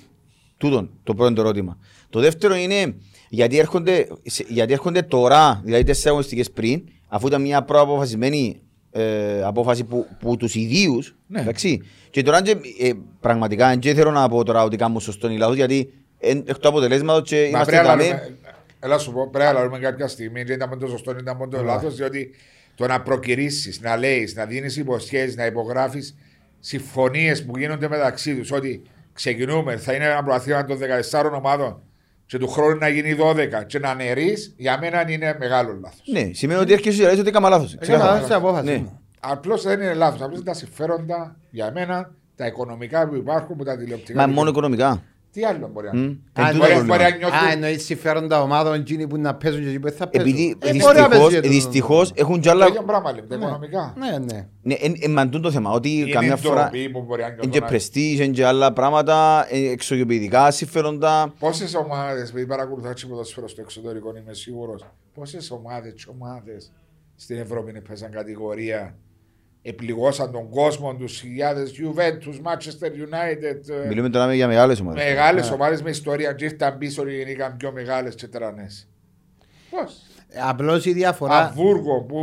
[0.57, 1.77] Τούτον, το πρώτο ερώτημα.
[2.09, 2.95] Το δεύτερο είναι
[3.29, 8.61] γιατί έρχονται, σε- γιατί έρχονται τώρα, δηλαδή τέσσερις αγωνιστικές πριν, αφού ήταν μια προαποφασισμένη
[8.95, 11.41] ε, απόφαση που, που τους ιδίους, Ναι.
[11.41, 11.81] εντάξει.
[12.09, 15.55] Και τώρα και, ε, πραγματικά δεν θέλω να πω τώρα ότι κάνουν σωστό ή λάθος,
[15.55, 18.07] γιατί εν, εκ του αποτελέσματος και Μα είμαστε πρέπει να δαμέ.
[18.09, 18.37] λάβουμε-
[18.79, 20.43] Έλα σου πω, πρέπει να λάβουμε κάποια στιγμή.
[20.43, 22.29] Δεν ήταν το σωστό, δεν ήταν το λάθος, διότι
[22.75, 26.15] το να προκυρήσει, να λέεις, να δίνεις υποσχέσεις, να υπογράφεις
[26.59, 28.81] συμφωνίες που γίνονται μεταξύ τους ότι
[29.13, 31.81] ξεκινούμε, θα είναι ένα πρωταθλήμα των 14 ομάδων
[32.25, 36.01] και του χρόνου να γίνει 12 και να αναιρείς, για μένα είναι μεγάλο λάθος.
[36.11, 37.73] Ναι, σημαίνει ότι έρχεσαι και λες ότι έκανα λάθος.
[37.73, 38.11] Έκανα Ξεκάθαρα.
[38.13, 38.77] λάθος την απόφαση Ναι.
[38.77, 38.99] μου.
[39.19, 40.21] Απλώς δεν είναι λάθος.
[40.21, 44.27] Απλώς είναι τα συμφέροντα για μένα, τα οικονομικά που υπάρχουν, που τα τηλεοπτικά.
[44.27, 45.03] Μα μόνο οικονομικά.
[45.33, 46.03] Τι άλλο μπορεί να Μμ.
[46.03, 47.09] είναι; Εν Α, τούτο μπορεί- το μπορεί πρόβλημα.
[47.09, 50.07] να νιώθουν- Α, εννοείς συμφέροντα ομάδων εκείνοι που να παίζουν και εκείνοι που δεν θα
[50.07, 50.31] παίζουν.
[50.31, 52.67] Επειδή Ε, μπορεί να δυστυχώς, παίζει το- δυστυχώς έχουν κι Το άλλα...
[52.67, 53.93] ίδιο πράγμα λέμε, τα οικονομικά.
[53.97, 54.47] Ναι, ναι.
[54.61, 57.27] Ναι, εν- εν- μαντούν το θέμα, ότι Είναι καμιά η φορά ντροπή που μπορεί να
[57.27, 57.67] είναι και νιώθουν.
[57.67, 61.33] πρεστής, είναι και άλλα πράγματα, ε, εξωγειοποιητικά συμφέροντα.
[61.39, 66.71] Πόσες ομάδες, επειδή παρακολουθώ έτσι ποδοσφαίρο στο εξωτερικό, είμαι σίγουρος, πόσες ομάδες και ομάδες
[67.15, 68.95] στην Ευρώπη παίζαν κατηγορία,
[69.65, 73.87] επληγώσαν τον κόσμο τους, χιλιάδες Juventus, Manchester United.
[73.87, 75.03] Μιλούμε τώρα για μεγάλες ομάδες.
[75.03, 78.87] Μεγάλες ομάδες με ιστορία και ήρθαν πίσω και γίνηκαν πιο μεγάλες και τρανές.
[79.69, 81.37] Πώς; Ε, Απλώς η διαφορά...
[81.37, 82.19] Αβούργο που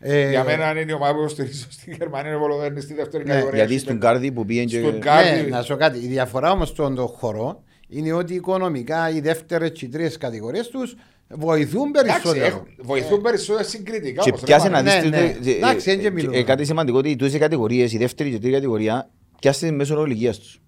[0.00, 3.30] Ε, για μένα είναι η ομάδα που στηρίζω στην Γερμανία, είναι Βολοδέρνης στη δεύτερη Ναι,
[3.30, 3.64] κατηγορία.
[3.64, 4.78] Γιατί στον Κάρδι που πήγαινε και...
[4.78, 5.50] Στον Ναι, Κάρδι.
[5.50, 5.98] να σου πω κάτι.
[5.98, 10.68] Η διαφορά όμως στον το χώρο είναι ότι οικονομικά οι δεύτερες και οι τρεις κατηγορίες
[10.68, 10.96] τους
[11.36, 12.44] βοηθούν Εντάξει, περισσότερο.
[12.44, 14.22] έχουν- βοηθούν περισσότερο συγκριτικά.
[14.22, 14.82] Και όμως, ρε πιάσε μάνα.
[14.94, 15.10] να δεις...
[15.10, 15.50] Ναι, τούτο- ναι.
[15.50, 16.36] ε, Εντάξει, ε, δεν και μιλούμε.
[16.36, 19.10] ε, Κάτι σημαντικό ότι τούτες οι κατηγορίες, η δεύτερη και η τρίτη κατηγορία,
[19.40, 20.60] πιάσε μέσω ολιγίας τους.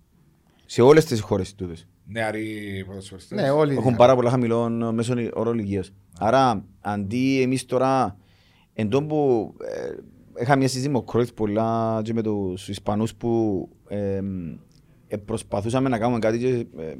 [0.67, 1.87] Σε όλες τις χώρες τούτες.
[2.07, 3.41] Νεαροί ποδοσφαιριστές.
[3.41, 3.75] Ναι, όλοι.
[3.77, 5.93] Έχουν πάρα πολλά χαμηλών μέσων όρο ηλικίας.
[6.19, 8.17] Άρα, αντί εμείς τώρα,
[8.73, 13.15] εν τόν που ε, είχα μια συζήτηση με ο Κρόιτς πολλά και με τους Ισπανούς
[13.15, 14.21] που ε,
[15.09, 16.47] ε, προσπαθούσαμε να κάνουμε κάτι και,
[16.83, 16.95] ε,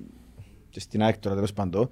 [0.71, 1.89] και στην ΑΕΚ τώρα τέλος πάντων.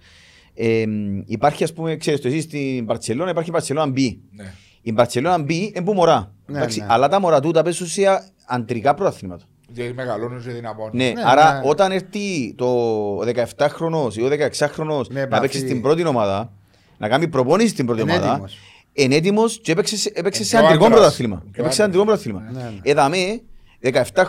[0.55, 0.85] Ε,
[1.27, 4.17] υπάρχει ας πούμε, ξέρεις το εσύ στην Παρτσελώνα, υπάρχει η Παρτσελώνα B.
[4.31, 4.53] Ναι.
[4.83, 6.33] Η Παρτσελώνα B είναι που μωρά.
[6.47, 6.87] Ναι, εντάξει, ναι.
[6.89, 8.03] Αλλά τα μωρά τούτα παίζουν σε
[8.47, 9.45] αντρικά πρωταθλήματα.
[9.69, 10.91] Γιατί μεγαλώνουν και δυναμώνουν.
[10.95, 11.69] Ναι, Ναι, άρα ναι.
[11.69, 15.41] όταν έρθει το 17χρονο ή ο 16χρονο Με να επαφή.
[15.41, 16.53] παίξει στην πρώτη ομάδα,
[16.99, 18.59] να κάνει προπόνηση στην πρώτη Είναι ομάδα, έτοιμος.
[18.93, 21.01] είναι έτοιμο και έπαιξε, σε- έπαιξε Είναι σε πιο αντρικό άντρας.
[21.01, 21.37] πρωτάθλημα.
[21.37, 22.03] Πιο Έπαιξε σε άντρας.
[22.03, 22.41] αντρικό πρωτάθλημα.
[22.53, 22.79] Ναι, ναι.
[22.83, 23.41] Εδαμέ,
[23.81, 24.25] 17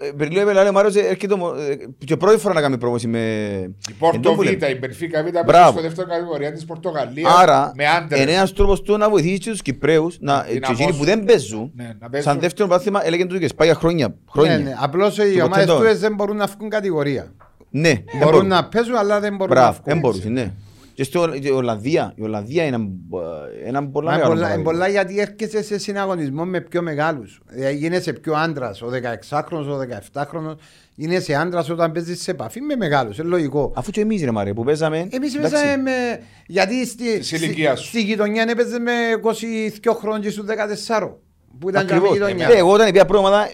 [0.00, 3.06] χρονών, ε, περιλέγει λέει ο Μάριος έρχεται μο- ε, και πρώτη φορά να κάνει προπόνηση
[3.08, 3.18] με...
[3.88, 4.66] Η Πόρτο Εντό που Β, λέμε.
[4.66, 5.44] η Μπενφίκα Β, Μπράβο.
[5.50, 8.20] παίζει στο δεύτερο κατηγορία της Πορτογαλίας Άρα, με άντρες.
[8.20, 10.84] είναι ένας τρόπος του να βοηθήσει τους Κυπρέους να, και Δυναμώσουν.
[10.84, 12.30] εκείνοι που δεν παίζουν, Ναι, να παίζουν.
[12.32, 14.14] σαν δεύτερο πρωτάθλημα έλεγαν τους και σπάγια χρόνια.
[14.30, 14.58] χρόνια.
[14.58, 14.74] Ναι, ναι.
[14.80, 17.32] Απλώς οι ποτέ ομάδες το- του δεν μπορούν να βγουν κατηγορία.
[17.70, 18.46] Ναι, δεν Μπορούν μπορούν.
[18.48, 19.84] να παίζουν, αλλά δεν μπορούν να Μπράβο, βγουν.
[19.86, 20.52] δεν μπορούσε, ναι.
[21.00, 24.70] Και στην Ολλανδία, η Ολλανδία είναι ε, ένα πολλά Μα μεγάλο πολλά, παράδειγμα.
[24.70, 27.40] πολλά γιατί έρχεσαι σε συναγωνισμό με πιο μεγάλους.
[27.48, 28.82] Δηλαδή γίνεσαι πιο άντρας.
[28.82, 28.90] Ο
[29.28, 29.78] 16χρονο, ο
[30.12, 30.54] 17χρονο
[30.94, 33.18] γίνεσαι άντρας όταν παίζεις σε επαφή με μεγάλους.
[33.18, 33.72] Είναι λογικό.
[33.76, 35.08] Αφού και εμείς ρε Μάρε που παίζαμε...
[35.10, 36.20] Εμείς εντάξει, παίζαμε με.
[36.46, 37.88] Γιατί στη, Της ηλικίας στη, σου.
[37.88, 38.92] στη γειτονιά έπαιζε με
[39.82, 40.44] 22 χρόνια και στου
[40.88, 41.10] 14.
[41.58, 42.16] Που ήταν και Ακριβώς.
[42.16, 42.48] η γειτονιά.
[42.48, 43.50] Ε, Εγώ όταν πια πρώτη ομάδα,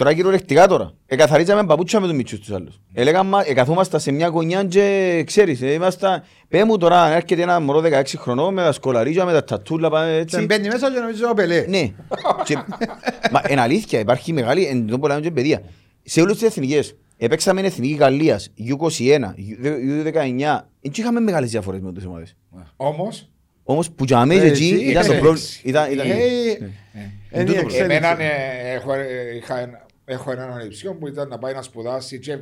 [0.00, 2.80] τώρα κυριολεκτικά τώρα, εκαθαρίζαμε παπούτσια με τους μητσούς τους άλλους.
[2.92, 7.60] Έλεγαμε, εκαθόμασταν σε μια γωνιά και ξέρεις, ε, ήμασταν, πέ μου τώρα, αν έρχεται ένα
[7.60, 10.40] μωρό 16 χρονών με τα σκολαρίζια, με τα τατούλα, πάμε Και έτσι.
[10.46, 11.64] μπαίνει μέσα και νομίζω ο Πελέ.
[11.68, 11.90] Ναι.
[12.44, 12.54] Και,
[13.30, 15.62] μα είναι αλήθεια, υπάρχει μεγάλη, εν τω που λέμε και παιδεία.
[16.02, 19.34] Σε όλες τις εθνικές, επέξαμε εθνική Γαλλίας, U21,
[19.64, 22.36] U19, δεν είχαμε μεγάλες διαφορές με τις ομάδες.
[22.76, 23.28] Όμως,
[23.64, 25.46] Όμως που για Ε, μέσα εκεί εσύ, ήταν το ε, πρόβλημα.
[25.62, 26.20] Ήταν, ήταν, Ε, ναι.
[27.34, 27.78] είναι τούτο η το εξέλιξη.
[27.78, 29.04] εμένα ε, έχω, ε,
[29.36, 32.38] είχα, ένα- έχω έναν ανεψιό που ήταν να πάει να σπουδάσει και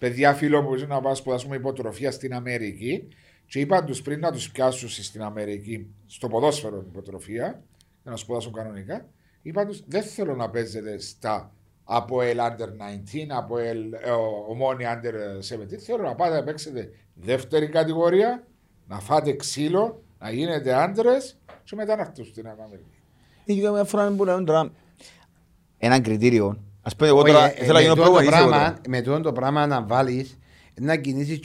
[0.00, 3.08] παιδιά φίλο μου να πάει να σπουδάσουμε υποτροφία στην Αμερική
[3.46, 7.62] και είπαν τους πριν να τους πιάσουν στην Αμερική στο ποδόσφαιρο την υποτροφία
[8.02, 9.06] για να σπουδάσουν κανονικά
[9.42, 11.52] είπαν τους δεν θέλω να παίζετε στα
[11.84, 15.14] από el under 19, από el ε, ο- ομόνια under
[15.74, 18.46] 17 θέλω να πάτε να παίξετε δεύτερη κατηγορία
[18.88, 22.98] να φάτε ξύλο, να γίνετε άντρες και μετά να έρθουν στην Αμερική.
[23.44, 24.72] Είναι και μια φορά που λέμε τώρα
[25.78, 26.62] ένα κριτήριο.
[26.82, 28.64] Ας πούμε εγώ Όχι, τώρα ε, θέλω να με γίνω τούτο το προπονητής εγώ πράγμα-
[28.66, 28.80] τώρα.
[28.88, 30.38] Με τούτο το πράγμα να βάλεις
[30.80, 31.40] να κινήσεις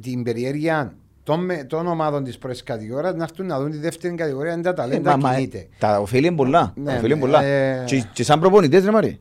[0.00, 4.14] την περιέργεια των, με- των ομάδων της πρώτη κατηγορία να έρθουν να δουν τη δεύτερη
[4.14, 5.68] κατηγορία αν τα Ε, ταλέντα μα- μα, κινείται.
[5.78, 6.72] Τα ωφέλη είναι πολλά.
[6.76, 7.42] Ναι, Τα ωφέλη είναι ναι, πολλά.
[7.44, 9.18] ε, Και- Και σαν προπονητές ρε μάρε.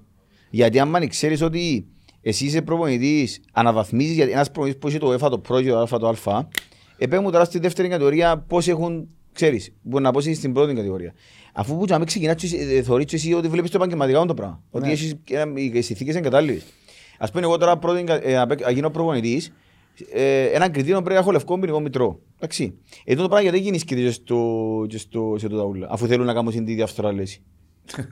[0.50, 1.86] Γιατί άμα ξέρεις ότι
[2.22, 5.80] εσύ είσαι προπονητής, αναβαθμίζεις γιατί ένας προπονητής που έχει το ΕΦΑ, το Pro και το
[5.80, 6.48] Α, το Α,
[6.98, 11.14] επέμουν τώρα στη δεύτερη κατηγορία πώς έχουν, ξέρεις, μπορεί να πω εσύ στην πρώτη κατηγορία.
[11.54, 14.34] Αφού που να ξεκινάς και εσύ- ε, θεωρείς και εσύ ότι βλέπεις το επαγγελματικά το
[14.34, 14.62] πράγμα.
[14.72, 14.92] Ότι Ναι.
[14.92, 16.64] έχεις, ε, οι συνθήκες είναι κατάλληλες.
[17.18, 19.54] Ας πούμε εγώ τώρα πρώτη, κα- ε, να παί- να γίνω προπονητής,
[20.14, 22.20] ε, ένα κριτήριο πρέπει να έχω λευκό ποινικό μητρό.
[22.36, 22.78] Εντάξει.
[23.06, 24.46] Ε, το πράγμα γιατί γίνεις και στο,
[24.90, 27.42] και στο, σε τούτα ούλα, αφού θέλουν να κάνουν την διαφθορά λύση.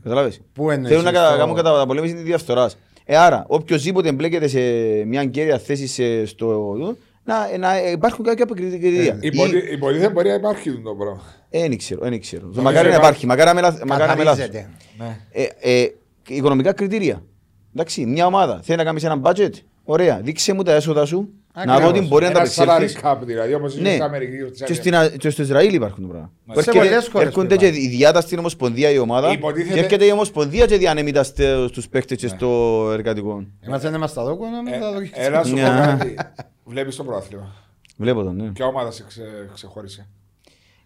[0.03, 0.41] Καταλάβες.
[0.53, 2.77] Πού εννοείς, Θέλουν να κα- στο- κάνουν καταπολέμηση της διαφθοράς.
[3.05, 4.59] Ε, άρα, οποιοςδήποτε εμπλέκεται σε
[5.05, 6.77] μια κέρια θέση σε, στο,
[7.23, 9.17] να, να υπάρχουν κάποια κριτήρια.
[9.21, 11.21] Ή- Υποτι- Υποτίθεται μπορεί να υπάρχει το πράγμα.
[11.49, 12.41] ε, Δεν ξέρω, δεν ξέρω.
[12.41, 13.25] Νομίζω Μακάρι να υπάρχει.
[13.25, 14.45] υπάρχει, μακάρι να με λάθ- μακάρι να με λάθος.
[14.45, 14.69] Καθαρίζεται.
[14.97, 15.17] Ναι.
[15.31, 15.87] Ε, ε,
[16.27, 17.23] οικονομικά κριτήρια.
[17.75, 19.51] Εντάξει, μια ομάδα θέλει να κάνει ένα budget.
[19.83, 21.29] Ωραία, δείξε μου τα έσοδα σου.
[21.55, 21.97] Να δω Ακριβώς.
[21.97, 22.99] ότι μπορεί να τα Ένα salary απεξέλθεις.
[23.03, 24.37] cap δηλαδή, όπως είναι Ναι, στην Αμερική.
[24.65, 26.27] και, στην, Α- και στο Ισραήλ υπάρχουν το πράγμα.
[26.27, 27.85] Σε Που έρχεται- πολλές χώρες Έρχονται που και υπάρχουν.
[27.91, 31.67] η διάτα στην Ομοσπονδία η ομάδα Υποτίθεται- και έρχεται η Ομοσπονδία και διανέμει τα στε-
[31.67, 33.45] στους παίκτες και στο εργατικό.
[33.67, 34.99] Είμαστε να μας τα δω, να μην τα δω.
[34.99, 35.97] Ε, Έλα σου πω Μια.
[35.99, 36.15] κάτι.
[36.63, 37.55] Βλέπεις το πρόθλημα.
[37.97, 38.51] Βλέπω τον, ναι.
[38.51, 40.07] Ποια ομάδα σε ξε- ξεχώρισε;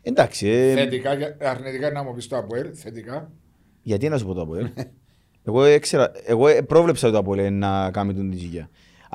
[0.04, 3.32] Εντάξει, ε, Θετικά, και- αρνητικά να μου πεις το Αποέλ, θετικά.
[3.82, 4.68] γιατί να σου πω το ΑΠΟΕΛ.
[5.46, 8.70] εγώ, έξερα, εγώ ε, πρόβλεψα το ΑΠΟΕΛ να κάνει τον τη ζυγιά.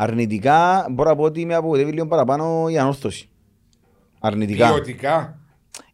[0.05, 3.29] Αρνητικά μπορώ να πω ότι με απογοητεύει λίγο παραπάνω η ανόρθωση.
[4.21, 4.69] Αρνητικά.
[4.69, 5.39] Ποιοτικά.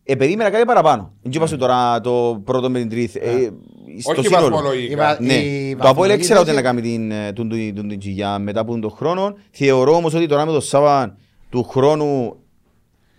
[0.04, 1.12] Ε, περίμενα κάτι παραπάνω.
[1.22, 3.18] Δεν είπα σου τώρα το πρώτο με την τρίτη.
[3.22, 3.48] Ε,
[4.00, 4.48] στο Όχι σύνολο.
[4.48, 4.92] βαθμολογικά.
[4.92, 7.74] Η βα- Ναι, η το Απόελ έξερα ότι βαθμολογική να κάνει την, ε, τον, τον,
[7.74, 9.36] τον, τον Τζιγιά μετά από τον χρόνο.
[9.50, 11.16] Θεωρώ όμως ότι τώρα με το Σάββαν
[11.50, 12.36] του χρόνου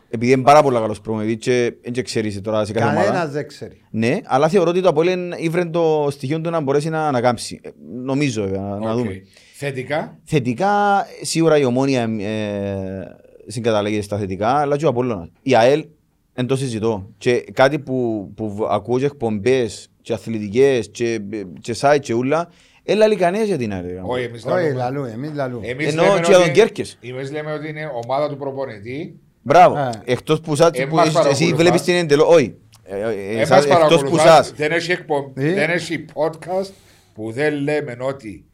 [0.09, 3.05] επειδή είναι πάρα πολύ καλός προμηθευτής και δεν και ξέρεις τώρα σε κάθε ομάδα.
[3.05, 3.81] Κανένας δεν ξέρει.
[3.89, 7.59] Ναι, αλλά θεωρώ ότι το Απόελ ήβρε το στοιχείο του να μπορέσει να ανακάμψει.
[7.63, 7.69] Ε,
[8.03, 8.97] Νομίζω βέβαια, να, να Οκ.
[8.97, 9.21] δούμε.
[9.60, 10.20] Θετικά.
[10.24, 13.16] Θετικά, σίγουρα η Ομόνοια ε,
[13.47, 15.30] συγκαταλέγεται στα θετικά, αλλά και ο Απόλλωνας.
[15.41, 15.86] Η ΑΕΛ
[16.34, 17.10] δεν το συζητώ.
[17.18, 21.22] Και κάτι που, που ακούω και εκπομπές και αθλητικές και,
[21.62, 22.49] και site και ούλα,
[22.84, 23.86] έλα κανένας για την ΑΕΛ.
[24.01, 25.60] Όχι, εμείς Όχι, λέμε- λαλού, εμείς λαλού.
[25.64, 26.97] εμείς Εννοώ λέμε και για ότι- τον Κέρκες.
[27.01, 29.20] Εμείς λέμε ότι είναι ομάδα του προπονητή.
[29.41, 29.76] Μπράβο.
[29.76, 29.89] Α.
[30.05, 31.53] Εκτός που, σας, Ε, που μας εσύ παρακολουθάς.
[31.58, 32.26] βλέπεις την εντελώ.
[32.28, 32.55] Όχι.
[32.84, 34.53] Ε, ε, Ε, εσάς- μας Εκτός που παρακολουθάς, σας.
[34.58, 35.32] δεν έχει, εκπο...
[35.36, 36.72] Ε; δεν έχει podcast
[37.14, 38.45] που δεν λέμε ότι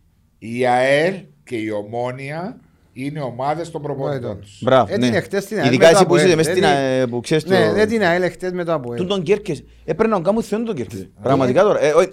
[0.51, 1.13] η ΑΕΛ
[1.43, 2.57] και η Ομόνια
[2.93, 4.59] είναι ομάδες των προπονητών Όχι, τους.
[4.61, 4.93] Μπράβο.
[4.93, 5.19] Έτεινε ναι.
[5.21, 6.37] χτες την ΑΕΛ Ειδικά με το εσύ που είσαι Αποέλ.
[6.37, 7.73] μες στην Δεν ΑΕΛ που ξέρεις Ναι, το...
[7.73, 8.97] δεν την ΑΕΛ χτες με το Αποέλ.
[8.97, 9.63] Τούν τον Κέρκες.
[9.85, 11.09] Έπρεπε να κάνουν θεόν τον Κέρκες.
[11.21, 11.83] Πραγματικά τώρα.
[11.83, 12.09] Ε, όχι,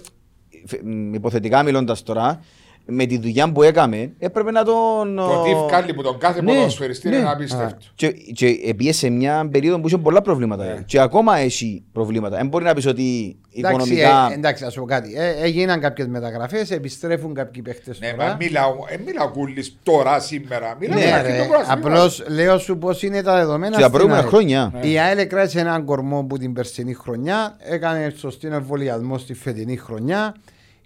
[0.65, 2.39] φε- μ, Υποθετικά μιλώντας τώρα,
[2.85, 5.15] με τη δουλειά που έκαμε, έπρεπε να τον...
[5.15, 7.15] Το τι βγάλει που τον κάθε Ναι, ποδοσφαιριστή ναι.
[7.15, 7.77] είναι απίστευτο.
[7.95, 10.63] Και, και πήγε σε μια περίοδο που είχε πολλά προβλήματα.
[10.65, 10.83] Ναι.
[10.85, 12.37] Και ακόμα έχει προβλήματα.
[12.37, 14.29] Δεν μπορεί να πεις ότι Εντάξει, οικονομικά...
[14.31, 15.13] ε, εντάξει, ας πω κάτι.
[15.15, 18.29] Ε, έγιναν κάποιες μεταγραφές, επιστρέφουν κάποιοι παίχτες Ναι, τώρα.
[18.29, 20.75] μα μιλάω, ε, μιλάω κούλης τώρα, σήμερα.
[20.79, 22.19] Μιλάω Ναι, για ρε, αρχή του πρωταθλήματος.
[22.19, 24.29] απλώς λέω σου πως είναι τα δεδομένα Και τα στην προηγούμενα ΑΕΛ.
[24.29, 24.71] χρόνια.
[24.81, 24.87] Ναι.
[24.87, 30.35] Η ΑΕΛ κράτησε έναν κορμό που την περσινή χρονιά, έκανε σωστή εμβολιασμό στη φετινή χρονιά.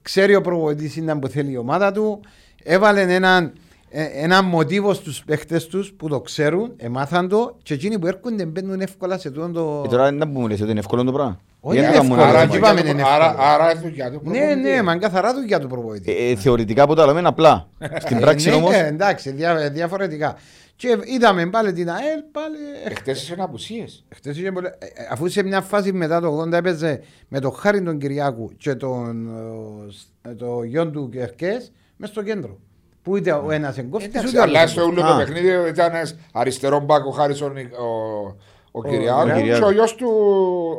[0.06, 2.20] Ξέρει ο προπονητής είναι που θέλει η ομάδα του.
[2.64, 3.53] Έβαλε έναν
[3.89, 8.45] ε, ένα μοτίβο στους παίχτες τους που το ξέρουν, εμάθαν το και εκείνοι που έρχονται
[8.45, 9.82] μπαίνουν εύκολα σε τούτο το...
[9.86, 11.39] Ε, τώρα δεν μου λες ότι είναι εύκολο το πράγμα.
[11.68, 12.55] Όχι, Γιατί είναι να μου εύκολο, λες, Άρα, δεν μα.
[12.57, 13.47] είπαμε και είναι το- άρα, εύκολο.
[13.47, 14.55] άρα είναι δουλειά του Ναι, προπονητής.
[14.76, 16.13] ναι, μα καθαρά δουλειά του προπονητής.
[16.16, 17.68] Ε, ε, Θεωρητικά που τα λέμε είναι απλά.
[17.99, 18.74] Στην πράξη Ε, ναι, όμως...
[18.74, 20.36] ε, εντάξει, δια, διαφορετικά.
[20.76, 22.55] Και είδαμε πάλι την ΑΕΛ, πάλι
[22.86, 24.05] Εχθές είσαι απουσίες.
[24.16, 27.53] Χτες είχε πολλές- ε, ε, αφού σε μια φάση μετά το 80 έπαιζε με τον
[27.53, 32.57] Χάρη τον Κυριάκου και τον ε, σ- ε, το γιο του Κερκές μες στο κέντρο.
[33.01, 35.18] Που είτε ο ένας εγκόφτης Εντάξει, ούτε ο αλλά άλλος στο όλο το Α.
[35.18, 38.36] παιχνίδι ήταν ένας αριστερό μπακ ο Χάρισον ο,
[38.72, 39.59] ο Κυριάκου Κυριάκου.
[39.59, 40.07] και ο γιος του,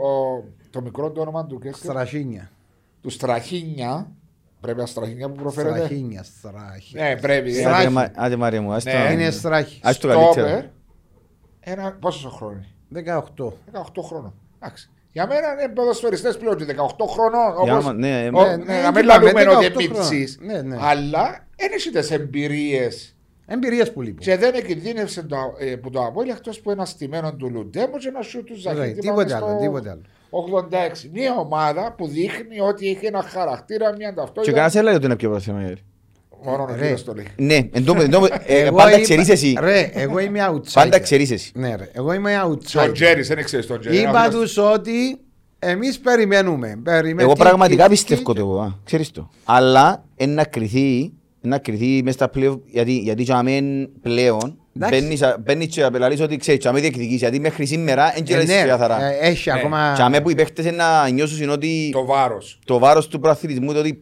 [0.05, 0.43] ο,
[0.77, 2.51] το μικρό του όνομα του, και έσκε- Στραχίνια.
[3.03, 4.11] του Στραχίνια.
[4.61, 5.75] Πρέπει να Στραχίνια που προφέρεται.
[5.77, 6.97] Στραχίνια, στράχη.
[6.97, 7.53] Ναι, πρέπει.
[7.53, 7.95] Στρα- Άντε, Στράχη.
[7.95, 9.13] μα- Άντε Μαρία μου, ας το- Ναι.
[9.13, 9.81] Είναι στράχη.
[9.83, 10.49] ας το καλύτερα.
[10.49, 10.65] Στόπερ.
[11.61, 12.67] Ένα, πόσος χρόνο είναι.
[12.89, 13.53] 18.
[13.73, 14.35] 18 χρόνων.
[14.61, 14.91] Εντάξει.
[15.13, 17.65] Για μένα είναι ποδοσφαιριστές πλέον και 18 χρόνων.
[17.65, 19.81] Για Όπως, άμα- ναι, ε, ο- ναι, ναι, ναι, να μην είπαμε, λαλούμε ότι 18
[19.81, 20.11] είναι χρόνια.
[20.19, 20.77] μίτσις, Ναι, ναι.
[20.81, 23.16] Αλλά δεν έχει τι εμπειρίες.
[23.47, 24.19] Εμπειρίες που λείπουν.
[24.19, 28.09] Και δεν εκκινδύνευσε το, ε, που το απόλυτα εκτός που ένας στημένο του Λουντέμου και
[28.09, 29.01] ένα σου του Ναι, Ζαχίτη.
[29.01, 30.01] Τίποτε άλλο, τίποτε άλλο.
[30.31, 31.09] 86.
[31.13, 34.51] Μια ομάδα που δείχνει ότι έχει ένα χαρακτήρα, μια Και ταυτότητα.
[34.53, 35.61] κανένας δεν λέει ότι είναι πιο πρόθυμα.
[35.61, 35.75] ε.
[36.45, 36.81] Μόνο ο Ρε.
[36.81, 37.27] κύριος το λέει.
[37.37, 39.57] Ναι, εν τω- εν τω- ε, Εγώ πάντα είπα- ξέρεις εσύ.
[39.61, 40.71] Ρε, εγώ είμαι outsider.
[40.75, 41.53] Πάντα ξέρεις εσύ.
[41.55, 42.91] Ναι, ρε, εγώ είμαι Τον outsider.
[42.93, 43.97] Τζέρι, δεν ξέρεις τον Τζέρι.
[44.01, 45.21] Είπα τους ότι
[45.59, 46.81] εμείς περιμένουμε.
[46.83, 47.23] περιμένουμε.
[47.23, 49.31] Εγώ Τι- πραγματικά τι- πιστεύω τι- το εγώ, α, ξέρεις το.
[49.45, 51.13] Αλλά είναι να κρυθεί,
[51.49, 55.01] να κρυθεί μες στα πλέον, γιατί, γιατί για μένα πλέον Εντάξει.
[55.01, 58.23] μπαίνεις, α- μπαίνεις και απελαλείς ότι ξέρεις, για μένα διεκδικείς, γιατί μέχρι σήμερα δεν Ε,
[58.23, 59.03] ξέρεις ναι, καθαρά.
[59.05, 59.59] ε, Έχει Ναι.
[59.59, 59.93] ακόμα.
[59.97, 62.59] Για μένα που οι παίχτες είναι να νιώσουν ότι Το βάρος.
[62.65, 64.01] το βάρος του προαθλητισμού, το ότι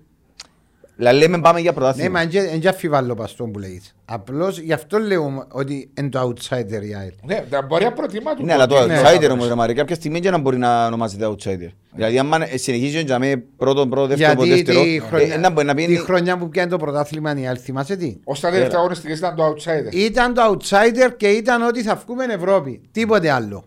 [0.96, 2.18] Δηλαδή λέμε πάμε για Ναι, πρωτάθλημα.
[2.20, 3.94] μα δεν αφιβάλλω παστόν που λέγεις.
[4.04, 7.12] Απλώς γι' αυτό λέω ότι είναι το outsider η ΑΕΛ.
[7.26, 8.44] Ναι, τα μπορεί να προτιμά του.
[8.44, 9.00] Ναι, αλλά το Ναι.
[9.02, 11.68] outsider όμως, ρε Μαρή, κάποια στιγμή και να μπορεί να ονομάζεται outsider.
[11.94, 15.50] Δηλαδή, άμα συνεχίζει για με πρώτο, πρώτο, δεύτερο, πρώτο, Γιατί δεύτερο, τη ε, χρονιά, να
[15.50, 15.96] μπορεί να τη πει...
[15.96, 18.16] χρονιά που πιάνει το πρωτάθλημα η ΑΕΛ, θυμάσαι τι.
[18.24, 19.94] Ω τα τελευταία αγωνιστικές ήταν το outsider.
[19.94, 22.80] Ήταν το outsider και ήταν ότι θα βγούμε Ευρώπη.
[22.92, 23.64] Τίποτε άλλο.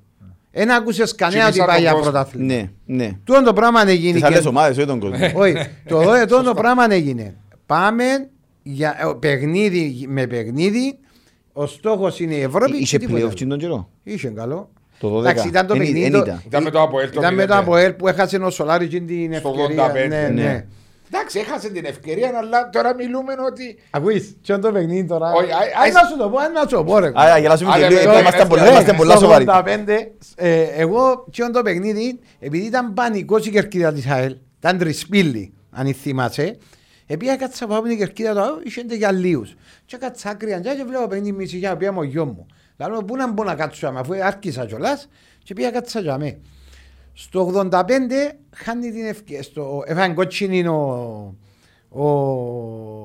[0.51, 2.11] Δεν άκουσες κανένα ότι Τσιμήσαν πάει τον για κόσμο.
[2.11, 2.53] πρωτάθλημα.
[2.53, 3.11] Ναι, ναι.
[3.23, 4.11] Τούτο το πράγμα έγινε.
[4.11, 5.31] Τις και- άλλες ομάδες, όχι τον κόσμο.
[5.41, 5.53] Όχι,
[5.87, 7.35] το δω εδώ το πράγμα έγινε.
[7.65, 8.03] Πάμε
[8.63, 10.97] για ε, παιχνίδι με παιχνίδι.
[11.53, 12.77] Ο στόχος είναι η Ευρώπη.
[12.77, 13.33] Είχε και τίποτα playoff άλλο.
[13.33, 13.89] και τον καιρό.
[14.03, 14.69] Είχε καλό.
[14.99, 15.19] Το 12.
[15.19, 16.05] Εντάξει, ήταν το Εν- παιχνίδι.
[16.05, 16.41] εν το- ήταν.
[16.45, 17.59] Ήταν με το Αποέλ το Ήταν με το 0-5.
[17.61, 19.83] Αποέλ που έχασε ο Σολάρη και την Στο ευκαιρία.
[19.85, 20.07] 85.
[20.07, 20.27] Ναι, Ναι.
[20.43, 20.65] ναι.
[21.11, 23.77] Εντάξει, έχασε την ευκαιρία, αλλά τώρα μιλούμε ότι.
[23.89, 25.31] Ακούεις, ποιο είναι το παιχνίδι τώρα.
[25.31, 27.11] Όχι, α- Ας α- να σου το πω, ας να σου το πω ρε.
[27.15, 29.45] Άρα, γελάσουμε Άρα, και λίγο, τώρα, είμαστε ε, πολλά- ε, είμαστε ε, πολλά Στο σοβαροί.
[29.47, 34.77] 85, ε, εγώ ποιο είναι το παιχνίδι, επειδή ήταν πανικός η κερκίδα της ΑΕΛ, ήταν
[34.77, 36.57] τρισπύλη, αν θυμάσαι,
[37.07, 39.55] επειδή κάτσα πάω από την κερκίδα του ΑΕΛ, είχε για λίγους.
[39.85, 42.45] Και κάτσα άκρια και βλέπω παιχνίδι μισή για πήγα με ο γιο μου.
[42.77, 45.09] Λέω, πού να μπω να κάτσω άμα, αφού άρχισα κιόλας
[45.43, 46.37] και πήγα κάτσα για μέ.
[47.13, 47.79] Στο 85
[48.55, 51.35] χάνει την ευκαιρία, στο, έφαγε κότσινη ο...
[51.89, 52.05] Ο...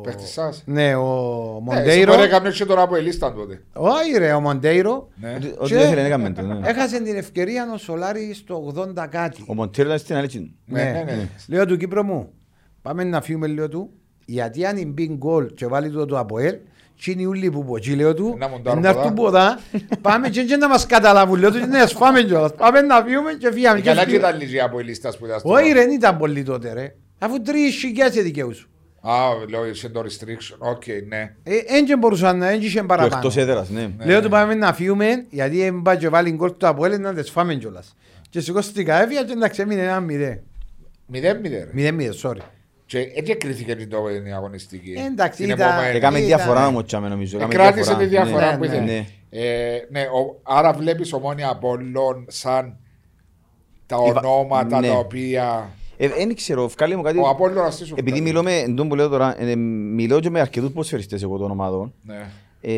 [0.03, 2.15] Παίχτης σας; Ναι, ο Ναι, Μοντέιρο.
[2.15, 3.63] Μπορεί να κάνει και τώρα από ελίσταν τότε.
[3.73, 5.09] Όχι ρε, ο Μοντέιρο.
[5.15, 5.35] Ναι.
[5.35, 6.43] Ότι- Και Ότι δεν θέλει να έκαμε το.
[6.43, 6.69] ναι.
[6.69, 9.45] Έχασε την ευκαιρία ο Σολάρη στο 80 κάτι.
[9.47, 10.55] Ο Μοντέρο ήταν στην άλλη.
[10.67, 11.29] Ναι, ναι, ναι.
[11.49, 12.29] Λέω του Κύπρο μου,
[12.83, 13.91] πάμε να φύγουμε λίγο του.
[14.27, 16.61] Γιατί αν μπει γκολ και βάλει το το Αποέλ, τι
[17.11, 19.59] είναι οι ούλοι που πω, και λέω του, Να μοντάρουν να έρθουν ποδά,
[20.03, 23.53] πάμε και και να μας καταλάβουν, λέω του, ναι, σφάμε κιόλας, πάμε να φύγουμε και
[23.53, 23.81] φύγαμε.
[23.81, 24.29] Και Καλά και φύγαμε.
[24.29, 26.95] ήταν λίγοι από η λίστα που ήταν στο- Όχι ρε, δεν ήταν πολύ τότε ρε.
[27.19, 28.69] Αφού τρεις χιλιάδες δικαιούς.
[29.05, 29.13] Α,
[29.49, 30.57] λέω, είσαι το restriction.
[30.59, 31.35] Ok, ναι.
[31.43, 33.15] Ε, Εν και μπορούσαν να, εν και είχαν Του παραπάνω.
[33.17, 33.91] εκτός έδρας, ναι.
[34.05, 37.31] Λέω του πάμε να φύγουμε, γιατί δεν πάει και βάλει γκολ του Αποέλ να τις
[37.31, 37.97] φάμε κιόλας.
[38.31, 40.43] Και σηκώστηκα έφυγα και εντάξει έμεινε ένα μηδέ.
[41.07, 41.59] Μηδέν μηδέν.
[41.65, 41.71] ρε.
[41.73, 42.37] Μηδέ μηδέ, sorry.
[42.93, 44.93] Και έτσι κρίθηκε την το- την αγωνιστική.
[45.07, 45.97] Εντάξει, Την ήταν- επόμενη.
[45.97, 47.37] Έκαμε Ήταν- διαφορά όμως τσάμε νομίζω.
[47.39, 48.81] Ε, έκαμε Κράτησε τη διαφορά Ναι, που ναι, ήθελε.
[48.85, 49.07] ναι.
[49.31, 52.77] Ε, ναι, ο- άρα βλέπεις ομόνια Απόλλων σαν
[53.87, 54.89] τα Είπα- ονόματα ναι.
[54.89, 55.71] τα οποία.
[55.97, 57.19] Ε, Δεν ξέρω, βγάλε μου κάτι.
[57.19, 58.23] Ο Απόλλων αυτή σου Επειδή βγάλει.
[58.33, 61.95] μιλώ με, εντός που λέω τώρα, ε, μιλώ και με αρκετούς ποδοσφαιριστές εγώ των ομάδων.
[62.03, 62.27] Ναι.
[62.61, 62.73] Ε,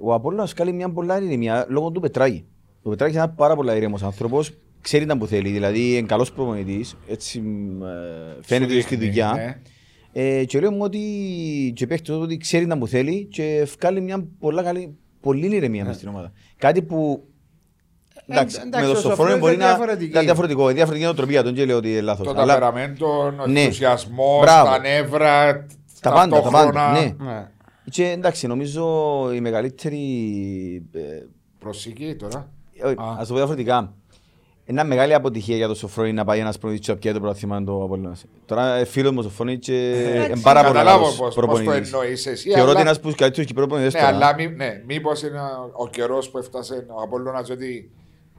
[0.00, 2.44] ο Απόλλωνας κάνει μια πολλά ηρεμία λόγω του Πετράκη.
[2.82, 4.52] Ο Πετράκης είναι ένας πάρα πολλά ηρέμος άνθρωπος,
[4.86, 7.88] ξέρει τα που θέλει, δηλαδή είναι καλός προπονητής, έτσι μ, ε,
[8.40, 9.32] φαίνεται Σου στη δείχνει, δουλειά.
[9.34, 9.56] ναι.
[10.12, 11.00] Ε, και λέω μου ότι
[11.76, 15.96] και παίχτης ότι ξέρει τα που θέλει και βγάλει μια πολλά καλή, πολύ ηρεμία μες
[15.96, 16.32] στην ομάδα.
[16.56, 17.24] Κάτι που
[18.28, 20.10] Εντάξει, εντάξει, με ο το Σοφρόνης Σοφρόνη μπορεί είναι να διαφορετική.
[20.10, 20.62] ήταν διαφορετικό.
[20.62, 22.26] Είναι διαφορετική νοοτροπία, τον και λέω ότι είναι λάθος.
[22.26, 23.06] Το Αλλά ταπεραμέντο,
[23.40, 23.60] ο Ναι.
[23.60, 24.70] ενθουσιασμός, Μπράβο.
[24.70, 25.66] τα νεύρα,
[26.00, 26.92] Τα πάντα, τα πάντα, ταυτόχρονα.
[27.00, 27.14] ναι.
[27.32, 27.46] Ναι.
[27.90, 28.84] Και εντάξει, νομίζω
[29.34, 30.02] η μεγαλύτερη.
[30.92, 31.00] ε,
[31.58, 32.48] προσθήκη τώρα.
[32.84, 33.16] όχι, Α.
[33.18, 33.94] Ας το πω διαφορετικά.
[34.68, 37.20] Είναι μια μεγάλη αποτυχία για το Σοφρόνη να πάει ένας προπονητής και να πιάει το
[37.20, 38.24] πρωτάθλημα του Απόλλωνας.
[38.46, 41.34] Τώρα ε, φίλος μου ο Σοφρόνης και είναι Εντάξει, πάρα πολύ καταλάβω καλός πώς- πώς
[41.34, 41.92] το προπονητής.
[41.92, 44.16] εννοείς εσύ, Θεωρώ αλλά- ότι είναι ένας από τους καλύτερους Κυπραίους προπονητές Ναι, τώρα.
[44.26, 45.40] αλλά μη, ναι, μήπως είναι
[45.72, 47.90] ο καιρός που έφτασε ο Απόλλωνας ότι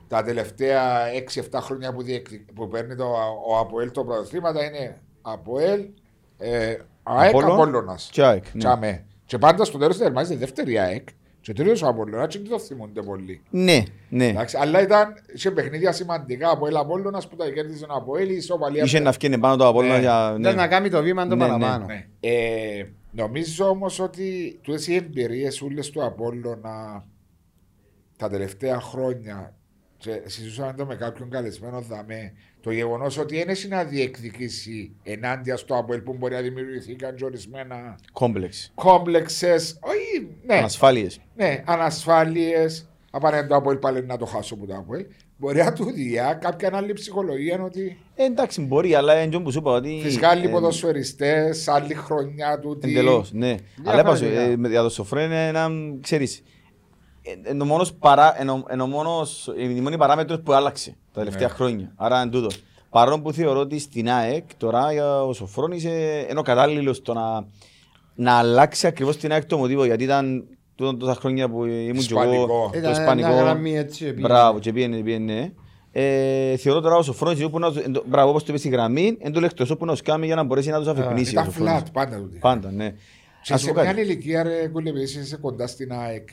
[0.08, 0.82] τα τελευταία
[1.14, 3.06] 6-7 χρόνια που, διεκδικ- που παίρνει το,
[3.50, 5.80] ο Αποέλ το πρωτοθλήματα είναι Αποέλ,
[6.38, 8.10] ε, ΑΕΚ, Απόλλων Απόλλωνας.
[8.12, 8.60] και ΑΕΚ, ναι.
[8.60, 9.06] Τσάμε.
[9.26, 11.08] Και πάντα στο τέλος τερμάζεται η δεύτερη ΑΕΚ
[11.48, 13.42] και τέλος ο Απόλλωνας και δεν το θυμούνται πολύ.
[13.50, 14.28] Ναι, ναι.
[14.28, 18.36] Εντάξει, αλλά ήταν σε παιχνίδια σημαντικά από el Απόλλωνας που τα κέρδισε ο Αποέλ, η
[18.36, 18.84] ισοπαλία.
[18.84, 20.00] Είχε να φκένει πάνω το Απόλλωνα Ναι.
[20.00, 20.36] για...
[20.40, 21.86] Ήταν να κάνει το βήμα το Ναι, ναι, παραπάνω.
[21.86, 22.08] Ναι.
[22.20, 27.06] Ε, νομίζω όμως ότι τούτες οι εμπειρίες όλες του Απόλλωνα
[28.18, 29.56] τα τελευταία χρόνια
[29.98, 32.34] και συζητούσαμε το με κάποιον καλεσμένο δαμέ
[32.68, 37.26] το γεγονός ότι δεν έχει να διεκδικήσει ενάντια στο Αποέλ που μπορεί να δημιουργηθήκαν και
[37.26, 38.72] ορισμένα Κόμπλεξ.
[38.76, 41.20] κόμπλεξες, όχι, ναι, Ανασφάλειες.
[41.36, 42.90] ναι ανασφάλειες.
[43.12, 45.06] Απαραίτητο το Αποέλ πάλι να το χάσω από το Αποέλ.
[45.38, 49.60] Μπορεί να του διά κάποια άλλη ψυχολογία ότι Ε, εντάξει, μπορεί, αλλά είναι που σου
[49.60, 50.00] είπα ότι...
[50.04, 52.80] φυσικά άλλοι ε, ποδοσφαιριστές, άλλη χρονιά του.
[52.84, 53.56] Εντελώς, ναι.
[53.86, 54.52] Αλλά είπα σου, Διαφορετικά.
[54.52, 55.70] ε, με- για το Σοφρό είναι ένα,
[56.02, 56.42] ξέρεις, ε,
[57.52, 61.20] είναι ο μόνος παρά, είναι ο- είναι ο μόνος, η μόνη παράμετρος που άλλαξε τα
[61.20, 61.54] τελευταία Ναι.
[61.54, 61.92] χρόνια.
[61.96, 62.48] Άρα είναι τούτο.
[62.90, 67.14] Παρόλο που θεωρώ ότι στην ΑΕΚ τώρα για ο Σοφρόνης ε, είναι ο κατάλληλος το
[67.14, 67.46] να,
[68.16, 70.44] να αλλάξει ακριβώς την ΑΕΚ το μοτίβο γιατί ήταν
[70.76, 71.76] τούτο τόσα χρόνια που ήμουν
[72.06, 72.46] και εγώ Ισπανικό.
[72.72, 73.30] το Ήταν μια ισπανικό.
[73.34, 74.04] γραμμή έτσι.
[74.06, 74.22] πήγαινε.
[74.28, 75.54] Μπράβο, και πήγαινε, πήγαινε.
[75.92, 79.18] Ε, θεωρώ τώρα ο Σοφρόνης που να, εν το- μπράβο, όπως το είπες στη γραμμή,
[79.20, 81.30] εν το λεκτός όπου να τους κάνει για να μπορέσει να τους αφυπνίσει.
[81.38, 81.82] ο Ήταν Σοφρόνης.
[81.82, 82.30] flat πάντα του.
[82.40, 82.90] Πάντα, ναι.
[83.44, 84.02] Και Ας σου σε πω μια κάτι.
[84.02, 86.30] ηλικία, ρε κουλεύει, εσύ είσαι κοντά στην ΑΕΚ.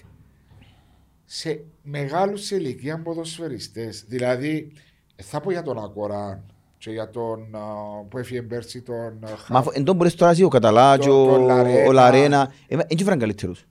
[1.27, 4.05] Σε μεγάλους σε ηλικία ποδοσφαιριστές.
[4.09, 4.73] Δηλαδή,
[5.17, 6.45] ε, θα πω για τον Ακοράν
[6.79, 7.61] και για τον α,
[8.09, 8.97] που έφυγε πέρσι τον.
[9.25, 11.41] α, Χα- Μα αφού- εν τω μπορείς τώρα εσύ ο Καταλά και Το- ο, το
[11.41, 11.89] Λαρένα.
[11.89, 12.53] ο Λαρένα.
[12.69, 13.67] Ε, μα, Εν και βραν καλύτερους;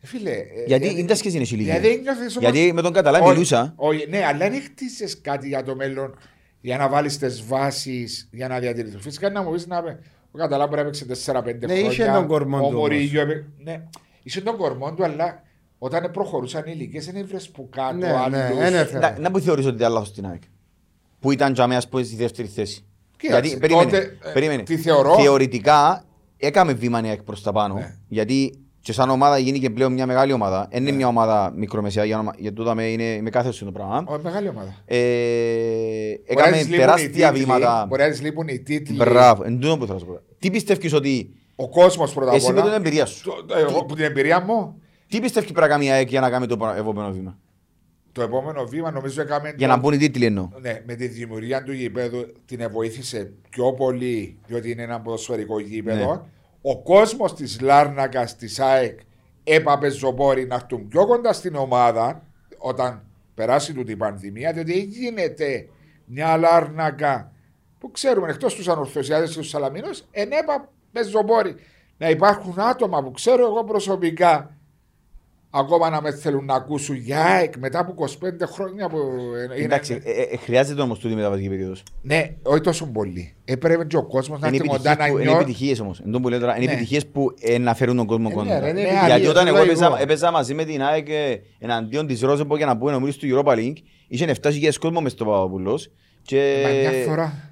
[0.00, 0.30] Ε, Φίλε.
[0.30, 1.78] ε, Γιατί ε, είναι τα σχέση είναι η ηλικία.
[1.78, 3.72] Γιατί νιώθεις όμως- Γιατί με τον Καταλά Όχι, μιλούσα.
[3.76, 6.14] Όχι, ναι, αλλά δεν χτίσει κάτι για το μέλλον
[6.60, 9.00] για να βάλεις τις βάσεις για να διατηρηθούν.
[9.00, 9.78] Φυσικά να μου πεις να.
[10.34, 11.90] Ο Καταλά μπορεί να παίξει 4-5 Ναι, χρόνια.
[11.90, 12.80] είχε τον κορμό του Ο όμως.
[12.80, 13.20] Μωρίγιο.
[13.20, 13.82] έπαι- Ναι,
[14.22, 15.42] είχε τον κορμό του, αλλά
[15.84, 18.38] όταν προχωρούσαν οι ηλικίες δεν έβρε που κάτω Ναι, άλλους.
[18.38, 18.98] ναι, δεν έφερε.
[18.98, 20.42] Να, να που θεωρείς ότι ήταν λάθος στην ΑΕΚ.
[21.20, 22.84] Που ήταν για μένα ας πούμε στη δεύτερη θέση.
[23.16, 24.62] Κοίταξε, Γιατί, περίμενε, τότε, ε, περίμενε.
[24.62, 25.14] τι θεωρώ.
[25.18, 26.04] Θεωρητικά
[26.36, 27.74] έκαμε βήμα η ΑΕΚ προς τα πάνω.
[27.74, 27.94] Ναι.
[28.08, 30.68] Γιατί και σαν ομάδα γίνηκε πλέον μια μεγάλη ομάδα.
[30.70, 33.72] Δεν είναι μια ομάδα μικρομεσαία για, όνομα- για τούτα με, είναι με κάθε σου το
[33.72, 34.04] πράγμα.
[34.08, 34.74] Ω, μεγάλη ομάδα.
[34.84, 37.86] Ε, Μπορεί να έκαμε της λείπουν οι τεράστια τίτλοι, βήματα.
[37.88, 38.96] Μπορεί να τη λείπουν οι τίτλοι.
[38.96, 40.20] Μπράβο, εν τούτο που θέλω να σου πω.
[40.38, 42.74] Τι πιστεύεις ότι Ο κόσμος πρώτα απ' εσύ με την όλα.
[42.74, 44.81] εμπειρία σου, Το- το- Εγώ που την εμπειρία μου,
[45.12, 47.38] τι πιστεύεις πρέπει να κάνει η ΑΕΚ για να κάνει το επόμενο βήμα;
[48.12, 49.54] το επόμενο βήμα νομίζω έκαμε.
[49.56, 50.48] Για το- να μπουν οι τίτλοι εννοώ.
[50.60, 56.14] Ναι, με τη δημιουργία του γηπέδου την βοήθησε πιο πολύ, διότι είναι ένα ποδοσφαιρικό γήπεδο.
[56.14, 56.20] Ναι.
[56.62, 58.98] Ο κόσμος της Λάρνακας, της ΑΕΚ,
[59.44, 62.22] έπαπε ζωπόρι να έρθουν πιο κοντά στην ομάδα
[62.58, 65.68] όταν περάσει του την πανδημία, διότι δεν γίνεται
[66.04, 67.32] μια Λάρνακα
[67.78, 71.54] που ξέρουμε εκτός τους ανορθωσιάδες και τους Σαλαμίνους, ενέπαπε ζωπόρι.
[71.96, 74.56] Να υπάρχουν άτομα που ξέρω εγώ προσωπικά
[75.54, 78.06] ακόμα να με θέλουν να ακούσουν για ΑΕΚ μετά από 25
[78.52, 78.96] χρόνια που
[79.56, 79.64] είναι.
[79.64, 81.82] Εντάξει, ε, ε, χρειάζεται όμως τούτη μεταβατική περίοδος.
[82.02, 83.34] Ναι, όχι τόσο πολύ.
[83.44, 85.42] Έπρεπε και ο κόσμος να Είναι έρθει κοντά επιτυχίες να που- Είναι νιώθει.
[85.44, 86.00] επιτυχίες όμως.
[86.04, 86.72] Εν τω που λέω τώρα, Είναι Ναι.
[86.72, 88.48] επιτυχίες που ε, να φέρουν τον κόσμο Ε, κοντά.
[88.54, 89.84] ναι, ρε, είναι Ναι, επιτυχία, Γιατί όταν το εγώ λογικό.
[89.84, 93.26] έπαιζα, έπαιζα μαζί με την ΑΕΚ ε, εναντίον της Ρόζεμπο για να πούμε ομίλους του
[93.44, 93.76] Europa League,
[94.08, 95.90] είχε 7.000 κόσμο μες στο Παπαπούλος
[96.22, 97.50] και Μα μια φορά.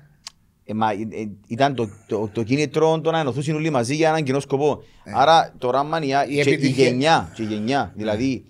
[0.70, 4.08] Ε, μα, ε, ε, ήταν το, το, το κίνητρο το να ενωθούν όλοι μαζί για
[4.08, 4.82] έναν κοινό σκοπό.
[5.04, 5.10] Ε.
[5.14, 8.44] Άρα τώρα άμα η, Η και η επιτυχία- γενιά, και η γενιά, δηλαδή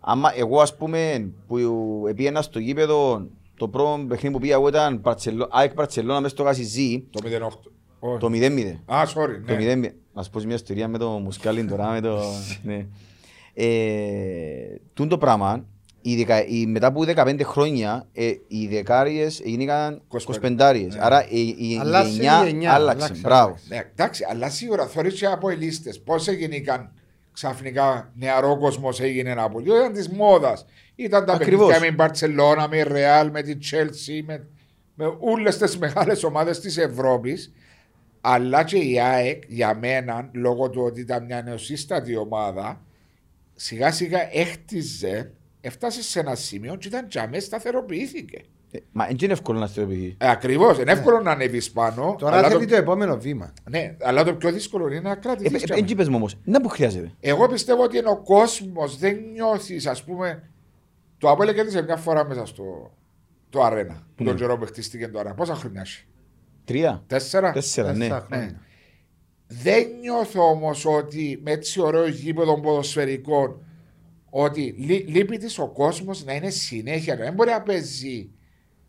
[0.00, 1.56] άμα εγώ ας πούμε που
[2.16, 3.26] πήγαινα στο γήπεδο
[3.56, 7.70] το πρώτο παιχνίδι που πήγα εγώ ήταν Παρτσελο- ΑΕΚ Παρτσελώνα μέσα στο Κασιζή Το 08.
[7.98, 8.18] Όχι.
[8.18, 8.78] το 0-0.
[8.94, 9.42] Α, sorry.
[9.46, 9.88] Το Ναι.
[9.88, 9.94] 0-0.
[10.14, 12.18] Να σου πω μια ιστορία με το μουσκάλι τώρα με το...
[12.62, 12.86] ναι.
[13.54, 13.64] Ε,
[14.94, 15.64] τούν το πράγμα,
[16.02, 20.18] οι δεκα, οι, μετά από 15 χρόνια, ε, οι δεκάριες έγιναν 25.
[20.40, 20.50] 25.
[20.50, 20.86] Ναι.
[20.98, 23.04] Άρα η, η, Αλλάξε η γενιά, γενιά, άλλαξε.
[23.04, 23.46] αλλάξε, Μπράβο.
[23.46, 23.66] αλλάξε.
[23.68, 26.00] Ναι, εντάξει, αλλά σίγουρα θεωρείς και από ελίστες.
[26.00, 26.92] Πώς έγιναν
[27.32, 30.64] ξαφνικά νεαρό κόσμος έγινε από διότι ήταν της μόδας.
[30.94, 31.58] Ήταν τα Ακριβώς.
[31.58, 34.46] παιχνίδια με την Μπαρτσελώνα, με η Ρεάλ, με την Chelsea, με,
[34.94, 37.52] με όλες τις μεγάλες ομάδες της Ευρώπης.
[38.20, 42.80] Αλλά και η ΑΕΚ για μένα, λόγω του ότι ήταν μια νεοσύστατη ομάδα,
[43.54, 48.42] σιγά σιγά έχτιζε, έφτασε σε ένα σημείο και ήταν τζαμές σταθεροποιήθηκε.
[48.72, 50.16] Ε, Μα δεν είναι εύκολο να στο πει.
[50.18, 52.16] Ε, Ακριβώς, είναι εύκολο να ανέβεις πάνω.
[52.18, 53.52] Τώρα αλλά θέλει το, το επόμενο βήμα.
[53.70, 55.62] ναι, αλλά το πιο δύσκολο είναι να κρατηθείς.
[55.62, 57.12] Δεν είπες μου όμως, να που χρειάζεται.
[57.20, 60.50] Εγώ πιστεύω ότι είναι ο κόσμος δεν νιώθεις, ας πούμε.
[61.18, 62.92] Το Απόλυ κέρδισε μια φορά μέσα στο
[63.48, 64.06] το αρένα.
[64.14, 64.38] Που τον Ναι.
[64.40, 65.34] καιρό που χτίστηκε το αρένα.
[65.34, 66.04] Πόσα χρόνια έχει;
[66.64, 67.98] Τρία, Τέσσερα; τέσσερα, ναι.
[67.98, 68.46] Τέσσερα χρόνια.
[68.46, 68.52] Ναι.
[69.46, 73.64] Δεν νιώθω όμως ότι με έτσι ωραίο γήπεδο ποδοσφαιρικών
[74.30, 77.16] ότι λεί- λείπει της ο κόσμος να είναι συνέχεια.
[77.16, 78.28] Δεν μπορεί να παίζει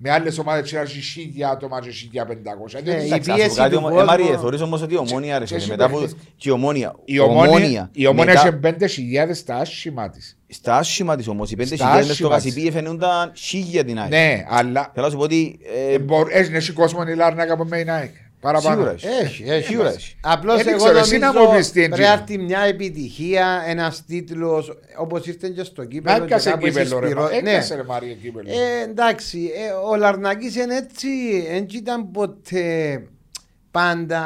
[0.04, 2.80] με άλλες ομάδες και να έχει χίλια άτομα και χίλια πεντακόσια.
[2.82, 4.82] Ναι, Διότι η Εντάξει, ας πω πίεση κάτι του όμως, ε, κόσμου- Μάριε, θεωρείς όμως
[4.82, 5.56] ότι η ομόνια άρεσε.
[5.58, 6.22] και Μετά από συμπαίχτες.
[6.36, 6.96] και η ομόνια.
[7.06, 10.38] η ομόνια, η ομόνια μετά- έχει πέντε χιλιάδες στα άσχημα της.
[10.48, 12.54] Στα άσχημα της όμως, οι πέντε Στα χιλιάδες μες στο άσχημα της.
[12.54, 14.10] Κασιπί φαινούνταν χίλια την ΑΕΚ.
[14.10, 15.60] Ναι, αλλά Θέλω να σου πω ότι
[15.90, 18.14] ε, ε, μπορεί- έχει έχει κόσμο η Λάρνακα από με η ΑΕΚ.
[18.42, 18.76] Παραπάνω.
[18.76, 19.08] σίγουρα έχει.
[19.26, 19.66] Έχει, έχει.
[19.68, 20.16] Σίγουρα έχει.
[20.22, 22.08] Απλώς Δεν εγώ ξέρω, εσύ να μου νομίζω πεις τι πρέπει έγινε.
[22.08, 26.18] να έρθει μια επιτυχία, ένας τίτλος όπως ήρθε και στο Να κύπελο.
[26.18, 27.06] και έπιασε κάπου κύπελο ρε.
[27.08, 27.30] συσπηρώ- μα.
[27.30, 27.38] Ναι.
[27.38, 28.50] Έπιασε ρε Μαρία κύπελο.
[28.50, 31.08] Ε, εντάξει, ε, ο Λαρνάκης είναι έτσι,
[31.52, 33.04] δεν ήταν ποτέ
[33.72, 34.22] πάντα,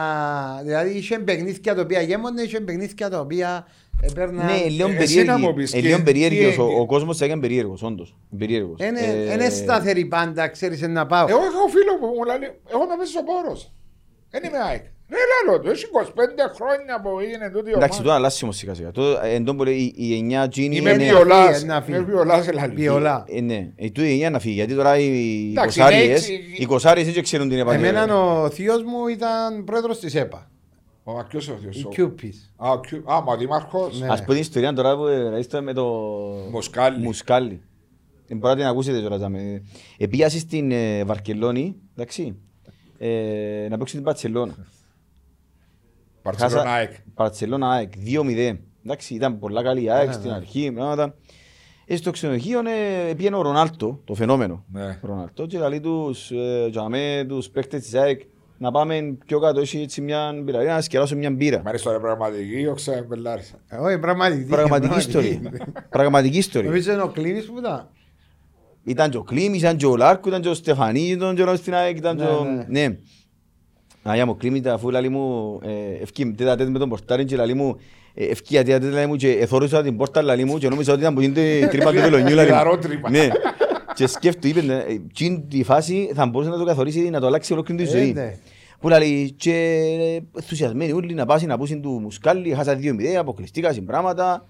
[0.63, 3.67] δηλαδή είχε παιχνίδια τα οποία γέμονται, είχε παιχνίδια τα οποία
[4.01, 4.45] έπαιρναν...
[4.45, 5.61] Ναι, λίγο Ε, εσύ να μου περίεργη.
[5.63, 6.45] πεις ε, και λίγο τι περίεργος.
[6.51, 6.63] έγινε.
[6.63, 8.15] Ο, ο κόσμος θα έκανε περίεργος, όντως.
[8.37, 8.79] Περίεργος.
[8.81, 11.25] Είναι, Ε, είναι σταθερή πάντα, ξέρεις να πάω.
[11.29, 12.37] Εγώ έχω φίλο που μου λέει,
[12.71, 13.71] εγώ είμαι μέσα στο πόρος.
[14.39, 14.83] Δεν είμαι ΑΕΚ.
[15.07, 15.17] Ναι,
[15.47, 16.07] λάλο του, έχει 25
[16.55, 18.03] χρόνια που έγινε τούτη η Εντάξει, ομάδα.
[18.03, 18.91] τώρα αλλάζει όμως σιγά σιγά.
[18.91, 21.03] Το- εν τω που λέει, η- η εννιά Τζίνι Είμαι είναι...
[21.03, 21.63] βιολάς.
[21.63, 21.97] να φύγει.
[21.97, 22.73] Είμαι βιολάς ελαλή.
[22.75, 23.23] Βιολά.
[23.27, 24.53] Ε, ναι, η τούτη εννιά να φύγει.
[24.53, 26.55] Γιατί τώρα οι Εντάξει, κοσάριες, είναι έτσι.
[26.57, 27.89] οι κοσάριες δεν ξέρουν την επαγγελία.
[27.89, 30.49] Εμένα ο θείος μου ήταν πρόεδρος της ΕΠΑ,
[31.03, 31.79] Ο Μακιός ο Θεός.
[31.81, 32.53] η ο- Κιούπης.
[32.57, 33.99] Α, ο Κιου- Α, μα ο Δήμαρχος.
[33.99, 34.07] Ναι.
[34.09, 35.85] Ας πω την ιστορία τώρα που ε, είστε με το...
[36.51, 36.97] Μουσκάλι.
[37.03, 37.61] Μουσκάλι.
[38.27, 39.17] Δεν μπορείτε να ακούσετε τώρα.
[39.17, 39.63] τζάμε.
[39.97, 42.35] Επίαση στην ε, Βαρκελόνη, εντάξει,
[42.97, 44.55] ε, να παίξουν την Παρτσελώνα.
[46.21, 46.91] Παρτσελώνα ΑΕΚ.
[47.13, 48.57] Παρτσελώνα ΑΕΚ, 2-0.
[48.85, 50.35] Εντάξει, ήταν πολλά καλή η ΑΕΚ Ναι, στην ναι.
[50.35, 50.71] αρχή.
[50.71, 51.15] Πράγματα.
[51.85, 54.65] Ε, στο ξενοδοχείο ε, πήγαινε ο Ρονάλτο, το φαινόμενο.
[54.71, 54.99] Ναι.
[55.01, 58.21] Ο Ρονάλτο και λέει τους, ε, τζαμέ, τους παίκτες της ΑΕΚ
[58.57, 61.61] να πάμε πιο κάτω, έχει έτσι μια μπύρα, να σκεράσω μια μπύρα.
[61.61, 63.55] Μ' αρέσει τώρα πραγματική, όξα μπελάρισα.
[63.79, 64.49] Όχι, πραγματική.
[64.49, 65.39] Πραγματική ιστορία.
[65.89, 66.69] Πραγματική ιστορία.
[66.69, 67.89] Νομίζω είναι ο Κλίνης που ήταν.
[68.85, 71.55] Ήταν και ο Κλίμης, ήταν και ο Λάρκου, ήταν και ο Στεφανί, ήταν και ο
[71.55, 72.43] στην ΑΕΚ, ήταν και Ναι, ο...
[72.43, 72.87] ναι.
[72.87, 72.97] Ναι.
[74.03, 77.35] Αγιά μου, ο Κλίμης, αφού λαλεί μου, ε, ευκεί τέτα τέτα με τον πορτάρι και
[77.35, 77.75] λαλεί μου,
[78.13, 81.01] ε, ευκεί τέτα τέτα λαλεί μου και εθώρησα την πόρτα λαλεί μου και νόμιζα ότι
[81.01, 82.77] ήταν που γίνεται η τρύπα του βελονιού λαλεί Λαρό μου.
[82.77, 83.09] τρύπα.
[83.09, 83.27] Ναι.
[83.93, 87.53] Και σκέφτου, είπε, ε, εκείνη τη φάση θα μπορούσε να το καθορίσει, να το αλλάξει
[87.53, 88.11] ολόκληρη τη Ε, ζωή.
[88.13, 88.37] ναι.
[88.79, 89.51] Που λέει και
[89.99, 94.47] ε, ενθουσιασμένοι όλοι να πάσουν να πούσουν του Μουσκάλι, χάσα δύο μηδέα, αποκλειστήκα σε πράγματα.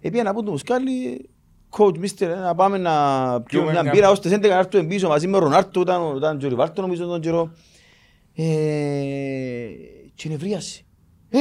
[0.00, 1.28] Επία να πούν του Μουσκάλι,
[1.78, 4.58] coach, mister, ε, να πάμε να πιούμε Πιούμε μια μια- μπύρα ως τις 11 να
[4.58, 7.50] έρθουμε πίσω μαζί με ο Ρονάρτο, ήταν, ήταν και ο Ριβάρτο νομίζω τον καιρό.
[8.34, 8.44] Ε,
[10.14, 10.82] και νευρίασε.
[11.30, 11.38] Ε,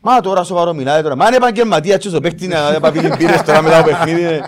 [0.00, 1.16] μα τώρα σοβαρό μιλάει τώρα.
[1.16, 4.40] Μα είναι επαγγελματίας και ο παίκτης να πάει πίνει μπύρες τώρα μετά από παιχνίδι.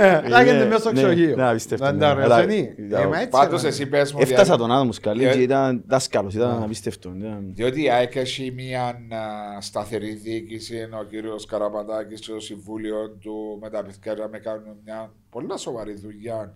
[0.00, 0.28] Ε.
[0.28, 1.36] Να γίνεται ναι, μέσα στο ναι, ξενοδοχείο.
[1.36, 1.98] ναι, απίστευτο, Να ναι.
[1.98, 2.74] τα ωραίος, Αλλά- είναι.
[2.88, 3.68] για- Ε, μα έτσι Πάντως είναι.
[3.68, 4.18] εσύ πες μου.
[4.20, 7.12] Έφτασα διότι- τον Άδωνο Μουσκαλή Ε, και ήταν δάσκαλος, ήταν απίστευτο.
[7.18, 13.10] ήταν- Διότι η ΑΕΚ έχει μια α, σταθερή διοίκηση, ο κύριος Καραπατάκη και το συμβούλιο
[13.20, 16.54] του με τα παιδιά με κάνουν μια πολλά σοβαρή δουλειά.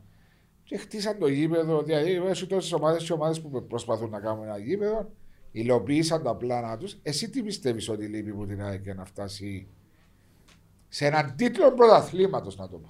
[0.64, 4.58] Και χτίσαν το γήπεδο, δηλαδή έχει τόσες ομάδες και ομάδες που προσπαθούν να κάνουν ένα
[4.58, 5.10] γήπεδο,
[5.52, 6.96] υλοποίησαν τα πλάνα τους.
[7.02, 9.66] Εσύ τι πιστεύεις ότι λείπει από την ΑΕΚ για να φτάσει
[10.88, 12.88] σε έναν τίτλο πρωταθλήματος, να το πω.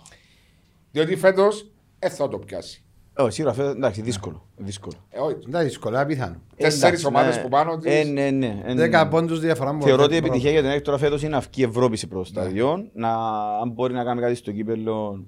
[0.92, 2.84] Διότι φέτος δεν θα το πιάσει.
[3.18, 4.46] Ω, σίγουρα φέτος, εντάξει, δύσκολο.
[4.56, 4.94] δύσκολο.
[5.10, 5.36] Ε, όχι.
[5.48, 6.36] Εντάξει, δύσκολα, πιθανό.
[6.56, 7.42] Τέσσερις Εντάξει, ομάδες ναι.
[7.42, 7.92] που πάνω της.
[8.00, 8.62] Ε, ναι, ναι.
[8.64, 9.10] ε, Δέκα ναι.
[9.10, 9.82] πόντους διαφορά μου.
[9.82, 12.06] Θεωρώ ότι η επιτυχία για την ΑΕΚ τώρα φέτος είναι να βγει η Ευρώπη σε
[12.06, 12.40] πρώτο Ναι.
[12.40, 13.12] στάδιο, να,
[13.60, 15.24] αν μπορεί να κάνει κάτι στο κύπελλο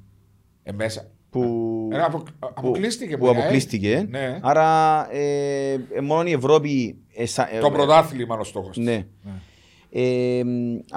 [0.63, 1.11] Ε, μέσα.
[1.31, 1.43] που,
[1.93, 3.17] Ε, απο- που, αποκλείστηκε.
[3.17, 3.39] που η ΑΕΚ.
[3.39, 4.07] αποκλείστηκε.
[4.11, 4.39] Ναι.
[4.43, 6.99] Άρα ε, ε, μόνο η Ευρώπη...
[7.15, 8.77] ε, σα- ε, Το πρωτάθλημα είναι ο στόχος.
[8.77, 9.07] Ναι.
[9.91, 10.43] Ε,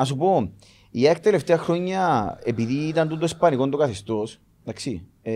[0.01, 0.51] Α σου πω,
[0.91, 5.31] η ΑΕΚ τελευταία χρόνια, επειδή ήταν τούτο ισπανικό το καθεστώς, εντάξει, ε,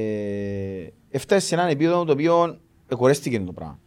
[1.11, 2.57] έφτασε σε έναν επίπεδο το οποίο
[2.89, 3.79] εκορέστηκε το πράγμα.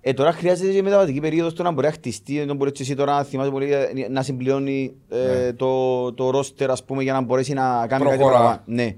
[0.00, 3.14] Ε, τώρα χρειάζεται και μεταβατική περίοδος το να μπορεί να χτιστεί, να μπορεί εσύ τώρα
[3.16, 5.52] να θυμάσαι πολύ, ε, να συμπληρώνει ε, Ναι.
[5.52, 8.36] το, το ρόστερ ας πούμε για να μπορέσει να κάνει κάτι Προχωρά.
[8.36, 8.62] παραπάνω.
[8.66, 8.96] Ναι.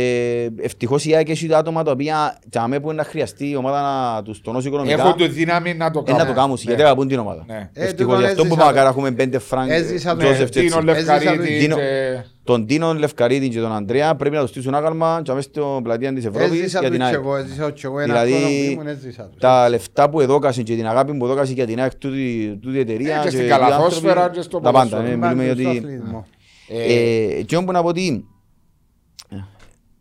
[0.00, 3.56] Ε, ευτυχώς η ΑΕΚ έχει τα άτομα τα οποία τζαμέ που είναι να χρειαστεί η
[3.56, 4.94] ομάδα να τους τονώσει οικονομικά.
[5.02, 6.22] Έχουν τη δύναμη να το ε, κάνουν.
[6.22, 6.62] να το κάνουν, Ναι.
[6.62, 7.44] γιατί αγαπούν την ομάδα.
[7.46, 7.70] Ναι.
[7.72, 8.90] Ε, Ευτυχώς, τούτον γι' αυτό που έζησα μακάρι το.
[8.92, 10.16] έχουμε πέντε φράγκ, Έζησα το.
[10.16, 11.04] Ναι, Τζόσεφ και Τίνο έτσι.
[11.04, 12.22] Λευκαρίτη Δίνω- και...
[12.44, 16.12] Τον Τίνο Λευκαρίτη και τον Ανδρέα πρέπει να τους στήσουν άγαλμα και αμέσως στο πλατεία
[16.12, 17.14] της Ευρώπης Έζησα για το την και ΑΕΚ.
[17.14, 19.38] εγώ, έζησα το και εγώ ένα Δηλαδή, χρόνο που ήμουν, έζησα το.
[19.38, 22.80] Τα λεφτά που έδωκασαν και την αγάπη που έδωκασαν για την ΑΕΚ τούτη τούτη η
[22.80, 25.16] εταιρεία Ε, και στην οι καλαθόσφαιρα άνθρωποι, και στο Τα πάντα, ποδόσφαιρο.
[25.16, 25.78] ναι, Πάντα μιλούμε στο γιατί...
[25.86, 26.26] αθλητισμό.
[26.68, 28.24] Ε, Ε, και όπου να πω ότι...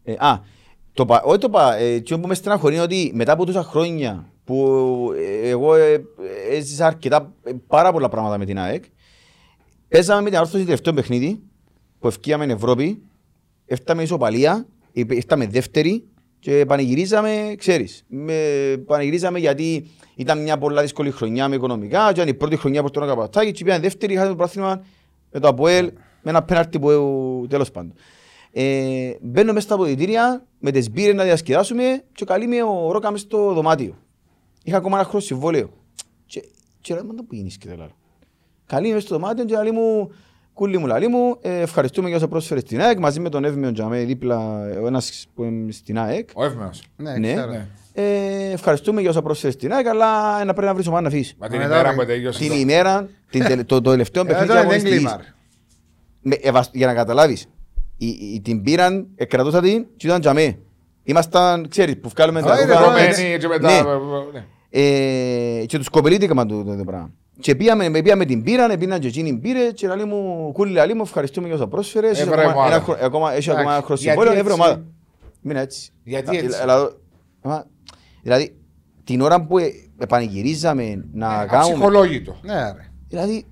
[0.08, 0.40] ε, Α,
[0.94, 3.64] το, πα- όχι το πα, ε, και όπου μες στεναχωρεί είναι ότι μετά από τόσα
[3.64, 4.78] χρόνια που
[5.18, 6.04] ε, εγώ ε,
[6.52, 8.84] έζησα αρκετά, ε, πάρα πολλά πράγματα με την ΑΕΚ,
[9.88, 11.40] παίζαμε με την αρρώσταση τελευταίο παιχνίδι,
[12.00, 13.02] που ευκήγαμε στην Ευρώπη,
[13.66, 16.08] έφταμε ισοπαλία, ε, ήρθαμε δεύτερη
[16.40, 18.34] και πανηγυρίζαμε, ξέρεις, με,
[18.86, 22.90] πανηγυρίζαμε γιατί ήταν μια πολλά δύσκολη χρονιά με οικονομικά και ήταν η πρώτη χρονιά που
[22.90, 24.84] τον καπατάκι και πήγαν δεύτερη, είχαμε το πρόθυμα
[25.32, 25.86] με το ΑΠΟΕΛ,
[26.22, 27.94] με ένα πέναρτι που ε, τέλος πάντων.
[28.52, 33.11] Ε, μπαίνω μέσα στα αποδητήρια με τις μπύρες να διασκεδάσουμε και καλεί με ο Ρόκα
[33.11, 33.98] μες στο δωμάτιο.
[34.64, 35.69] Είχα ακόμα ένα χρόνο συμβόλαιο.
[36.26, 36.44] Και,
[36.82, 37.90] και λέω, «Μα να που γίνεις και τέλο.
[38.65, 40.11] Καλή μες στο δωμάτιο και λέει μου,
[40.53, 43.74] κούλι μου, λαλή μου, ε, ευχαριστούμε για όσα πρόσφερες στην ΑΕΚ, μαζί με τον Εύμιον
[43.74, 46.30] Τζαμέ δίπλα, ο ένας που είναι στην ΑΕΚ.
[46.34, 46.84] Ο Εύμεος.
[46.98, 47.34] Ναι, Ναι.
[47.34, 47.52] ξέρω.
[47.52, 47.68] Ναι.
[47.94, 51.36] Ε, ευχαριστούμε για όσα πρόσφερες στην ΑΕΚ, αλλά να πρέπει να βρεις ομάδα να αφήσεις.
[51.40, 51.95] Μα την Μετά, ημέρα ρε.
[51.95, 54.98] που τελειώσε Την το- ημέρα, την, τελε- το, το τελευταίο Ε, παιχνίδι Εδώ είναι αγωνιστικής.
[54.98, 55.18] έγκλημα.
[55.18, 55.34] ρε.
[56.22, 57.45] Με, ευασ- για να καταλάβεις,
[57.98, 60.60] η, η, την πήραν, εκρατούσα την και ήταν τζαμέ.
[61.03, 62.84] Ήμασταν, ξέρεις, που βγάλουμε τα Όχι, ρε, ρούχα.
[62.84, 63.72] κομμένη Κομμένη και μετά...
[63.72, 63.82] Ναι.
[64.34, 64.45] ναι.
[64.69, 67.11] Ε, και τους κοπελίτηκαμε το, το, το πράγμα.
[67.40, 70.94] Και πήγαμε, με πήγαμε την πήραν, πήγαν και εκείνοι πήρε και λέει μου, κούλη λαλή
[70.94, 72.11] μου, ευχαριστούμε για όσα πρόσφερες.
[72.19, 72.76] Έχει Έβρε ακόμα, ομάδα.
[72.76, 74.86] ένα χρο- ακόμα, έχει ακόμα ένα Εντάξει, χρόνο συμβόλαιο, γιατί έβρε έτσι; ομάδα.
[75.41, 75.91] Μην έτσι.
[76.03, 76.60] Γιατί Ε, έτσι;
[77.45, 77.61] ε, ε,
[78.22, 78.56] Δηλαδή,
[79.03, 79.65] την ώρα που ε,
[79.99, 81.57] επανηγυρίζαμε να κάνουμε...
[81.57, 82.36] Αψυχολόγητο.
[82.41, 82.91] Ναι, ρε.
[83.07, 83.45] Δηλαδή,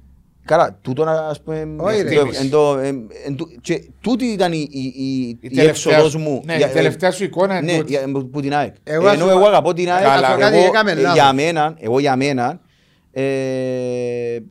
[0.46, 1.68] καλά, τούτο να ας πούμε...
[1.78, 2.16] Όχι, ρε.
[2.20, 5.94] εν- εν το- εν- εν του- και Τούτη ήταν η, η, η, Η η τελευταία
[5.96, 6.42] έξοδος σου- μου.
[6.46, 7.92] Ναι, για- η τελευταία σου εικόνα είναι ναι, τούτη.
[7.92, 8.74] για- που την ΑΕΚ.
[8.84, 11.14] Εγώ Ενώ σου- εγώ αγαπώ την ΑΕΚ, Καλά, εγώ, κάτι έκαμε ε, λάθος.
[11.14, 12.60] για μένα, εγώ για μένα,
[13.18, 14.42] ε, ε,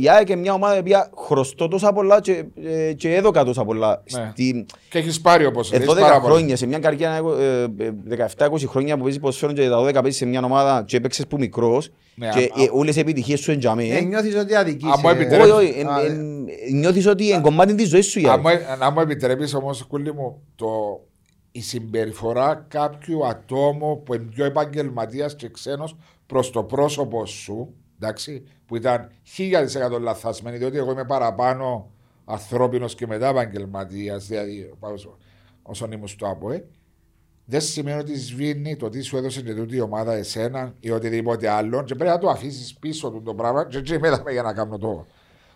[0.00, 3.64] η ΑΕΚ είναι μια ομάδα η οποία χρωστώ τόσα πολλά και, ε, και έδωκα τόσα
[3.64, 4.02] πολλά.
[4.12, 4.28] Ναι.
[4.32, 6.32] Στην, Και έχεις πάρει όπως εδώ λες, 10 πάρα πολύ.
[6.34, 7.90] χρόνια, σε μια καριέρα ε, ε,
[8.36, 11.36] 17-20 χρόνια που παίζεις ποδοσφαίρο και τα 12 παίζεις σε μια ομάδα και έπαιξες που
[11.38, 13.90] μικρός Ναι, και α- ε, όλες οι επιτυχίες σου είναι τζαμί.
[13.90, 14.92] Ε, νιώθεις ότι αδικείσαι.
[14.92, 18.20] Αν μου επιτρέπεις- Όχι, όχι, εν- Α, εν- νιώθεις ότι είναι κομμάτι της ζωής σου
[18.20, 18.60] η Αν ΑΕΚ.
[18.60, 20.66] μου, αν μου επιτρέπεις όμως, κούλη μου, το,
[21.52, 25.96] η συμπεριφορά κάποιου ατόμου που είναι πιο επαγγελματίας και ξένος
[26.26, 31.90] προς το πρόσωπο σου, εντάξει, που ήταν χίλια της εκατό λαθασμένη, διότι εγώ είμαι παραπάνω
[32.24, 34.94] ανθρώπινος και μετά επαγγελματίας, δηλαδή πάω-
[35.62, 36.66] όσον ήμουν στο ΑΠΟΕ,
[37.44, 41.48] δεν σημαίνει ότι σβήνει το τι σου έδωσε και τούτη η ομάδα εσένα ή οτιδήποτε
[41.48, 44.52] άλλο και πρέπει να το αφήσεις πίσω του το πράγμα και έτσι μετά για να
[44.52, 45.06] κάνω το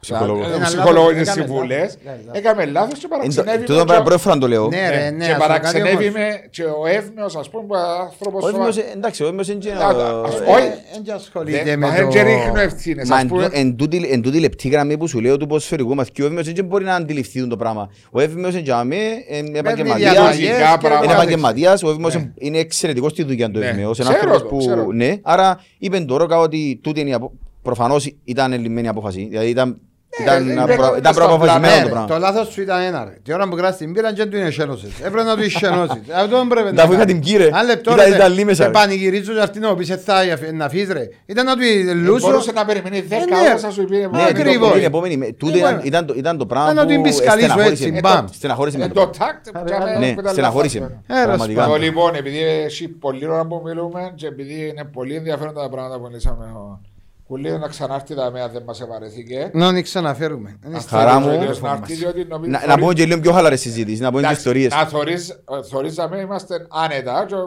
[0.05, 0.47] Ψυχολόγος.
[0.47, 1.81] ε, Ένα ψυχολόγος και λάθος, έκαμε συμβουλές.
[1.81, 2.39] λάθος, έκαμε λάθος.
[2.39, 4.69] Έκαμε λάθος και Εν τω- παραξενεύει Τούτο με πέρα και- πρώτη φορά το λέω.
[4.69, 5.25] Ναι, ρε, ναι.
[5.25, 6.15] και ας πω κάτι παραξενεύει όμως.
[6.19, 9.59] με και ο Εύμεος ας πούμε που άνθρωπος Ο σοβα- Εύμειος, εντάξει, ο Εύμειος είναι
[9.59, 10.63] και- Α, α, ας- ε, όχι.
[10.67, 12.01] Ε, εν και ασχολείται Δεν- με μα το...
[12.01, 13.45] δεν και ρίχνω ευθύνες Μα ας εν πούμε.
[13.45, 16.53] τού- εν τούτη- εν τούτη λεπτή γραμμή που σου λέω του ποδοσφαιρικού μαθηκού, ο Εύμειος
[16.53, 17.91] δεν μπορεί να αντιληφθεί το πράγμα.
[18.11, 18.97] Ο Εύμειος είναι για μέ,
[19.29, 20.89] είναι επαγγελματίας, διαταγές Λογικά και πράγματα.
[20.97, 22.31] είναι κάθε- επαγγελματίας, ο Εύμειος Ναι.
[22.39, 23.67] είναι εξαιρετικός στη δουλειά του Ναι.
[23.67, 23.99] Εύμειος.
[24.01, 24.85] Ένας Ξέρω άνθρωπος το, ξέρω.
[24.85, 27.33] που, ναι, άρα είπε το Ρόκα ότι τούτη είναι η απο-
[27.63, 29.27] προφανώς ήταν ελλημένη απόφαση.
[29.31, 29.81] Δηλαδή ήταν,
[30.23, 32.07] ήταν, δεν απρο- έκαμε ήταν στα προαποφασισμένο Ναι, το ρε, πράγμα.
[32.09, 33.11] το λάθος σου ήταν ένα ρε.
[33.23, 34.91] Την ώρα που κράτησε την πύρα και του είναι σένωσες.
[35.05, 36.03] Έπρεπε να του εισενώσεις.
[36.15, 37.15] Αυτό δεν πρέπει να Αφού είχα κάνεις.
[37.15, 37.51] την κύριε.
[37.53, 38.71] Αν λεπτό Ήταν- ρε, ήταν λίμεσα, σε ρε.
[38.73, 40.15] πανηγυρίζω και αυτήν να πεις «Ε, θα
[40.53, 41.09] να φύγεις ρε.
[41.27, 41.61] Ήταν να του
[41.95, 42.27] λούσω.
[42.27, 43.49] Μπορούσε να περιμένει 10 ναι.
[43.51, 44.73] ώρες να σου πει Ναι, Ναι, ακριβώς.
[44.73, 47.47] την επόμενη μέ- τούτο Λοιπόν, ήταν- ήταν το- ήταν το πράγμα να που του μπισκαλίσω
[47.49, 48.01] στεναχώρησε έτσι, με.
[48.01, 48.25] μπαμ.
[48.33, 49.33] Στεναχώρησε με Ε, το το πράγμα.
[49.33, 50.97] τάκτ που τζάμε Ναι, που ήταν στεναχώρησε λάθος.
[51.07, 51.21] με.
[51.21, 51.67] Ε, Πραγματικά.
[51.67, 55.99] Το λοιπόν, επειδή έχει πολλή ώρα που μιλούμε και επειδή είναι πολύ ενδιαφέροντα τα πράγματα
[55.99, 56.45] που λύσαμε,
[57.27, 59.51] ο Κουλίδη να ξανάρθει τα μέα δεν μας ευαρεθήκε.
[59.53, 60.59] Να μην ξαναφέρουμε.
[60.67, 61.43] Είναι Ας Χαρά θέλει ο μου.
[61.43, 64.09] ίδιος να έρθει, διότι νομίζω Να, να θωρεί- πούμε και λίγο πιο χαλαρές συζήτησεις, να
[64.09, 64.71] πούμε και Εντάξει, ιστορίες.
[64.73, 67.39] Να θωρείς, ε, θωρίζαμε, είμαστε άνετα και ε,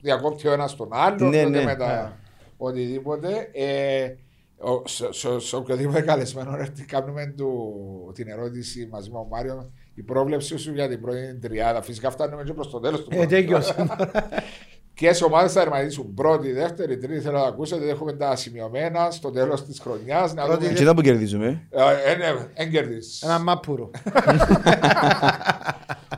[0.00, 1.64] διακόπτει ο ένας τον άλλον Ναι, τότε ναι.
[1.64, 2.16] μετά
[2.56, 3.48] οτιδήποτε.
[3.52, 4.14] Ε,
[4.58, 9.70] ο- σε- σε- σε οποιοδήποτε καλεσμένο έρθει κάνουμε του- την ερώτηση μαζί με τον Μάριο
[9.94, 11.82] η πρόβλεψη σου για την πρώτη τριάδα.
[11.82, 13.08] Φυσικά φτάνουμε και προς το τέλος του.
[13.12, 13.26] Ε,
[14.94, 15.08] πρώτου.
[15.10, 15.18] τέλειωσε.
[15.18, 17.88] Ποιες ομάδες θα τερματίσουν πρώτη, δεύτερη, τρίτη, θέλω να ακούσετε.
[17.88, 20.34] Έχουμε τα σημειωμένα στο τέλος της χρονιάς.
[20.34, 20.74] Να Πρώτη, δούμε.
[20.74, 21.66] Και ήταν που κερδίζουμε.
[21.70, 23.22] Ε, ε, ναι, εν κερδίσεις.
[23.22, 23.90] Ένα μάπουρο.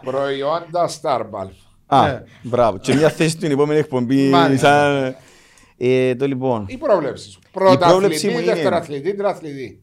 [0.05, 1.49] Προϊόντα Starball.
[1.87, 2.23] Α, Ναι.
[2.43, 2.79] μπράβο.
[2.79, 4.29] Και μια θέση στην επόμενη εκπομπή.
[4.29, 4.69] Μάλιστα.
[4.69, 5.17] σαν-
[5.79, 6.65] Ε, το λοιπόν.
[6.69, 7.39] Η πρόβλεψη σου.
[7.53, 9.81] Πρώτα πρόβλεψη αθλητή, μου είναι- δεύτερα αθλητή, τρίτα αθλητή.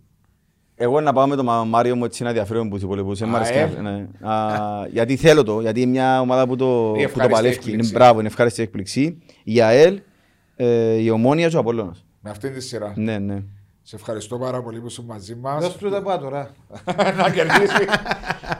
[0.75, 3.19] Εγώ να πάω με τον Μα- Μάριο μου έτσι να διαφέρω από τους υπόλοιπους.
[3.19, 3.67] Δεν μ' Α, αρέσει ε.
[3.75, 4.07] και- ναι.
[4.31, 4.47] Α,
[4.91, 7.55] Γιατί θέλω το, γιατί είναι μια ομάδα που το, Η που το ευχάριστη παλεύει.
[7.55, 7.71] έκπληξη.
[7.89, 9.17] Είναι μπράβο, είναι ευχάριστη έκπληξη.
[9.43, 9.99] Η ΑΕΛ
[10.55, 12.05] Ε, η Ομόνια και ο Απόλλωνας.
[12.21, 12.93] Με αυτή τη σειρά.
[12.95, 13.37] Ναι, ναι.
[13.85, 15.63] Σε ευχαριστώ πάρα πολύ που ήσουν μαζί μας.
[15.63, 16.49] Δώσ' του τα πάω τώρα.
[17.17, 17.77] να κερδίσεις.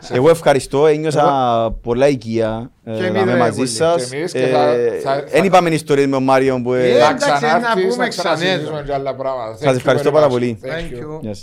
[0.18, 3.68] Εγώ ευχαριστώ, ένιωσα πολλά οικία ε, Και εμείς, να είμαι ρε, μαζί πολύ.
[3.70, 4.10] σας.
[4.10, 6.74] Και εμείς και θα- Ε, θα- Εν είπαμε ιστορίες με τον Μάριο που...
[6.74, 8.34] ε, Ε, Να εντάξει, να ξανάρθεις, πούμε να ξανά.
[8.36, 9.52] ξανασυζητήσουμε και άλλα πράγματα.
[9.58, 10.30] Σας Thank you ευχαριστώ very πάρα much.
[10.30, 10.60] πολύ.
[10.64, 10.70] Thank you.
[10.72, 11.30] Thank you.
[11.30, 11.38] Yes.